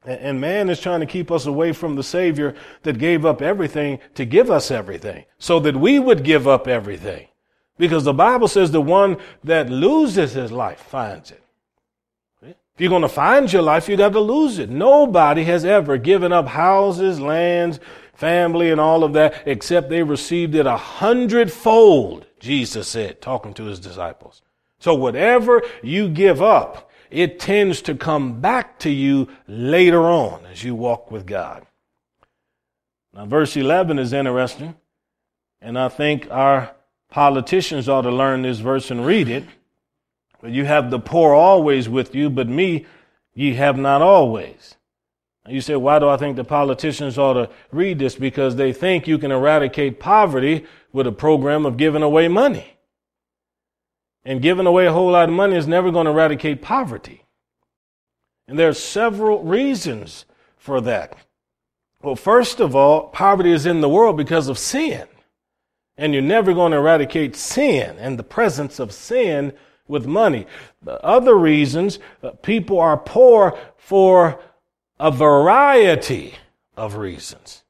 And 0.05 0.39
man 0.39 0.69
is 0.69 0.83
trying 0.83 1.01
to 1.01 1.07
keep 1.07 1.31
us 1.31 1.47
away 1.47 1.73
from 1.73 1.97
the 1.97 2.03
Savior 2.03 2.55
that 2.83 2.99
gave 2.99 3.25
up 3.25 3.41
everything 3.41 4.01
to 4.17 4.27
give 4.27 4.51
us 4.51 4.71
everything 4.71 5.25
so 5.39 5.59
that 5.61 5.75
we 5.75 5.99
would 5.99 6.23
give 6.23 6.47
up 6.47 6.69
everything. 6.69 7.29
Because 7.79 8.05
the 8.05 8.13
Bible 8.13 8.49
says 8.49 8.71
the 8.71 8.83
one 8.83 9.17
that 9.43 9.71
loses 9.71 10.35
his 10.35 10.53
life 10.53 10.81
finds 10.81 11.31
it. 11.31 11.43
If 12.43 12.57
you're 12.77 12.91
going 12.91 13.01
to 13.01 13.09
find 13.09 13.51
your 13.51 13.63
life, 13.63 13.89
you 13.89 13.97
got 13.97 14.13
to 14.13 14.21
lose 14.21 14.59
it. 14.59 14.69
Nobody 14.69 15.45
has 15.45 15.65
ever 15.65 15.97
given 15.97 16.35
up 16.35 16.49
houses, 16.49 17.19
lands, 17.19 17.81
family, 18.13 18.71
and 18.71 18.79
all 18.79 19.05
of 19.05 19.15
that 19.15 19.43
except 19.47 19.89
they 19.89 20.03
received 20.03 20.55
it 20.55 20.67
a 20.67 20.77
hundredfold, 20.77 22.27
Jesus 22.41 22.89
said, 22.89 23.23
talking 23.23 23.55
to 23.55 23.65
his 23.65 23.81
disciples. 23.81 24.43
So 24.83 24.97
whatever 24.97 25.62
you 25.80 26.09
give 26.09 26.43
up, 26.43 26.91
it 27.09 27.39
tends 27.39 27.83
to 27.83 27.95
come 27.95 28.41
back 28.41 28.80
to 28.80 28.91
you 28.91 29.28
later 29.47 30.01
on 30.01 30.45
as 30.47 30.64
you 30.64 30.74
walk 30.74 31.09
with 31.09 31.24
God. 31.24 31.64
Now, 33.14 33.26
verse 33.26 33.57
11 33.57 34.01
is 34.01 34.12
interesting, 34.12 34.74
and 35.61 35.78
I 35.78 35.89
think 35.89 36.26
our 36.33 36.74
politicians 37.11 37.89
ought 37.89 38.03
to 38.03 38.11
learn 38.11 38.43
this 38.43 38.59
verse 38.59 38.91
and 38.91 39.07
read 39.07 39.28
it. 39.28 39.45
But 40.41 40.51
you 40.51 40.64
have 40.64 40.91
the 40.91 40.99
poor 40.99 41.33
always 41.33 41.89
with 41.89 42.12
you, 42.12 42.28
but 42.28 42.49
me 42.49 42.85
ye 43.35 43.55
have 43.55 43.78
not 43.78 44.03
always. 44.03 44.74
You 45.47 45.61
say, 45.61 45.76
why 45.76 46.01
do 46.01 46.09
I 46.09 46.16
think 46.16 46.35
the 46.35 46.43
politicians 46.43 47.18
ought 47.18 47.35
to 47.35 47.51
read 47.70 48.01
this? 48.01 48.16
Because 48.16 48.57
they 48.57 48.72
think 48.72 49.07
you 49.07 49.18
can 49.18 49.30
eradicate 49.30 50.01
poverty 50.01 50.66
with 50.93 51.07
a 51.07 51.12
program 51.12 51.66
of 51.66 51.76
giving 51.76 52.03
away 52.03 52.26
money. 52.26 52.72
And 54.25 54.41
giving 54.41 54.66
away 54.66 54.87
a 54.87 54.93
whole 54.93 55.11
lot 55.11 55.29
of 55.29 55.35
money 55.35 55.57
is 55.57 55.66
never 55.66 55.91
going 55.91 56.07
to 56.07 56.12
eradicate 56.12 56.62
poverty. 56.62 57.25
And 58.47 58.59
there 58.59 58.68
are 58.68 58.75
several 58.75 59.43
reasons 59.43 60.25
for 60.57 60.81
that. 60.83 61.16
Well, 62.03 62.16
first 62.16 62.61
of 62.61 62.77
all, 62.77 63.09
poverty 63.09 63.53
is 63.53 63.66
in 63.66 63.81
the 63.81 63.89
world 63.89 64.16
because 64.16 64.49
of 64.49 64.59
sin. 64.59 65.07
And 65.97 66.12
you're 66.12 66.23
never 66.23 66.53
going 66.53 66.73
to 66.73 66.79
eradicate 66.79 67.37
sin 67.37 67.97
and 67.99 68.18
the 68.18 68.25
presence 68.25 68.79
of 68.79 68.93
sin 68.93 69.53
with 69.87 70.07
money. 70.07 70.47
The 70.83 71.05
other 71.05 71.35
reasons, 71.37 71.99
uh, 72.23 72.31
people 72.43 72.81
are 72.81 72.97
poor 72.97 73.59
for 73.77 74.41
a 74.99 75.11
variety 75.11 76.35
of 76.77 76.97
reasons. 76.97 77.62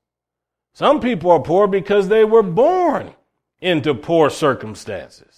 Some 0.72 1.00
people 1.00 1.30
are 1.30 1.40
poor 1.40 1.66
because 1.66 2.08
they 2.08 2.24
were 2.24 2.42
born 2.42 3.14
into 3.60 3.94
poor 3.94 4.30
circumstances. 4.30 5.31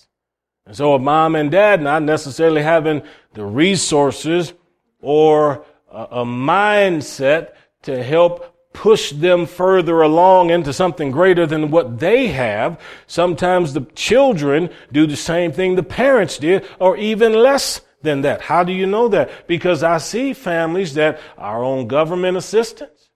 And 0.67 0.77
so 0.77 0.95
a 0.95 0.99
mom 0.99 1.37
and 1.37 1.51
dad 1.51 1.83
not 1.83 2.03
necessarily 2.03 2.63
having 2.63 3.03
the 3.35 3.45
resources 3.45 4.55
or 5.01 5.65
a, 5.91 6.25
mindset 6.25 7.53
to 7.83 8.03
help 8.03 8.51
push 8.73 9.13
them 9.13 9.47
further 9.47 10.03
along 10.03 10.51
into 10.51 10.73
something 10.73 11.11
greater 11.11 11.47
than 11.47 11.71
what 11.71 11.99
they 12.01 12.29
have. 12.29 12.81
Sometimes 13.07 13.73
the 13.73 13.83
children 13.95 14.71
do 14.91 15.07
the 15.07 15.17
same 15.17 15.53
thing 15.53 15.77
the 15.77 15.83
parents 15.83 16.39
did, 16.39 16.67
or 16.81 16.97
even 16.97 17.33
less 17.35 17.83
than 18.03 18.23
that. 18.23 18.41
How 18.41 18.65
do 18.65 18.73
you 18.73 18.87
know 18.87 19.09
that? 19.09 19.47
Because 19.47 19.83
I 19.83 19.99
see 19.99 20.33
families 20.33 20.95
that 20.95 21.21
are 21.39 21.63
on 21.63 21.87
government 21.87 22.37
assistance. 22.37 23.11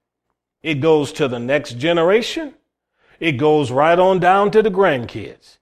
It 0.62 0.76
goes 0.76 1.12
to 1.14 1.28
the 1.28 1.38
next 1.38 1.78
generation. 1.78 2.54
It 3.18 3.32
goes 3.32 3.70
right 3.70 3.98
on 3.98 4.20
down 4.20 4.50
to 4.52 4.62
the 4.62 4.70
grandkids. 4.70 5.57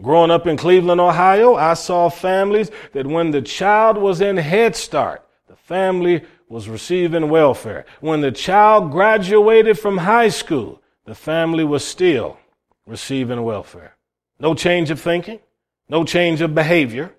Growing 0.00 0.30
up 0.30 0.46
in 0.46 0.56
Cleveland, 0.56 1.00
Ohio, 1.00 1.56
I 1.56 1.74
saw 1.74 2.08
families 2.08 2.70
that 2.92 3.06
when 3.06 3.32
the 3.32 3.42
child 3.42 3.98
was 3.98 4.20
in 4.20 4.36
Head 4.36 4.76
Start, 4.76 5.26
the 5.48 5.56
family 5.56 6.22
was 6.48 6.68
receiving 6.68 7.28
welfare. 7.28 7.84
When 8.00 8.20
the 8.20 8.30
child 8.30 8.92
graduated 8.92 9.78
from 9.78 9.98
high 9.98 10.28
school, 10.28 10.80
the 11.04 11.14
family 11.14 11.64
was 11.64 11.84
still 11.84 12.38
receiving 12.86 13.42
welfare. 13.42 13.96
No 14.38 14.54
change 14.54 14.90
of 14.90 15.00
thinking, 15.00 15.40
no 15.88 16.04
change 16.04 16.40
of 16.40 16.54
behavior. 16.54 17.12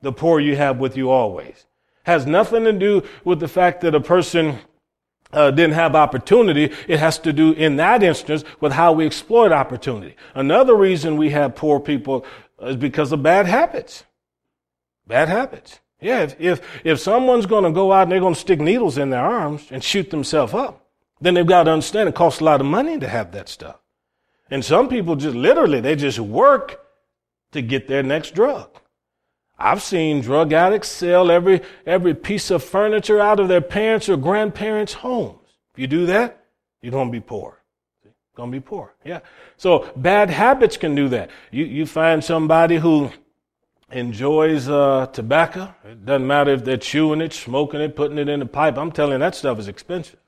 The 0.00 0.12
poor 0.12 0.40
you 0.40 0.56
have 0.56 0.78
with 0.78 0.96
you 0.96 1.10
always. 1.10 1.66
Has 2.04 2.26
nothing 2.26 2.64
to 2.64 2.72
do 2.72 3.02
with 3.24 3.40
the 3.40 3.48
fact 3.48 3.80
that 3.82 3.94
a 3.94 4.00
person 4.00 4.58
uh, 5.34 5.50
didn't 5.50 5.74
have 5.74 5.94
opportunity. 5.94 6.72
It 6.88 6.98
has 6.98 7.18
to 7.20 7.32
do 7.32 7.52
in 7.52 7.76
that 7.76 8.02
instance 8.02 8.44
with 8.60 8.72
how 8.72 8.92
we 8.92 9.06
exploit 9.06 9.52
opportunity. 9.52 10.16
Another 10.34 10.74
reason 10.74 11.16
we 11.16 11.30
have 11.30 11.54
poor 11.54 11.80
people 11.80 12.24
is 12.62 12.76
because 12.76 13.12
of 13.12 13.22
bad 13.22 13.46
habits. 13.46 14.04
Bad 15.06 15.28
habits. 15.28 15.80
Yeah, 16.00 16.22
if, 16.22 16.40
if, 16.40 16.60
if 16.84 17.00
someone's 17.00 17.46
going 17.46 17.64
to 17.64 17.70
go 17.70 17.92
out 17.92 18.04
and 18.04 18.12
they're 18.12 18.20
going 18.20 18.34
to 18.34 18.40
stick 18.40 18.60
needles 18.60 18.98
in 18.98 19.10
their 19.10 19.24
arms 19.24 19.68
and 19.70 19.82
shoot 19.82 20.10
themselves 20.10 20.54
up, 20.54 20.86
then 21.20 21.34
they've 21.34 21.46
got 21.46 21.64
to 21.64 21.70
understand 21.72 22.08
it 22.08 22.14
costs 22.14 22.40
a 22.40 22.44
lot 22.44 22.60
of 22.60 22.66
money 22.66 22.98
to 22.98 23.08
have 23.08 23.32
that 23.32 23.48
stuff. 23.48 23.76
And 24.50 24.64
some 24.64 24.88
people 24.88 25.16
just 25.16 25.34
literally, 25.34 25.80
they 25.80 25.96
just 25.96 26.18
work 26.18 26.80
to 27.52 27.62
get 27.62 27.88
their 27.88 28.02
next 28.02 28.34
drug. 28.34 28.68
I've 29.58 29.82
seen 29.82 30.20
drug 30.20 30.52
addicts 30.52 30.88
sell 30.88 31.30
every, 31.30 31.62
every 31.86 32.14
piece 32.14 32.50
of 32.50 32.62
furniture 32.62 33.20
out 33.20 33.40
of 33.40 33.48
their 33.48 33.60
parents' 33.60 34.08
or 34.08 34.16
grandparents' 34.16 34.94
homes. 34.94 35.38
If 35.74 35.78
you 35.78 35.86
do 35.86 36.06
that, 36.06 36.44
you're 36.82 36.92
going 36.92 37.08
to 37.08 37.12
be 37.12 37.20
poor. 37.20 37.62
You're 38.04 38.12
Going 38.36 38.50
to 38.50 38.56
be 38.56 38.60
poor. 38.60 38.94
Yeah. 39.04 39.20
So 39.56 39.90
bad 39.96 40.30
habits 40.30 40.76
can 40.76 40.94
do 40.94 41.08
that. 41.10 41.30
You, 41.50 41.64
you 41.64 41.86
find 41.86 42.22
somebody 42.22 42.76
who 42.76 43.10
enjoys 43.90 44.68
uh, 44.68 45.06
tobacco. 45.12 45.72
It 45.84 46.04
doesn't 46.04 46.26
matter 46.26 46.52
if 46.52 46.64
they're 46.64 46.76
chewing 46.76 47.20
it, 47.20 47.32
smoking 47.32 47.80
it, 47.80 47.94
putting 47.94 48.18
it 48.18 48.28
in 48.28 48.40
the 48.40 48.46
pipe. 48.46 48.76
I'm 48.76 48.90
telling 48.90 49.12
you, 49.12 49.18
that 49.18 49.36
stuff 49.36 49.58
is 49.58 49.68
expensive. 49.68 50.18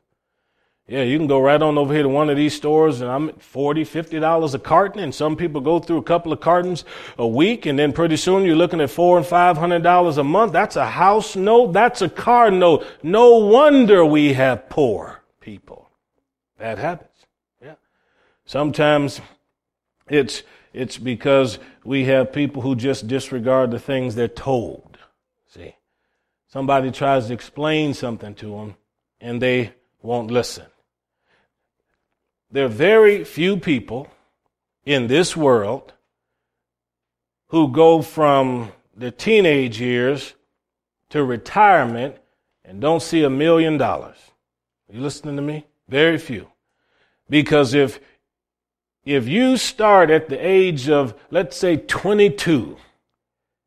Yeah, 0.89 1.03
you 1.03 1.19
can 1.19 1.27
go 1.27 1.41
right 1.41 1.61
on 1.61 1.79
over 1.79 1.93
here 1.93 2.05
to 2.05 2.09
one 2.09 2.31
of 2.31 2.37
these 2.37 2.55
stores 2.55 3.01
and 3.01 3.11
I'm 3.11 3.31
at 3.31 3.43
40, 3.43 3.83
50 3.83 4.21
dollars 4.21 4.55
a 4.55 4.59
carton. 4.61 5.01
And 5.01 5.13
some 5.13 5.35
people 5.35 5.61
go 5.61 5.81
through 5.81 5.97
a 5.97 6.03
couple 6.03 6.33
of 6.33 6.41
cartons 6.41 6.85
a 7.19 7.27
week. 7.27 7.67
And 7.67 7.77
then 7.77 7.93
pretty 7.93 8.17
soon 8.17 8.45
you're 8.45 8.55
looking 8.55 8.81
at 8.81 8.91
four 8.91 9.17
and 9.19 9.27
five 9.27 9.57
hundred 9.57 9.83
dollars 9.83 10.17
a 10.17 10.23
month. 10.23 10.53
That's 10.53 10.77
a 10.77 10.87
house 10.87 11.35
note. 11.35 11.73
That's 11.73 12.03
a 12.03 12.09
car 12.09 12.53
note. 12.53 12.87
No 13.03 13.39
wonder 13.39 14.05
we 14.05 14.35
have 14.35 14.69
poor 14.69 15.23
people. 15.41 15.91
Bad 16.57 16.79
habits. 16.79 17.27
Yeah. 17.61 17.75
Sometimes 18.45 19.21
it's, 20.09 20.45
it's 20.73 20.99
because 20.99 21.59
we 21.85 22.05
have 22.05 22.33
people 22.33 22.63
who 22.63 22.77
just 22.77 23.09
disregard 23.09 23.73
the 23.73 23.81
things 23.81 24.15
they're 24.15 24.29
told. 24.29 24.99
See, 25.49 25.75
somebody 26.47 26.93
tries 26.93 27.27
to 27.27 27.33
explain 27.33 27.93
something 27.93 28.37
to 28.37 28.51
them 28.53 28.77
and 29.21 29.43
they 29.43 29.73
won't 30.01 30.31
listen. 30.31 30.67
There 32.51 32.65
are 32.65 32.69
very 32.69 33.25
few 33.25 33.57
people 33.57 34.09
in 34.85 35.09
this 35.09 35.37
world 35.37 35.93
who 37.49 37.69
go 37.69 38.03
from 38.03 38.73
the 38.97 39.11
teenage 39.11 39.81
years 39.81 40.35
to 41.11 41.25
retirement 41.25 42.17
and 42.65 42.81
don't 42.81 43.03
see 43.03 43.23
a 43.23 43.31
million 43.31 43.79
dollars. 43.79 44.17
Are 44.89 44.95
you 44.97 45.01
listening 45.01 45.37
to 45.37 45.43
me? 45.43 45.67
Very 45.89 46.19
few. 46.19 46.49
Because 47.29 47.75
if 47.75 48.01
if 49.05 49.29
you 49.29 49.57
start 49.57 50.11
at 50.11 50.29
the 50.29 50.37
age 50.37 50.89
of, 50.89 51.15
let's 51.31 51.57
say, 51.57 51.77
22, 51.77 52.77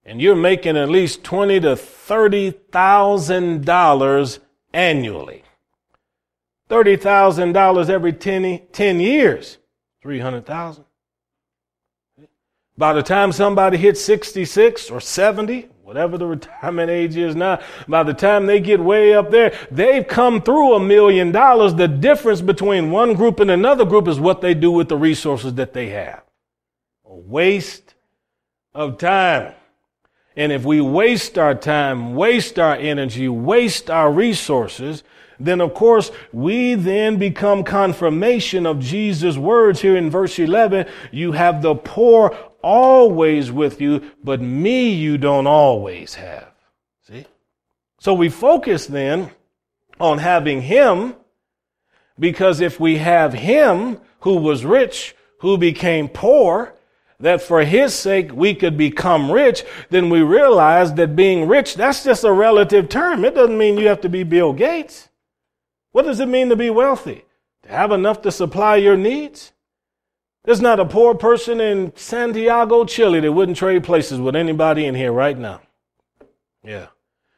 and 0.03 0.21
you're 0.21 0.35
making 0.35 0.75
at 0.75 0.89
least 0.89 1.23
twenty 1.23 1.61
to 1.61 1.77
thirty 1.77 2.51
thousand 2.51 3.63
dollars 3.63 4.39
annually, 4.73 5.43
thirty 6.69 6.95
thousand 6.95 7.53
dollars 7.53 7.89
every 7.89 8.13
10, 8.13 8.67
10 8.71 8.99
years, 8.99 9.57
three 10.01 10.19
hundred 10.19 10.45
thousand. 10.45 10.85
By 12.77 12.93
the 12.93 13.03
time 13.03 13.33
somebody 13.33 13.75
hits 13.75 13.99
66 13.99 14.89
or 14.89 15.01
70, 15.01 15.67
whatever 15.83 16.17
the 16.17 16.25
retirement 16.25 16.89
age 16.89 17.17
is 17.17 17.35
now, 17.35 17.59
by 17.89 18.03
the 18.03 18.13
time 18.13 18.45
they 18.45 18.61
get 18.61 18.79
way 18.79 19.13
up 19.13 19.31
there, 19.31 19.53
they've 19.69 20.07
come 20.07 20.41
through 20.41 20.75
a 20.75 20.79
million 20.79 21.33
dollars. 21.33 21.75
The 21.75 21.89
difference 21.89 22.39
between 22.39 22.89
one 22.89 23.15
group 23.15 23.41
and 23.41 23.51
another 23.51 23.83
group 23.83 24.07
is 24.07 24.17
what 24.17 24.39
they 24.39 24.53
do 24.53 24.71
with 24.71 24.87
the 24.87 24.95
resources 24.95 25.55
that 25.55 25.73
they 25.73 25.89
have. 25.89 26.23
A 27.03 27.13
waste 27.13 27.95
of 28.73 28.97
time. 28.97 29.55
And 30.37 30.53
if 30.53 30.63
we 30.63 30.79
waste 30.79 31.37
our 31.37 31.55
time, 31.55 32.15
waste 32.15 32.57
our 32.59 32.75
energy, 32.75 33.27
waste 33.27 33.89
our 33.89 34.09
resources, 34.09 35.03
then 35.39 35.61
of 35.61 35.73
course 35.73 36.11
we 36.31 36.75
then 36.75 37.17
become 37.17 37.63
confirmation 37.63 38.65
of 38.65 38.79
Jesus' 38.79 39.37
words 39.37 39.81
here 39.81 39.95
in 39.95 40.09
verse 40.09 40.37
11. 40.37 40.85
You 41.11 41.31
have 41.31 41.61
the 41.61 41.75
poor 41.75 42.37
always 42.61 43.51
with 43.51 43.79
you, 43.79 44.11
but 44.23 44.41
me 44.41 44.89
you 44.89 45.17
don't 45.17 45.47
always 45.47 46.15
have. 46.15 46.51
See? 47.07 47.25
So 47.99 48.13
we 48.13 48.29
focus 48.29 48.85
then 48.85 49.31
on 49.99 50.17
having 50.17 50.61
him 50.61 51.15
because 52.17 52.59
if 52.59 52.79
we 52.79 52.97
have 52.97 53.33
him 53.33 53.99
who 54.21 54.35
was 54.35 54.65
rich, 54.65 55.15
who 55.39 55.57
became 55.57 56.09
poor, 56.09 56.73
that 57.19 57.41
for 57.41 57.63
his 57.63 57.93
sake 57.93 58.31
we 58.33 58.53
could 58.53 58.77
become 58.77 59.31
rich, 59.31 59.63
then 59.89 60.09
we 60.09 60.21
realize 60.21 60.93
that 60.93 61.15
being 61.15 61.47
rich, 61.47 61.75
that's 61.75 62.03
just 62.03 62.23
a 62.23 62.31
relative 62.31 62.89
term. 62.89 63.25
It 63.25 63.35
doesn't 63.35 63.57
mean 63.57 63.77
you 63.77 63.87
have 63.87 64.01
to 64.01 64.09
be 64.09 64.23
Bill 64.23 64.53
Gates. 64.53 65.08
What 65.91 66.05
does 66.05 66.19
it 66.19 66.27
mean 66.27 66.49
to 66.49 66.55
be 66.55 66.69
wealthy? 66.69 67.25
To 67.63 67.69
have 67.69 67.91
enough 67.91 68.21
to 68.23 68.31
supply 68.31 68.77
your 68.77 68.97
needs? 68.97 69.53
There's 70.43 70.61
not 70.61 70.79
a 70.79 70.85
poor 70.85 71.15
person 71.15 71.59
in 71.59 71.93
Santiago, 71.95 72.85
Chile 72.85 73.19
that 73.19 73.31
wouldn't 73.31 73.57
trade 73.57 73.83
places 73.83 74.19
with 74.19 74.35
anybody 74.35 74.85
in 74.85 74.95
here 74.95 75.11
right 75.11 75.37
now. 75.37 75.61
Yeah. 76.63 76.87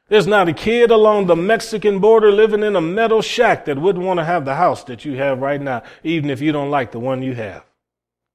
There's 0.07 0.27
not 0.27 0.49
a 0.49 0.53
kid 0.53 0.91
along 0.91 1.27
the 1.27 1.35
Mexican 1.35 1.99
border 1.99 2.31
living 2.31 2.63
in 2.63 2.75
a 2.75 2.81
metal 2.81 3.21
shack 3.21 3.65
that 3.65 3.77
wouldn't 3.77 4.05
want 4.05 4.19
to 4.19 4.25
have 4.25 4.43
the 4.43 4.55
house 4.55 4.83
that 4.83 5.05
you 5.05 5.15
have 5.15 5.39
right 5.39 5.61
now, 5.61 5.83
even 6.03 6.29
if 6.29 6.41
you 6.41 6.51
don't 6.51 6.69
like 6.69 6.91
the 6.91 6.99
one 6.99 7.23
you 7.23 7.33
have. 7.33 7.63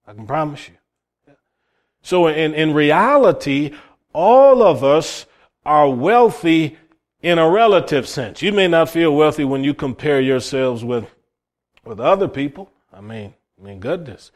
I 0.07 0.15
can 0.15 0.27
promise 0.27 0.69
you. 0.69 0.75
So 2.01 2.29
in, 2.29 2.55
in 2.55 2.73
reality, 2.73 3.75
all 4.13 4.63
of 4.63 4.83
us 4.83 5.27
are 5.67 5.91
wealthy 5.91 6.79
in 7.27 7.41
a 7.41 7.51
relative 7.51 8.07
sense. 8.07 8.41
You 8.41 8.53
may 8.53 8.69
not 8.69 8.89
feel 8.89 9.13
wealthy 9.13 9.43
when 9.43 9.65
you 9.65 9.75
compare 9.75 10.21
yourselves 10.21 10.85
with, 10.85 11.07
with 11.85 11.99
other 11.99 12.29
people. 12.29 12.71
I 12.93 13.01
mean, 13.01 13.35
I 13.59 13.65
mean, 13.65 13.81
goodness. 13.81 14.31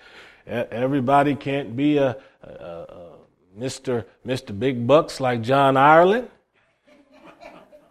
Everybody 0.45 1.37
can't 1.37 1.77
be 1.77 1.99
a, 1.99 2.17
a, 2.43 2.49
a 2.49 3.13
Mr. 3.57 4.07
Mr. 4.27 4.59
Big 4.59 4.89
Bucks 4.89 5.21
like 5.21 5.41
John 5.41 5.77
Ireland. 5.77 6.31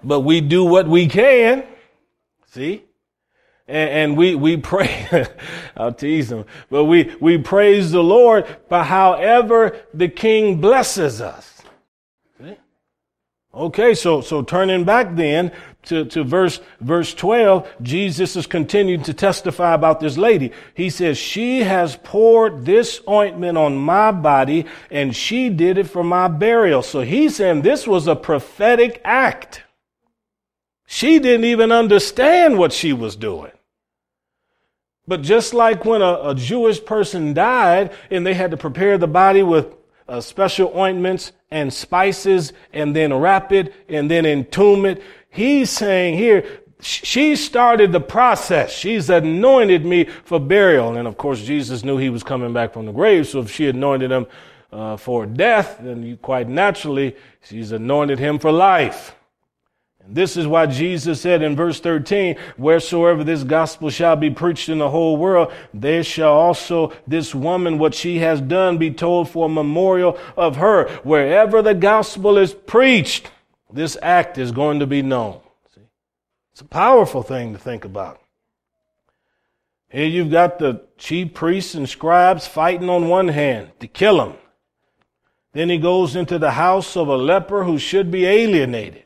But 0.04 0.20
we 0.22 0.42
do 0.42 0.66
what 0.66 0.86
we 0.86 1.08
can. 1.08 1.64
See? 2.48 2.84
And, 3.70 3.90
and 3.90 4.18
we, 4.18 4.36
we 4.36 4.58
pray, 4.58 5.28
I'll 5.78 5.94
tease 5.94 6.28
them, 6.28 6.44
but 6.70 6.86
we, 6.86 7.16
we 7.22 7.38
praise 7.38 7.92
the 7.92 8.04
Lord 8.04 8.46
for 8.68 8.84
however 8.84 9.80
the 9.94 10.10
King 10.10 10.60
blesses 10.60 11.22
us. 11.22 11.59
Okay, 13.52 13.96
so, 13.96 14.22
so 14.22 14.44
turning 14.44 14.84
back 14.84 15.16
then 15.16 15.52
to, 15.84 16.06
to 16.06 16.24
verse, 16.24 16.62
verse 16.82 17.16
12, 17.16 17.68
Jesus 17.82 18.36
is 18.36 18.46
continuing 18.46 19.02
to 19.04 19.14
testify 19.14 19.74
about 19.74 20.00
this 20.00 20.18
lady. 20.18 20.52
He 20.76 20.92
says, 20.92 21.18
she 21.18 21.62
has 21.62 21.98
poured 22.04 22.64
this 22.64 23.02
ointment 23.08 23.58
on 23.58 23.76
my 23.76 24.12
body 24.12 24.66
and 24.92 25.16
she 25.16 25.50
did 25.50 25.80
it 25.80 25.86
for 25.86 26.04
my 26.04 26.28
burial. 26.28 26.84
So 26.84 27.02
he's 27.02 27.38
saying 27.38 27.64
this 27.64 27.88
was 27.88 28.08
a 28.08 28.16
prophetic 28.16 29.02
act. 29.04 29.64
She 30.86 31.18
didn't 31.18 31.46
even 31.46 31.72
understand 31.72 32.60
what 32.60 32.72
she 32.72 32.94
was 32.94 33.16
doing. 33.16 33.52
But 35.08 35.24
just 35.24 35.56
like 35.56 35.86
when 35.86 36.04
a, 36.04 36.30
a 36.30 36.36
Jewish 36.36 36.86
person 36.86 37.34
died 37.34 37.94
and 38.12 38.28
they 38.28 38.36
had 38.36 38.52
to 38.52 38.58
prepare 38.58 39.00
the 39.00 39.08
body 39.08 39.42
with 39.42 39.74
uh, 40.10 40.20
special 40.20 40.72
ointments 40.76 41.32
and 41.52 41.72
spices 41.72 42.52
and 42.74 42.96
then 42.96 43.14
wrap 43.14 43.52
it 43.52 43.74
and 43.88 44.10
then 44.10 44.26
entomb 44.26 44.86
it, 44.86 45.02
he's 45.30 45.70
saying 45.70 46.18
here, 46.18 46.44
she 46.82 47.36
started 47.36 47.92
the 47.92 48.00
process. 48.00 48.72
She's 48.72 49.10
anointed 49.10 49.86
me 49.86 50.06
for 50.24 50.40
burial. 50.40 50.96
And 50.96 51.08
of 51.08 51.18
course, 51.18 51.42
Jesus 51.42 51.84
knew 51.84 51.98
he 51.98 52.10
was 52.10 52.24
coming 52.24 52.54
back 52.54 52.74
from 52.74 52.86
the 52.86 52.94
grave. 52.94 53.28
So 53.28 53.40
if 53.40 53.52
she 53.52 53.68
anointed 53.68 54.12
him 54.12 54.28
uh, 54.72 54.96
for 54.96 55.26
death, 55.26 55.80
then 55.82 56.04
you, 56.04 56.18
quite 56.18 56.48
naturally, 56.48 57.16
she's 57.42 57.72
anointed 57.74 58.18
him 58.18 58.40
for 58.40 58.52
life. 58.52 59.16
This 60.12 60.38
is 60.38 60.48
why 60.48 60.66
Jesus 60.66 61.22
said 61.22 61.44
in 61.44 61.56
verse 61.56 61.80
13, 61.80 62.36
wheresoever 62.58 63.24
this 63.24 63.44
gospel 63.44 63.92
shall 63.92 64.16
be 64.16 64.32
preached 64.32 64.68
in 64.68 64.80
the 64.80 64.90
whole 64.90 65.18
world, 65.18 65.54
there 65.72 66.04
shall 66.04 66.34
also 66.34 66.94
this 67.06 67.36
woman, 67.36 67.78
what 67.78 67.94
she 67.94 68.18
has 68.18 68.42
done, 68.42 68.80
be 68.80 68.90
told 68.90 69.30
for 69.30 69.46
a 69.46 69.50
memorial 69.50 70.18
of 70.36 70.56
her. 70.56 70.90
Wherever 71.04 71.62
the 71.62 71.76
gospel 71.76 72.40
is 72.40 72.54
preached, 72.54 73.30
this 73.72 73.98
act 74.02 74.40
is 74.40 74.52
going 74.52 74.80
to 74.80 74.88
be 74.88 75.04
known. 75.04 75.42
See? 75.76 75.82
It's 76.54 76.62
a 76.62 76.66
powerful 76.66 77.22
thing 77.22 77.54
to 77.54 77.60
think 77.60 77.86
about. 77.86 78.20
Here 79.90 80.08
you've 80.08 80.32
got 80.32 80.58
the 80.58 80.82
chief 80.98 81.36
priests 81.36 81.76
and 81.76 81.88
scribes 81.88 82.48
fighting 82.48 82.90
on 82.90 83.10
one 83.10 83.28
hand 83.28 83.72
to 83.80 83.88
kill 83.88 84.22
him. 84.24 84.38
Then 85.54 85.70
he 85.70 85.78
goes 85.78 86.16
into 86.16 86.40
the 86.40 86.52
house 86.52 86.98
of 86.98 87.08
a 87.08 87.18
leper 87.18 87.64
who 87.64 87.78
should 87.78 88.10
be 88.10 88.26
alienated. 88.26 89.06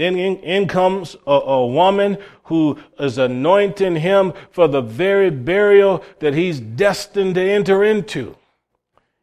Then 0.00 0.16
in, 0.16 0.38
in 0.38 0.66
comes 0.66 1.14
a, 1.26 1.30
a, 1.30 1.66
woman 1.66 2.16
who 2.44 2.78
is 2.98 3.18
anointing 3.18 3.96
him 3.96 4.32
for 4.50 4.66
the 4.66 4.80
very 4.80 5.28
burial 5.28 6.02
that 6.20 6.32
he's 6.32 6.58
destined 6.58 7.34
to 7.34 7.42
enter 7.42 7.84
into. 7.84 8.34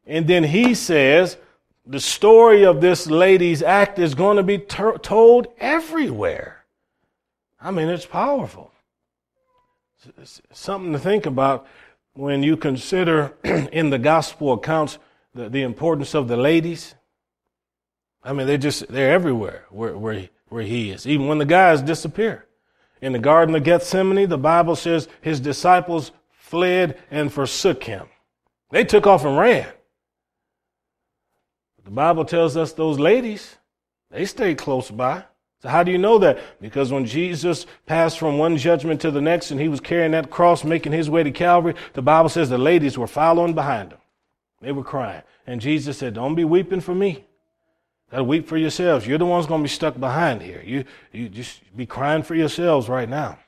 And 0.06 0.28
then 0.28 0.44
he 0.44 0.76
says, 0.76 1.38
the 1.84 2.00
story 2.00 2.64
of 2.64 2.80
this 2.80 3.08
lady's 3.08 3.64
act 3.64 3.98
is 3.98 4.14
going 4.14 4.38
to 4.38 4.44
be 4.44 4.60
ter- 4.60 5.00
told 5.00 5.48
everywhere. 5.58 6.64
I 7.60 7.72
mean, 7.72 7.90
it's 7.90 8.06
powerful. 8.06 8.72
It's 10.22 10.44
something 10.52 10.94
to 10.94 11.00
think 11.00 11.26
about 11.26 11.66
when 12.14 12.44
you 12.44 12.56
consider 12.56 13.36
in 13.44 13.90
the 13.90 13.98
gospel 13.98 14.54
accounts 14.54 15.00
the, 15.34 15.50
the 15.50 15.64
importance 15.64 16.14
of 16.14 16.28
the 16.28 16.38
ladies. 16.38 16.94
I 18.24 18.32
mean, 18.32 18.46
they're 18.46 18.60
just, 18.60 18.88
they're 18.90 19.12
everywhere 19.12 19.66
where, 19.72 19.98
where 19.98 20.30
where 20.50 20.64
he 20.64 20.92
is, 20.92 21.06
even 21.08 21.28
when 21.28 21.38
the 21.38 21.46
guys 21.46 21.82
disappear. 21.82 22.46
In 23.02 23.14
the 23.14 23.20
Garden 23.20 23.56
of 23.56 23.64
Gethsemane, 23.64 24.28
the 24.28 24.38
Bible 24.38 24.76
says 24.76 25.08
his 25.22 25.40
disciples 25.40 26.12
fled 26.32 26.98
and 27.12 27.32
forsook 27.32 27.84
him. 27.84 28.08
They 28.72 28.84
took 28.84 29.06
off 29.06 29.24
and 29.24 29.38
ran. 29.38 29.68
But 31.76 31.86
the 31.86 31.92
Bible 31.92 32.26
tells 32.26 32.58
us 32.58 32.74
those 32.74 33.00
ladies, 33.00 33.56
they 34.10 34.26
stayed 34.26 34.58
close 34.58 34.90
by. 34.90 35.26
So 35.62 35.70
how 35.70 35.84
do 35.84 35.92
you 35.92 35.98
know 35.98 36.20
that? 36.20 36.40
Because 36.62 36.92
when 36.92 37.06
Jesus 37.06 37.66
passed 37.86 38.20
from 38.20 38.38
one 38.38 38.58
judgment 38.58 39.02
to 39.02 39.12
the 39.12 39.22
next 39.22 39.52
and 39.52 39.60
he 39.60 39.68
was 39.68 39.80
carrying 39.80 40.12
that 40.12 40.30
cross, 40.30 40.64
making 40.64 40.92
his 40.92 41.10
way 41.10 41.24
to 41.24 41.32
Calvary, 41.32 41.74
the 41.94 42.02
Bible 42.02 42.30
says 42.30 42.50
the 42.50 42.58
ladies 42.58 42.98
were 42.98 43.08
following 43.08 43.54
behind 43.54 43.92
him. 43.92 44.00
They 44.62 44.72
were 44.72 44.84
crying. 44.84 45.24
And 45.48 45.62
Jesus 45.62 45.98
said, 45.98 46.14
Don't 46.14 46.36
be 46.36 46.46
weeping 46.46 46.82
for 46.82 46.94
me. 46.94 47.26
Got 48.12 48.18
to 48.18 48.24
weep 48.24 48.48
for 48.48 48.58
yourselves. 48.58 49.06
You're 49.06 49.18
the 49.18 49.26
ones 49.26 49.48
going 49.48 49.62
to 49.62 49.64
be 49.64 49.70
stuck 49.70 50.00
behind 50.00 50.42
here. 50.42 50.62
You, 50.66 50.86
you 51.12 51.28
just 51.28 51.62
be 51.76 51.86
crying 51.86 52.24
for 52.24 52.36
yourselves 52.36 52.88
right 52.88 53.10
now. 53.10 53.40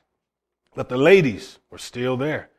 But 0.74 0.88
the 0.88 0.98
ladies 0.98 1.58
were 1.70 1.78
still 1.78 2.16
there. 2.16 2.50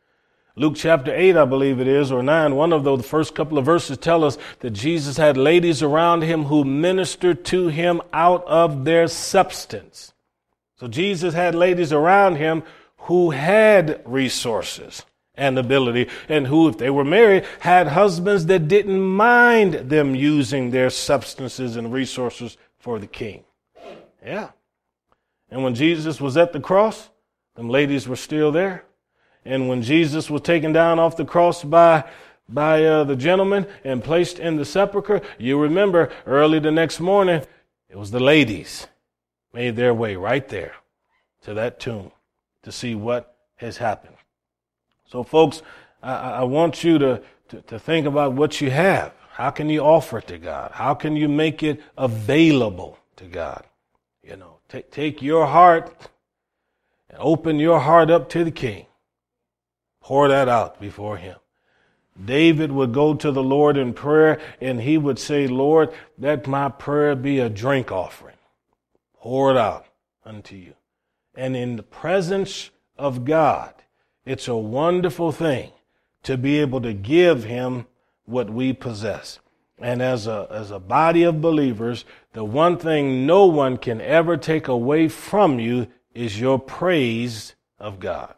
Luke 0.56 0.74
chapter 0.76 1.16
8, 1.16 1.38
I 1.38 1.46
believe 1.46 1.80
it 1.80 1.88
is, 1.88 2.12
or 2.12 2.22
9, 2.22 2.56
one 2.56 2.74
of 2.74 2.84
those, 2.84 3.00
the 3.00 3.08
first 3.08 3.36
couple 3.36 3.58
of 3.58 3.66
verses 3.66 3.98
tell 3.98 4.24
us 4.24 4.38
that 4.60 4.72
Jesus 4.72 5.16
had 5.16 5.38
ladies 5.38 5.82
around 5.82 6.24
him 6.24 6.46
who 6.46 6.66
ministered 6.66 7.46
to 7.46 7.68
him 7.68 8.02
out 8.12 8.44
of 8.46 8.84
their 8.84 9.08
substance. 9.08 10.14
So 10.76 10.88
Jesus 10.88 11.34
had 11.34 11.56
ladies 11.56 11.94
around 11.94 12.36
him 12.36 12.64
who 12.98 13.32
had 13.32 14.02
resources 14.06 15.06
and 15.42 15.58
ability, 15.58 16.08
and 16.30 16.46
who, 16.46 16.70
if 16.70 16.78
they 16.78 16.92
were 16.92 17.04
married, 17.04 17.44
had 17.62 17.88
husbands 17.88 18.46
that 18.46 18.68
didn't 18.68 19.02
mind 19.02 19.74
them 19.74 20.14
using 20.14 20.70
their 20.70 20.92
substances 20.92 21.76
and 21.76 21.92
resources 21.92 22.58
for 22.78 23.00
the 23.00 23.08
king. 23.08 23.44
Yeah. 24.24 24.52
And 25.50 25.64
when 25.64 25.74
Jesus 25.74 26.22
was 26.22 26.38
at 26.38 26.54
the 26.54 26.60
cross, 26.60 27.10
them 27.56 27.70
ladies 27.70 28.08
were 28.08 28.16
still 28.16 28.52
there. 28.52 28.86
And 29.44 29.68
when 29.68 29.82
Jesus 29.82 30.30
was 30.30 30.42
taken 30.42 30.74
down 30.74 31.00
off 31.00 31.18
the 31.18 31.26
cross 31.26 31.64
by 31.64 32.04
by 32.48 32.84
uh, 32.84 33.04
the 33.06 33.16
gentleman 33.16 33.66
and 33.84 34.04
placed 34.04 34.38
in 34.38 34.58
the 34.58 34.66
sepulcher, 34.66 35.22
you 35.40 35.58
remember 35.58 36.12
early 36.28 36.60
the 36.60 36.72
next 36.72 37.00
morning, 37.00 37.42
it 37.90 37.96
was 37.98 38.12
the 38.12 38.20
ladies 38.20 38.88
made 39.54 39.76
their 39.76 39.94
way 39.94 40.16
right 40.16 40.48
there 40.50 40.76
to 41.44 41.54
that 41.54 41.80
tomb 41.80 42.12
to 42.64 42.72
see 42.72 42.94
what 42.94 43.38
has 43.56 43.78
happened. 43.78 44.21
So, 45.12 45.24
folks, 45.24 45.62
I, 46.02 46.14
I 46.14 46.44
want 46.44 46.84
you 46.84 46.98
to, 47.00 47.22
to, 47.50 47.62
to 47.62 47.80
think 47.80 48.08
about 48.08 48.34
what 48.34 48.62
you 48.62 48.72
have. 48.72 49.14
How 49.32 49.50
can 49.50 49.70
you 49.70 49.82
offer 49.82 50.20
it 50.20 50.28
to 50.28 50.38
God? 50.38 50.72
How 50.72 50.94
can 50.94 51.16
you 51.16 51.28
make 51.28 51.64
it 51.64 51.82
available 51.98 52.98
to 53.18 53.26
God? 53.26 53.66
You 54.24 54.38
know, 54.38 54.60
take, 54.70 54.90
take 54.90 55.22
your 55.22 55.48
heart 55.48 55.94
and 57.10 57.18
open 57.20 57.60
your 57.60 57.80
heart 57.80 58.10
up 58.10 58.30
to 58.30 58.44
the 58.44 58.52
King. 58.52 58.86
Pour 60.00 60.30
that 60.30 60.48
out 60.48 60.80
before 60.80 61.18
Him. 61.18 61.36
David 62.24 62.72
would 62.72 62.94
go 62.94 63.14
to 63.14 63.32
the 63.32 63.44
Lord 63.44 63.78
in 63.78 63.94
prayer 63.94 64.40
and 64.60 64.82
he 64.82 64.98
would 64.98 65.18
say, 65.18 65.48
Lord, 65.48 65.92
let 66.18 66.46
my 66.46 66.70
prayer 66.70 67.16
be 67.16 67.40
a 67.40 67.50
drink 67.50 67.92
offering. 67.92 68.36
Pour 69.16 69.52
it 69.52 69.58
out 69.58 69.86
unto 70.26 70.56
you. 70.56 70.74
And 71.36 71.56
in 71.56 71.78
the 71.78 71.84
presence 71.84 72.70
of 72.98 73.24
God, 73.26 73.74
it's 74.26 74.48
a 74.48 74.56
wonderful 74.56 75.32
thing 75.32 75.72
to 76.24 76.38
be 76.38 76.60
able 76.60 76.82
to 76.82 76.94
give 76.94 77.44
him 77.44 77.88
what 78.26 78.50
we 78.50 78.74
possess. 78.74 79.40
And 79.80 80.02
as 80.02 80.28
a, 80.28 80.48
as 80.52 80.70
a 80.70 80.80
body 80.80 81.24
of 81.24 81.42
believers, 81.42 82.06
the 82.34 82.44
one 82.44 82.78
thing 82.78 83.26
no 83.26 83.46
one 83.46 83.78
can 83.78 84.00
ever 84.00 84.38
take 84.38 84.68
away 84.68 85.08
from 85.08 85.60
you 85.60 85.88
is 86.14 86.40
your 86.40 86.60
praise 86.60 87.56
of 87.80 88.00
God. 88.00 88.36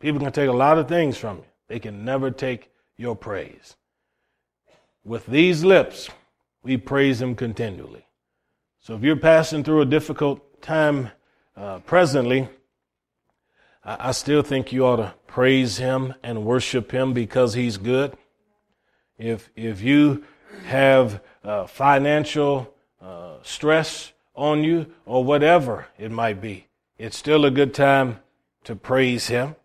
People 0.00 0.20
can 0.20 0.32
take 0.32 0.48
a 0.48 0.52
lot 0.52 0.78
of 0.78 0.88
things 0.88 1.16
from 1.16 1.38
you. 1.38 1.44
They 1.68 1.78
can 1.78 2.04
never 2.04 2.30
take 2.30 2.70
your 2.96 3.14
praise. 3.14 3.76
With 5.04 5.26
these 5.26 5.64
lips, 5.64 6.10
we 6.62 6.76
praise 6.76 7.20
Him 7.20 7.34
continually. 7.34 8.06
So 8.80 8.94
if 8.94 9.02
you're 9.02 9.16
passing 9.16 9.62
through 9.62 9.82
a 9.82 9.86
difficult 9.86 10.60
time 10.60 11.10
uh, 11.56 11.78
presently, 11.80 12.48
I 13.98 14.10
still 14.12 14.42
think 14.42 14.72
you 14.72 14.84
ought 14.86 14.96
to 14.96 15.14
praise 15.26 15.78
him 15.78 16.14
and 16.22 16.44
worship 16.44 16.90
him 16.90 17.12
because 17.12 17.54
he's 17.54 17.76
good. 17.78 18.16
If, 19.18 19.50
if 19.56 19.80
you 19.80 20.24
have 20.64 21.22
uh, 21.42 21.66
financial 21.66 22.74
uh, 23.00 23.36
stress 23.42 24.12
on 24.34 24.62
you 24.64 24.86
or 25.06 25.24
whatever 25.24 25.86
it 25.98 26.10
might 26.10 26.40
be. 26.40 26.66
It's 26.98 27.16
still 27.16 27.44
a 27.44 27.50
good 27.50 27.74
time 27.74 28.20
to 28.64 28.76
praise 28.76 29.28
Him. 29.28 29.56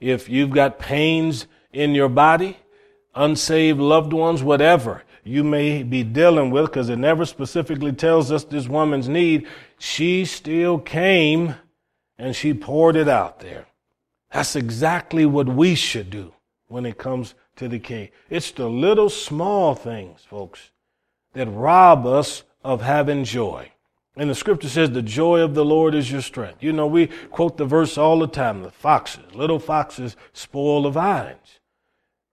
If 0.00 0.28
you've 0.28 0.50
got 0.50 0.78
pains 0.78 1.46
in 1.72 1.94
your 1.94 2.08
body, 2.08 2.58
unsaved 3.14 3.78
loved 3.78 4.12
ones, 4.12 4.42
whatever 4.42 5.02
you 5.22 5.44
may 5.44 5.82
be 5.82 6.02
dealing 6.02 6.50
with, 6.50 6.66
because 6.66 6.88
it 6.88 6.96
never 6.96 7.26
specifically 7.26 7.92
tells 7.92 8.32
us 8.32 8.44
this 8.44 8.66
woman's 8.66 9.08
need, 9.08 9.46
she 9.78 10.24
still 10.24 10.78
came 10.78 11.54
and 12.20 12.36
she 12.36 12.52
poured 12.52 12.96
it 12.96 13.08
out 13.08 13.40
there. 13.40 13.66
That's 14.30 14.54
exactly 14.54 15.24
what 15.24 15.48
we 15.48 15.74
should 15.74 16.10
do 16.10 16.34
when 16.68 16.84
it 16.84 16.98
comes 16.98 17.34
to 17.56 17.66
the 17.66 17.78
king. 17.78 18.10
It's 18.28 18.50
the 18.50 18.68
little 18.68 19.08
small 19.08 19.74
things, 19.74 20.20
folks, 20.28 20.70
that 21.32 21.46
rob 21.46 22.06
us 22.06 22.44
of 22.62 22.82
having 22.82 23.24
joy. 23.24 23.72
And 24.16 24.28
the 24.28 24.34
scripture 24.34 24.68
says, 24.68 24.90
the 24.90 25.02
joy 25.02 25.40
of 25.40 25.54
the 25.54 25.64
Lord 25.64 25.94
is 25.94 26.12
your 26.12 26.20
strength. 26.20 26.62
You 26.62 26.72
know, 26.74 26.86
we 26.86 27.06
quote 27.06 27.56
the 27.56 27.64
verse 27.64 27.96
all 27.96 28.18
the 28.18 28.26
time 28.26 28.62
the 28.62 28.70
foxes, 28.70 29.34
little 29.34 29.58
foxes 29.58 30.14
spoil 30.34 30.82
the 30.82 30.90
vines. 30.90 31.58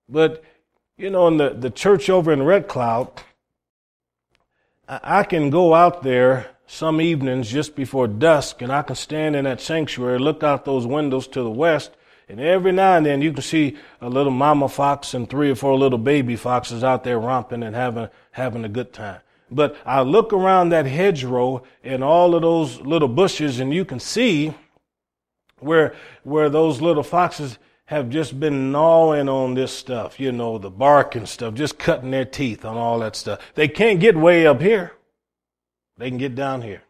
But, 0.09 0.43
you 0.97 1.09
know, 1.09 1.27
in 1.29 1.37
the, 1.37 1.51
the 1.51 1.69
church 1.69 2.09
over 2.09 2.33
in 2.33 2.43
Red 2.43 2.67
Cloud, 2.67 3.09
I, 4.89 5.19
I 5.19 5.23
can 5.23 5.49
go 5.49 5.73
out 5.73 6.03
there 6.03 6.56
some 6.67 6.99
evenings 7.01 7.49
just 7.49 7.75
before 7.75 8.07
dusk 8.07 8.61
and 8.61 8.71
I 8.71 8.81
can 8.83 8.95
stand 8.95 9.35
in 9.35 9.45
that 9.45 9.61
sanctuary, 9.61 10.19
look 10.19 10.43
out 10.43 10.65
those 10.65 10.85
windows 10.85 11.27
to 11.29 11.41
the 11.41 11.49
west, 11.49 11.91
and 12.29 12.41
every 12.41 12.73
now 12.73 12.97
and 12.97 13.05
then 13.05 13.21
you 13.21 13.31
can 13.31 13.41
see 13.41 13.77
a 14.01 14.09
little 14.09 14.33
mama 14.33 14.67
fox 14.67 15.13
and 15.13 15.29
three 15.29 15.49
or 15.49 15.55
four 15.55 15.77
little 15.77 15.97
baby 15.97 16.35
foxes 16.35 16.83
out 16.83 17.05
there 17.05 17.17
romping 17.17 17.63
and 17.63 17.73
having, 17.75 18.09
having 18.31 18.65
a 18.65 18.69
good 18.69 18.91
time. 18.91 19.21
But 19.49 19.77
I 19.85 20.01
look 20.01 20.33
around 20.33 20.69
that 20.69 20.85
hedgerow 20.85 21.63
and 21.85 22.03
all 22.03 22.35
of 22.35 22.41
those 22.41 22.81
little 22.81 23.07
bushes 23.07 23.61
and 23.61 23.73
you 23.73 23.85
can 23.85 24.01
see 24.01 24.53
where, 25.59 25.95
where 26.23 26.49
those 26.49 26.81
little 26.81 27.03
foxes 27.03 27.57
have 27.85 28.09
just 28.09 28.37
been 28.37 28.73
gnawing 28.73 29.29
on 29.29 29.53
this 29.53 29.71
stuff, 29.71 30.19
you 30.19 30.33
know, 30.33 30.57
the 30.57 30.69
bark 30.69 31.15
and 31.15 31.29
stuff, 31.29 31.53
just 31.53 31.79
cutting 31.79 32.11
their 32.11 32.25
teeth 32.25 32.65
on 32.65 32.75
all 32.75 32.99
that 32.99 33.15
stuff. 33.15 33.39
They 33.55 33.69
can't 33.69 34.01
get 34.01 34.17
way 34.17 34.45
up 34.45 34.61
here. 34.61 34.96
They 35.97 36.09
can 36.09 36.17
get 36.17 36.35
down 36.35 36.61
here. 36.61 36.83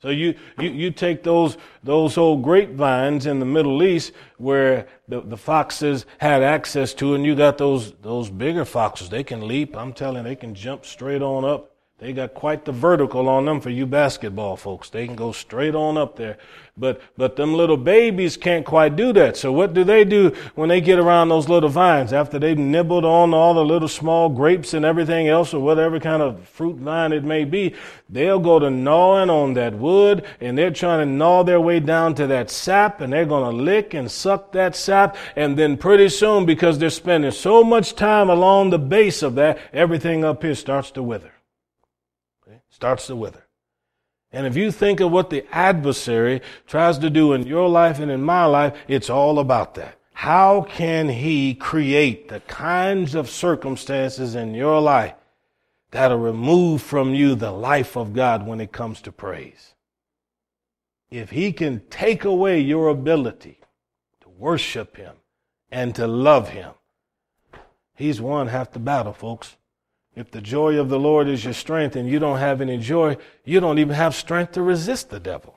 So 0.00 0.10
you, 0.10 0.36
you, 0.60 0.70
you 0.70 0.90
take 0.92 1.24
those, 1.24 1.56
those 1.82 2.16
old 2.16 2.44
grapevines 2.44 3.26
in 3.26 3.40
the 3.40 3.46
Middle 3.46 3.82
East 3.82 4.12
where 4.36 4.86
the, 5.08 5.22
the 5.22 5.36
foxes 5.36 6.06
had 6.18 6.42
access 6.42 6.94
to, 6.94 7.14
and 7.14 7.24
you 7.26 7.34
got 7.34 7.58
those, 7.58 7.92
those 8.02 8.30
bigger 8.30 8.64
foxes. 8.64 9.08
They 9.08 9.24
can 9.24 9.48
leap. 9.48 9.76
I'm 9.76 9.92
telling 9.92 10.18
you, 10.18 10.22
they 10.22 10.36
can 10.36 10.54
jump 10.54 10.86
straight 10.86 11.22
on 11.22 11.44
up 11.44 11.74
they 11.98 12.12
got 12.12 12.32
quite 12.32 12.64
the 12.64 12.70
vertical 12.70 13.28
on 13.28 13.46
them 13.46 13.60
for 13.60 13.70
you 13.70 13.84
basketball 13.84 14.56
folks. 14.56 14.88
They 14.88 15.04
can 15.04 15.16
go 15.16 15.32
straight 15.32 15.74
on 15.74 15.98
up 15.98 16.14
there. 16.14 16.38
But, 16.76 17.00
but 17.16 17.34
them 17.34 17.54
little 17.54 17.76
babies 17.76 18.36
can't 18.36 18.64
quite 18.64 18.94
do 18.94 19.12
that. 19.14 19.36
So 19.36 19.50
what 19.50 19.74
do 19.74 19.82
they 19.82 20.04
do 20.04 20.32
when 20.54 20.68
they 20.68 20.80
get 20.80 21.00
around 21.00 21.28
those 21.28 21.48
little 21.48 21.68
vines 21.68 22.12
after 22.12 22.38
they've 22.38 22.56
nibbled 22.56 23.04
on 23.04 23.34
all 23.34 23.52
the 23.52 23.64
little 23.64 23.88
small 23.88 24.28
grapes 24.28 24.74
and 24.74 24.84
everything 24.84 25.26
else 25.26 25.52
or 25.52 25.60
whatever 25.60 25.98
kind 25.98 26.22
of 26.22 26.48
fruit 26.48 26.76
vine 26.76 27.12
it 27.12 27.24
may 27.24 27.44
be? 27.44 27.74
They'll 28.08 28.38
go 28.38 28.60
to 28.60 28.70
gnawing 28.70 29.28
on 29.28 29.54
that 29.54 29.74
wood 29.74 30.24
and 30.40 30.56
they're 30.56 30.70
trying 30.70 31.00
to 31.00 31.12
gnaw 31.12 31.42
their 31.42 31.60
way 31.60 31.80
down 31.80 32.14
to 32.14 32.28
that 32.28 32.48
sap 32.48 33.00
and 33.00 33.12
they're 33.12 33.26
going 33.26 33.50
to 33.50 33.62
lick 33.62 33.92
and 33.92 34.08
suck 34.08 34.52
that 34.52 34.76
sap. 34.76 35.16
And 35.34 35.58
then 35.58 35.76
pretty 35.76 36.10
soon, 36.10 36.46
because 36.46 36.78
they're 36.78 36.90
spending 36.90 37.32
so 37.32 37.64
much 37.64 37.96
time 37.96 38.30
along 38.30 38.70
the 38.70 38.78
base 38.78 39.24
of 39.24 39.34
that, 39.34 39.58
everything 39.72 40.24
up 40.24 40.44
here 40.44 40.54
starts 40.54 40.92
to 40.92 41.02
wither 41.02 41.32
starts 42.78 43.08
to 43.08 43.16
wither. 43.16 43.44
And 44.30 44.46
if 44.46 44.56
you 44.56 44.70
think 44.70 45.00
of 45.00 45.10
what 45.10 45.30
the 45.30 45.44
adversary 45.50 46.42
tries 46.68 46.96
to 46.98 47.10
do 47.10 47.32
in 47.32 47.44
your 47.44 47.68
life 47.68 47.98
and 47.98 48.08
in 48.08 48.22
my 48.22 48.44
life, 48.44 48.72
it's 48.86 49.10
all 49.10 49.40
about 49.40 49.74
that. 49.74 49.98
How 50.12 50.62
can 50.62 51.08
he 51.08 51.56
create 51.56 52.28
the 52.28 52.38
kinds 52.38 53.16
of 53.16 53.28
circumstances 53.28 54.36
in 54.36 54.54
your 54.54 54.80
life 54.80 55.14
that'll 55.90 56.18
remove 56.18 56.80
from 56.80 57.14
you 57.14 57.34
the 57.34 57.50
life 57.50 57.96
of 57.96 58.12
God 58.12 58.46
when 58.46 58.60
it 58.60 58.70
comes 58.70 59.00
to 59.02 59.10
praise? 59.10 59.74
If 61.10 61.30
he 61.30 61.50
can 61.50 61.82
take 61.90 62.24
away 62.24 62.60
your 62.60 62.90
ability 62.90 63.58
to 64.20 64.28
worship 64.28 64.96
him 64.96 65.16
and 65.72 65.96
to 65.96 66.06
love 66.06 66.50
him, 66.50 66.74
he's 67.96 68.20
won 68.20 68.46
half 68.46 68.70
the 68.70 68.78
battle, 68.78 69.14
folks. 69.14 69.56
If 70.18 70.32
the 70.32 70.40
joy 70.40 70.80
of 70.80 70.88
the 70.88 70.98
Lord 70.98 71.28
is 71.28 71.44
your 71.44 71.54
strength 71.54 71.94
and 71.94 72.08
you 72.08 72.18
don't 72.18 72.38
have 72.38 72.60
any 72.60 72.76
joy, 72.76 73.18
you 73.44 73.60
don't 73.60 73.78
even 73.78 73.94
have 73.94 74.16
strength 74.16 74.50
to 74.52 74.62
resist 74.62 75.10
the 75.10 75.20
devil. 75.20 75.56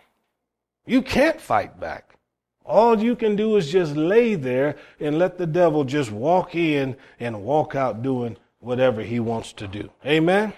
You 0.85 1.01
can't 1.01 1.41
fight 1.41 1.79
back. 1.79 2.19
All 2.63 3.01
you 3.01 3.15
can 3.15 3.35
do 3.35 3.55
is 3.55 3.71
just 3.71 3.95
lay 3.95 4.35
there 4.35 4.75
and 4.99 5.17
let 5.17 5.39
the 5.39 5.47
devil 5.47 5.83
just 5.83 6.11
walk 6.11 6.53
in 6.53 6.95
and 7.19 7.41
walk 7.41 7.73
out 7.73 8.03
doing 8.03 8.37
whatever 8.59 9.01
he 9.01 9.19
wants 9.19 9.51
to 9.53 9.67
do. 9.67 9.89
Amen? 10.05 10.53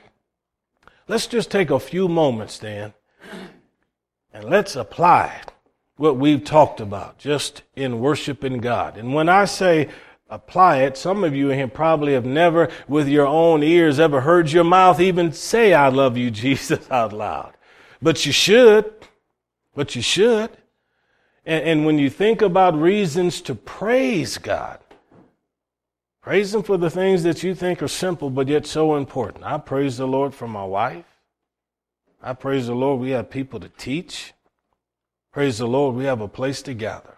Let's 1.08 1.28
just 1.28 1.50
take 1.50 1.70
a 1.70 1.80
few 1.80 2.10
moments 2.10 2.58
then 2.58 2.94
and 4.34 4.44
let's 4.44 4.76
apply 4.76 5.44
what 5.96 6.18
we've 6.18 6.44
talked 6.44 6.82
about 6.82 7.20
just 7.20 7.64
in 7.74 8.02
worshiping 8.02 8.58
God. 8.58 8.98
And 8.98 9.14
when 9.14 9.30
I 9.30 9.46
say 9.46 9.88
apply 10.34 10.78
it. 10.80 10.98
Some 10.98 11.24
of 11.24 11.36
you 11.36 11.52
in 11.52 11.58
here 11.58 11.68
probably 11.68 12.14
have 12.14 12.26
never, 12.26 12.70
with 12.88 13.08
your 13.08 13.28
own 13.28 13.64
ears, 13.64 14.00
ever 14.00 14.22
heard 14.22 14.52
your 14.52 14.64
mouth 14.64 15.00
even 15.00 15.32
say, 15.32 15.74
I 15.74 15.90
love 15.90 16.18
you, 16.18 16.32
Jesus, 16.44 16.90
out 16.90 17.14
loud. 17.14 17.54
But 18.02 18.26
you 18.26 18.32
should. 18.32 18.92
But 19.76 19.96
you 19.96 20.02
should. 20.02 20.50
And, 21.46 21.64
and 21.64 21.86
when 21.86 22.00
you 22.00 22.10
think 22.10 22.42
about 22.42 22.80
reasons 22.80 23.42
to 23.42 23.56
praise 23.56 24.38
God, 24.38 24.80
praise 26.22 26.54
Him 26.54 26.64
for 26.64 26.78
the 26.78 26.90
things 26.90 27.24
that 27.24 27.44
you 27.44 27.54
think 27.56 27.82
are 27.82 27.88
simple 27.88 28.30
but 28.30 28.48
yet 28.48 28.66
so 28.66 28.96
important. 28.96 29.44
I 29.44 29.58
praise 29.58 29.98
the 29.98 30.08
Lord 30.08 30.34
for 30.34 30.48
my 30.48 30.66
wife. 30.66 31.06
I 32.22 32.34
praise 32.34 32.68
the 32.68 32.76
Lord 32.76 33.02
we 33.02 33.12
have 33.12 33.30
people 33.30 33.60
to 33.60 33.70
teach. 33.70 34.34
Praise 35.34 35.58
the 35.58 35.68
Lord 35.68 35.96
we 35.96 36.06
have 36.06 36.22
a 36.22 36.28
place 36.28 36.62
to 36.64 36.74
gather. 36.74 37.13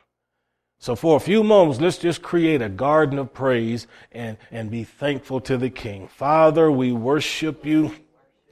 So 0.79 0.95
for 0.95 1.17
a 1.17 1.19
few 1.19 1.43
moments, 1.43 1.81
let's 1.81 1.97
just 1.97 2.21
create 2.21 2.61
a 2.61 2.69
garden 2.69 3.17
of 3.17 3.33
praise 3.33 3.87
and, 4.11 4.37
and 4.51 4.69
be 4.69 4.83
thankful 4.83 5.41
to 5.41 5.57
the 5.57 5.69
King. 5.69 6.07
Father, 6.07 6.69
we 6.69 6.91
worship 6.91 7.65
you. 7.65 7.95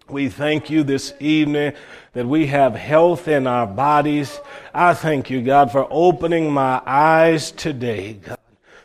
We 0.10 0.30
thank 0.30 0.70
you 0.70 0.84
this 0.84 1.14
evening 1.20 1.74
that 2.14 2.26
we 2.26 2.48
have 2.48 2.76
health 2.76 3.28
in 3.28 3.48
our 3.48 3.68
bodies. 3.68 4.40
I 4.74 4.94
thank 4.94 5.30
you, 5.30 5.42
God, 5.42 5.72
for 5.72 5.88
opening 5.90 6.52
my 6.52 6.82
eyes 6.86 7.52
today, 7.52 8.14
God. 8.14 8.38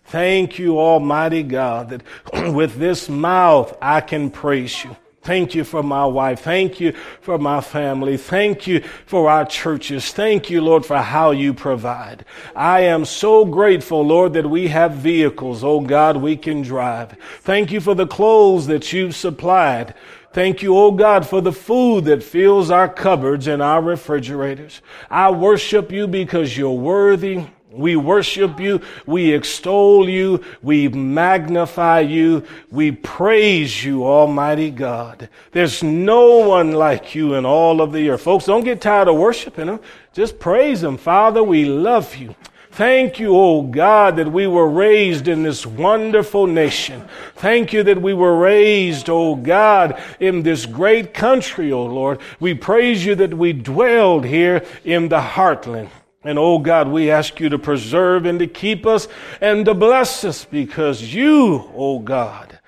Thank 0.05 0.59
you, 0.59 0.79
Almighty 0.79 1.43
God, 1.43 1.91
that 1.91 2.03
with 2.55 2.77
this 2.77 3.09
mouth 3.09 3.77
I 3.83 4.01
can 4.01 4.31
praise 4.31 4.85
you. 4.85 4.97
Thank 5.29 5.55
you 5.55 5.63
for 5.63 5.83
my 5.83 6.07
wife. 6.07 6.41
Thank 6.41 6.81
you 6.81 6.93
for 7.21 7.37
my 7.37 7.61
family. 7.61 8.17
Thank 8.17 8.67
you 8.67 8.81
for 9.05 9.29
our 9.29 9.45
churches. 9.45 10.11
Thank 10.11 10.49
you, 10.49 10.63
Lord, 10.63 10.87
for 10.87 10.97
how 10.97 11.33
you 11.33 11.53
provide. 11.53 12.25
I 12.57 12.81
am 12.85 13.05
so 13.05 13.45
grateful, 13.45 14.07
Lord, 14.07 14.33
that 14.33 14.49
we 14.49 14.69
have 14.69 14.93
vehicles, 14.93 15.63
oh 15.63 15.81
God, 15.81 16.17
we 16.17 16.35
can 16.35 16.63
drive. 16.63 17.15
Thank 17.41 17.71
you 17.71 17.79
for 17.79 17.95
the 17.95 18.07
clothes 18.07 18.69
that 18.69 18.91
you've 18.91 19.15
supplied. 19.15 19.93
Thank 20.33 20.63
you, 20.63 20.75
oh 20.75 20.93
God, 20.93 21.27
for 21.27 21.43
the 21.43 21.53
food 21.53 22.07
that 22.07 22.23
fills 22.23 22.71
our 22.71 22.89
cupboards 22.89 23.47
and 23.49 23.61
our 23.61 23.83
refrigerators. 23.83 24.81
I 25.11 25.31
worship 25.31 25.93
you 25.93 26.07
because 26.07 26.57
you're 26.57 26.71
worthy 26.71 27.49
we 27.71 27.97
worship 27.97 28.59
you. 28.59 28.81
We 29.07 29.33
extol 29.33 30.09
you. 30.09 30.43
We 30.63 30.89
magnify 30.89 32.01
you. 32.01 32.45
We 32.71 32.93
praise 32.93 33.85
you, 33.85 34.07
Almighty 34.07 34.71
God. 34.71 35.29
There's 35.53 35.83
no 35.83 36.39
one 36.39 36.73
like 36.73 37.15
you 37.15 37.35
in 37.35 37.45
all 37.45 37.83
of 37.83 37.93
the 37.93 38.09
earth. 38.09 38.23
Folks, 38.23 38.47
don't 38.47 38.65
get 38.65 38.81
tired 38.81 39.09
of 39.09 39.17
worshiping 39.17 39.69
Him. 39.69 39.81
Just 40.15 40.39
praise 40.39 40.83
Him. 40.83 40.97
Father, 40.97 41.43
we 41.43 41.67
love 41.67 42.17
you. 42.17 42.35
Thank 42.71 43.19
you, 43.19 43.37
oh 43.37 43.63
God, 43.63 44.17
that 44.17 44.31
we 44.31 44.47
were 44.47 44.69
raised 44.69 45.27
in 45.27 45.43
this 45.43 45.67
wonderful 45.67 46.47
nation. 46.47 47.09
Thank 47.35 47.73
you 47.73 47.83
that 47.83 48.01
we 48.01 48.15
were 48.15 48.37
raised, 48.37 49.11
oh 49.11 49.35
God, 49.35 50.01
in 50.21 50.43
this 50.43 50.65
great 50.65 51.13
country, 51.13 51.73
oh 51.73 51.87
Lord. 51.87 52.21
We 52.39 52.55
praise 52.55 53.05
you 53.05 53.17
that 53.17 53.35
we 53.35 53.53
dwelled 53.53 54.25
here 54.25 54.65
in 54.85 55.09
the 55.09 55.21
heartland. 55.21 55.91
And 56.25 56.39
oh 56.39 56.59
God, 56.59 56.89
we 56.89 57.11
ask 57.11 57.39
you 57.39 57.49
to 57.49 57.59
preserve 57.59 58.27
and 58.27 58.39
to 58.41 58.47
keep 58.47 58.87
us 58.87 59.07
and 59.41 59.65
to 59.65 59.75
bless 59.75 60.25
us 60.25 60.45
because 60.45 61.15
you, 61.15 61.71
oh 61.75 62.01
God, 62.01 62.59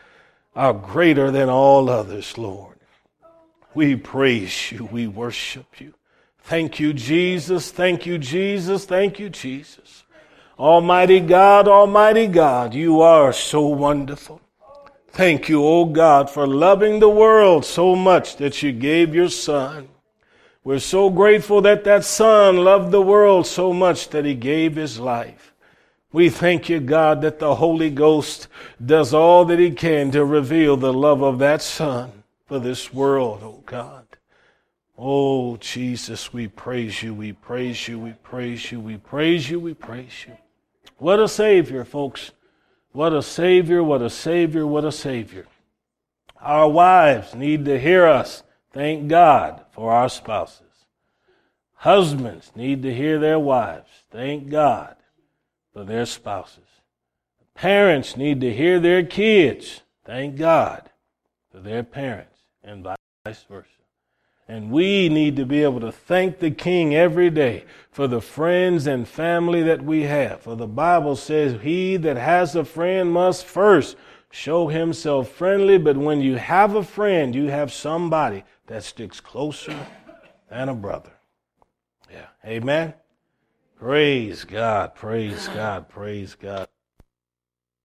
are 0.54 0.72
greater 0.72 1.30
than 1.30 1.48
all 1.48 1.90
others, 1.90 2.38
Lord. 2.38 2.78
We 3.74 3.96
praise 3.96 4.72
you. 4.72 4.86
We 4.86 5.06
worship 5.06 5.80
you. 5.80 5.94
Thank 6.40 6.80
you, 6.80 6.92
Jesus. 6.92 7.70
Thank 7.70 8.06
you, 8.06 8.18
Jesus. 8.18 8.84
Thank 8.84 9.18
you, 9.18 9.28
Jesus. 9.28 10.04
Almighty 10.58 11.20
God, 11.20 11.68
Almighty 11.68 12.26
God, 12.26 12.74
you 12.74 13.00
are 13.00 13.32
so 13.32 13.66
wonderful. 13.66 14.40
Thank 15.08 15.48
you, 15.48 15.64
O 15.64 15.80
oh 15.80 15.84
God, 15.86 16.30
for 16.30 16.46
loving 16.46 17.00
the 17.00 17.08
world 17.08 17.64
so 17.64 17.96
much 17.96 18.36
that 18.36 18.62
you 18.62 18.70
gave 18.70 19.14
your 19.14 19.28
Son 19.28 19.88
We're 20.70 20.78
so 20.78 21.10
grateful 21.10 21.62
that 21.62 21.82
that 21.82 22.04
Son 22.04 22.58
loved 22.58 22.92
the 22.92 23.02
world 23.02 23.44
so 23.44 23.72
much 23.72 24.10
that 24.10 24.24
he 24.24 24.34
gave 24.36 24.76
his 24.76 25.00
life. 25.00 25.52
We 26.12 26.30
thank 26.30 26.68
you, 26.68 26.78
God, 26.78 27.22
that 27.22 27.40
the 27.40 27.56
Holy 27.56 27.90
Ghost 27.90 28.46
does 28.80 29.12
all 29.12 29.44
that 29.46 29.58
he 29.58 29.72
can 29.72 30.12
to 30.12 30.24
reveal 30.24 30.76
the 30.76 30.92
love 30.92 31.22
of 31.22 31.40
that 31.40 31.60
Son 31.60 32.22
for 32.46 32.60
this 32.60 32.94
world, 32.94 33.40
oh 33.42 33.64
God. 33.66 34.06
Oh, 34.96 35.56
Jesus, 35.56 36.32
we 36.32 36.46
praise 36.46 37.02
you, 37.02 37.14
we 37.14 37.32
praise 37.32 37.88
you, 37.88 37.98
we 37.98 38.12
praise 38.12 38.70
you, 38.70 38.78
we 38.78 38.96
praise 38.96 39.50
you, 39.50 39.58
we 39.58 39.74
praise 39.74 40.24
you. 40.24 40.36
What 40.98 41.18
a 41.18 41.26
Savior, 41.26 41.84
folks. 41.84 42.30
What 42.92 43.12
a 43.12 43.24
Savior, 43.24 43.82
what 43.82 44.02
a 44.02 44.10
Savior, 44.10 44.64
what 44.68 44.84
a 44.84 44.92
Savior. 44.92 45.48
Our 46.40 46.68
wives 46.68 47.34
need 47.34 47.64
to 47.64 47.76
hear 47.76 48.06
us 48.06 48.44
thank 48.72 49.08
God 49.08 49.64
for 49.72 49.92
our 49.92 50.08
spouses. 50.08 50.66
Husbands 51.74 52.52
need 52.54 52.82
to 52.82 52.94
hear 52.94 53.18
their 53.18 53.38
wives 53.38 53.88
thank 54.10 54.50
God 54.50 54.96
for 55.72 55.84
their 55.84 56.06
spouses. 56.06 56.58
Parents 57.54 58.16
need 58.16 58.40
to 58.40 58.52
hear 58.52 58.80
their 58.80 59.04
kids 59.04 59.82
thank 60.04 60.36
God 60.36 60.90
for 61.50 61.60
their 61.60 61.82
parents, 61.82 62.38
and 62.62 62.84
vice 62.84 63.44
versa. 63.48 63.68
And 64.48 64.70
we 64.70 65.08
need 65.08 65.36
to 65.36 65.46
be 65.46 65.62
able 65.62 65.80
to 65.80 65.92
thank 65.92 66.38
the 66.38 66.50
King 66.50 66.94
every 66.94 67.30
day 67.30 67.64
for 67.92 68.08
the 68.08 68.20
friends 68.20 68.86
and 68.86 69.06
family 69.06 69.62
that 69.62 69.82
we 69.82 70.02
have. 70.02 70.40
For 70.40 70.56
the 70.56 70.66
Bible 70.66 71.14
says, 71.14 71.62
He 71.62 71.96
that 71.98 72.16
has 72.16 72.56
a 72.56 72.64
friend 72.64 73.12
must 73.12 73.44
first 73.44 73.96
show 74.30 74.66
himself 74.66 75.28
friendly. 75.28 75.78
But 75.78 75.96
when 75.96 76.20
you 76.20 76.34
have 76.36 76.74
a 76.74 76.82
friend, 76.82 77.32
you 77.32 77.46
have 77.46 77.72
somebody 77.72 78.42
that 78.70 78.84
sticks 78.84 79.18
closer 79.18 79.76
than 80.48 80.68
a 80.68 80.74
brother. 80.74 81.10
Yeah. 82.08 82.28
Amen. 82.46 82.94
Praise 83.76 84.44
God. 84.44 84.94
Praise 84.94 85.48
God. 85.48 85.88
Praise 85.88 86.36
God. 86.36 86.68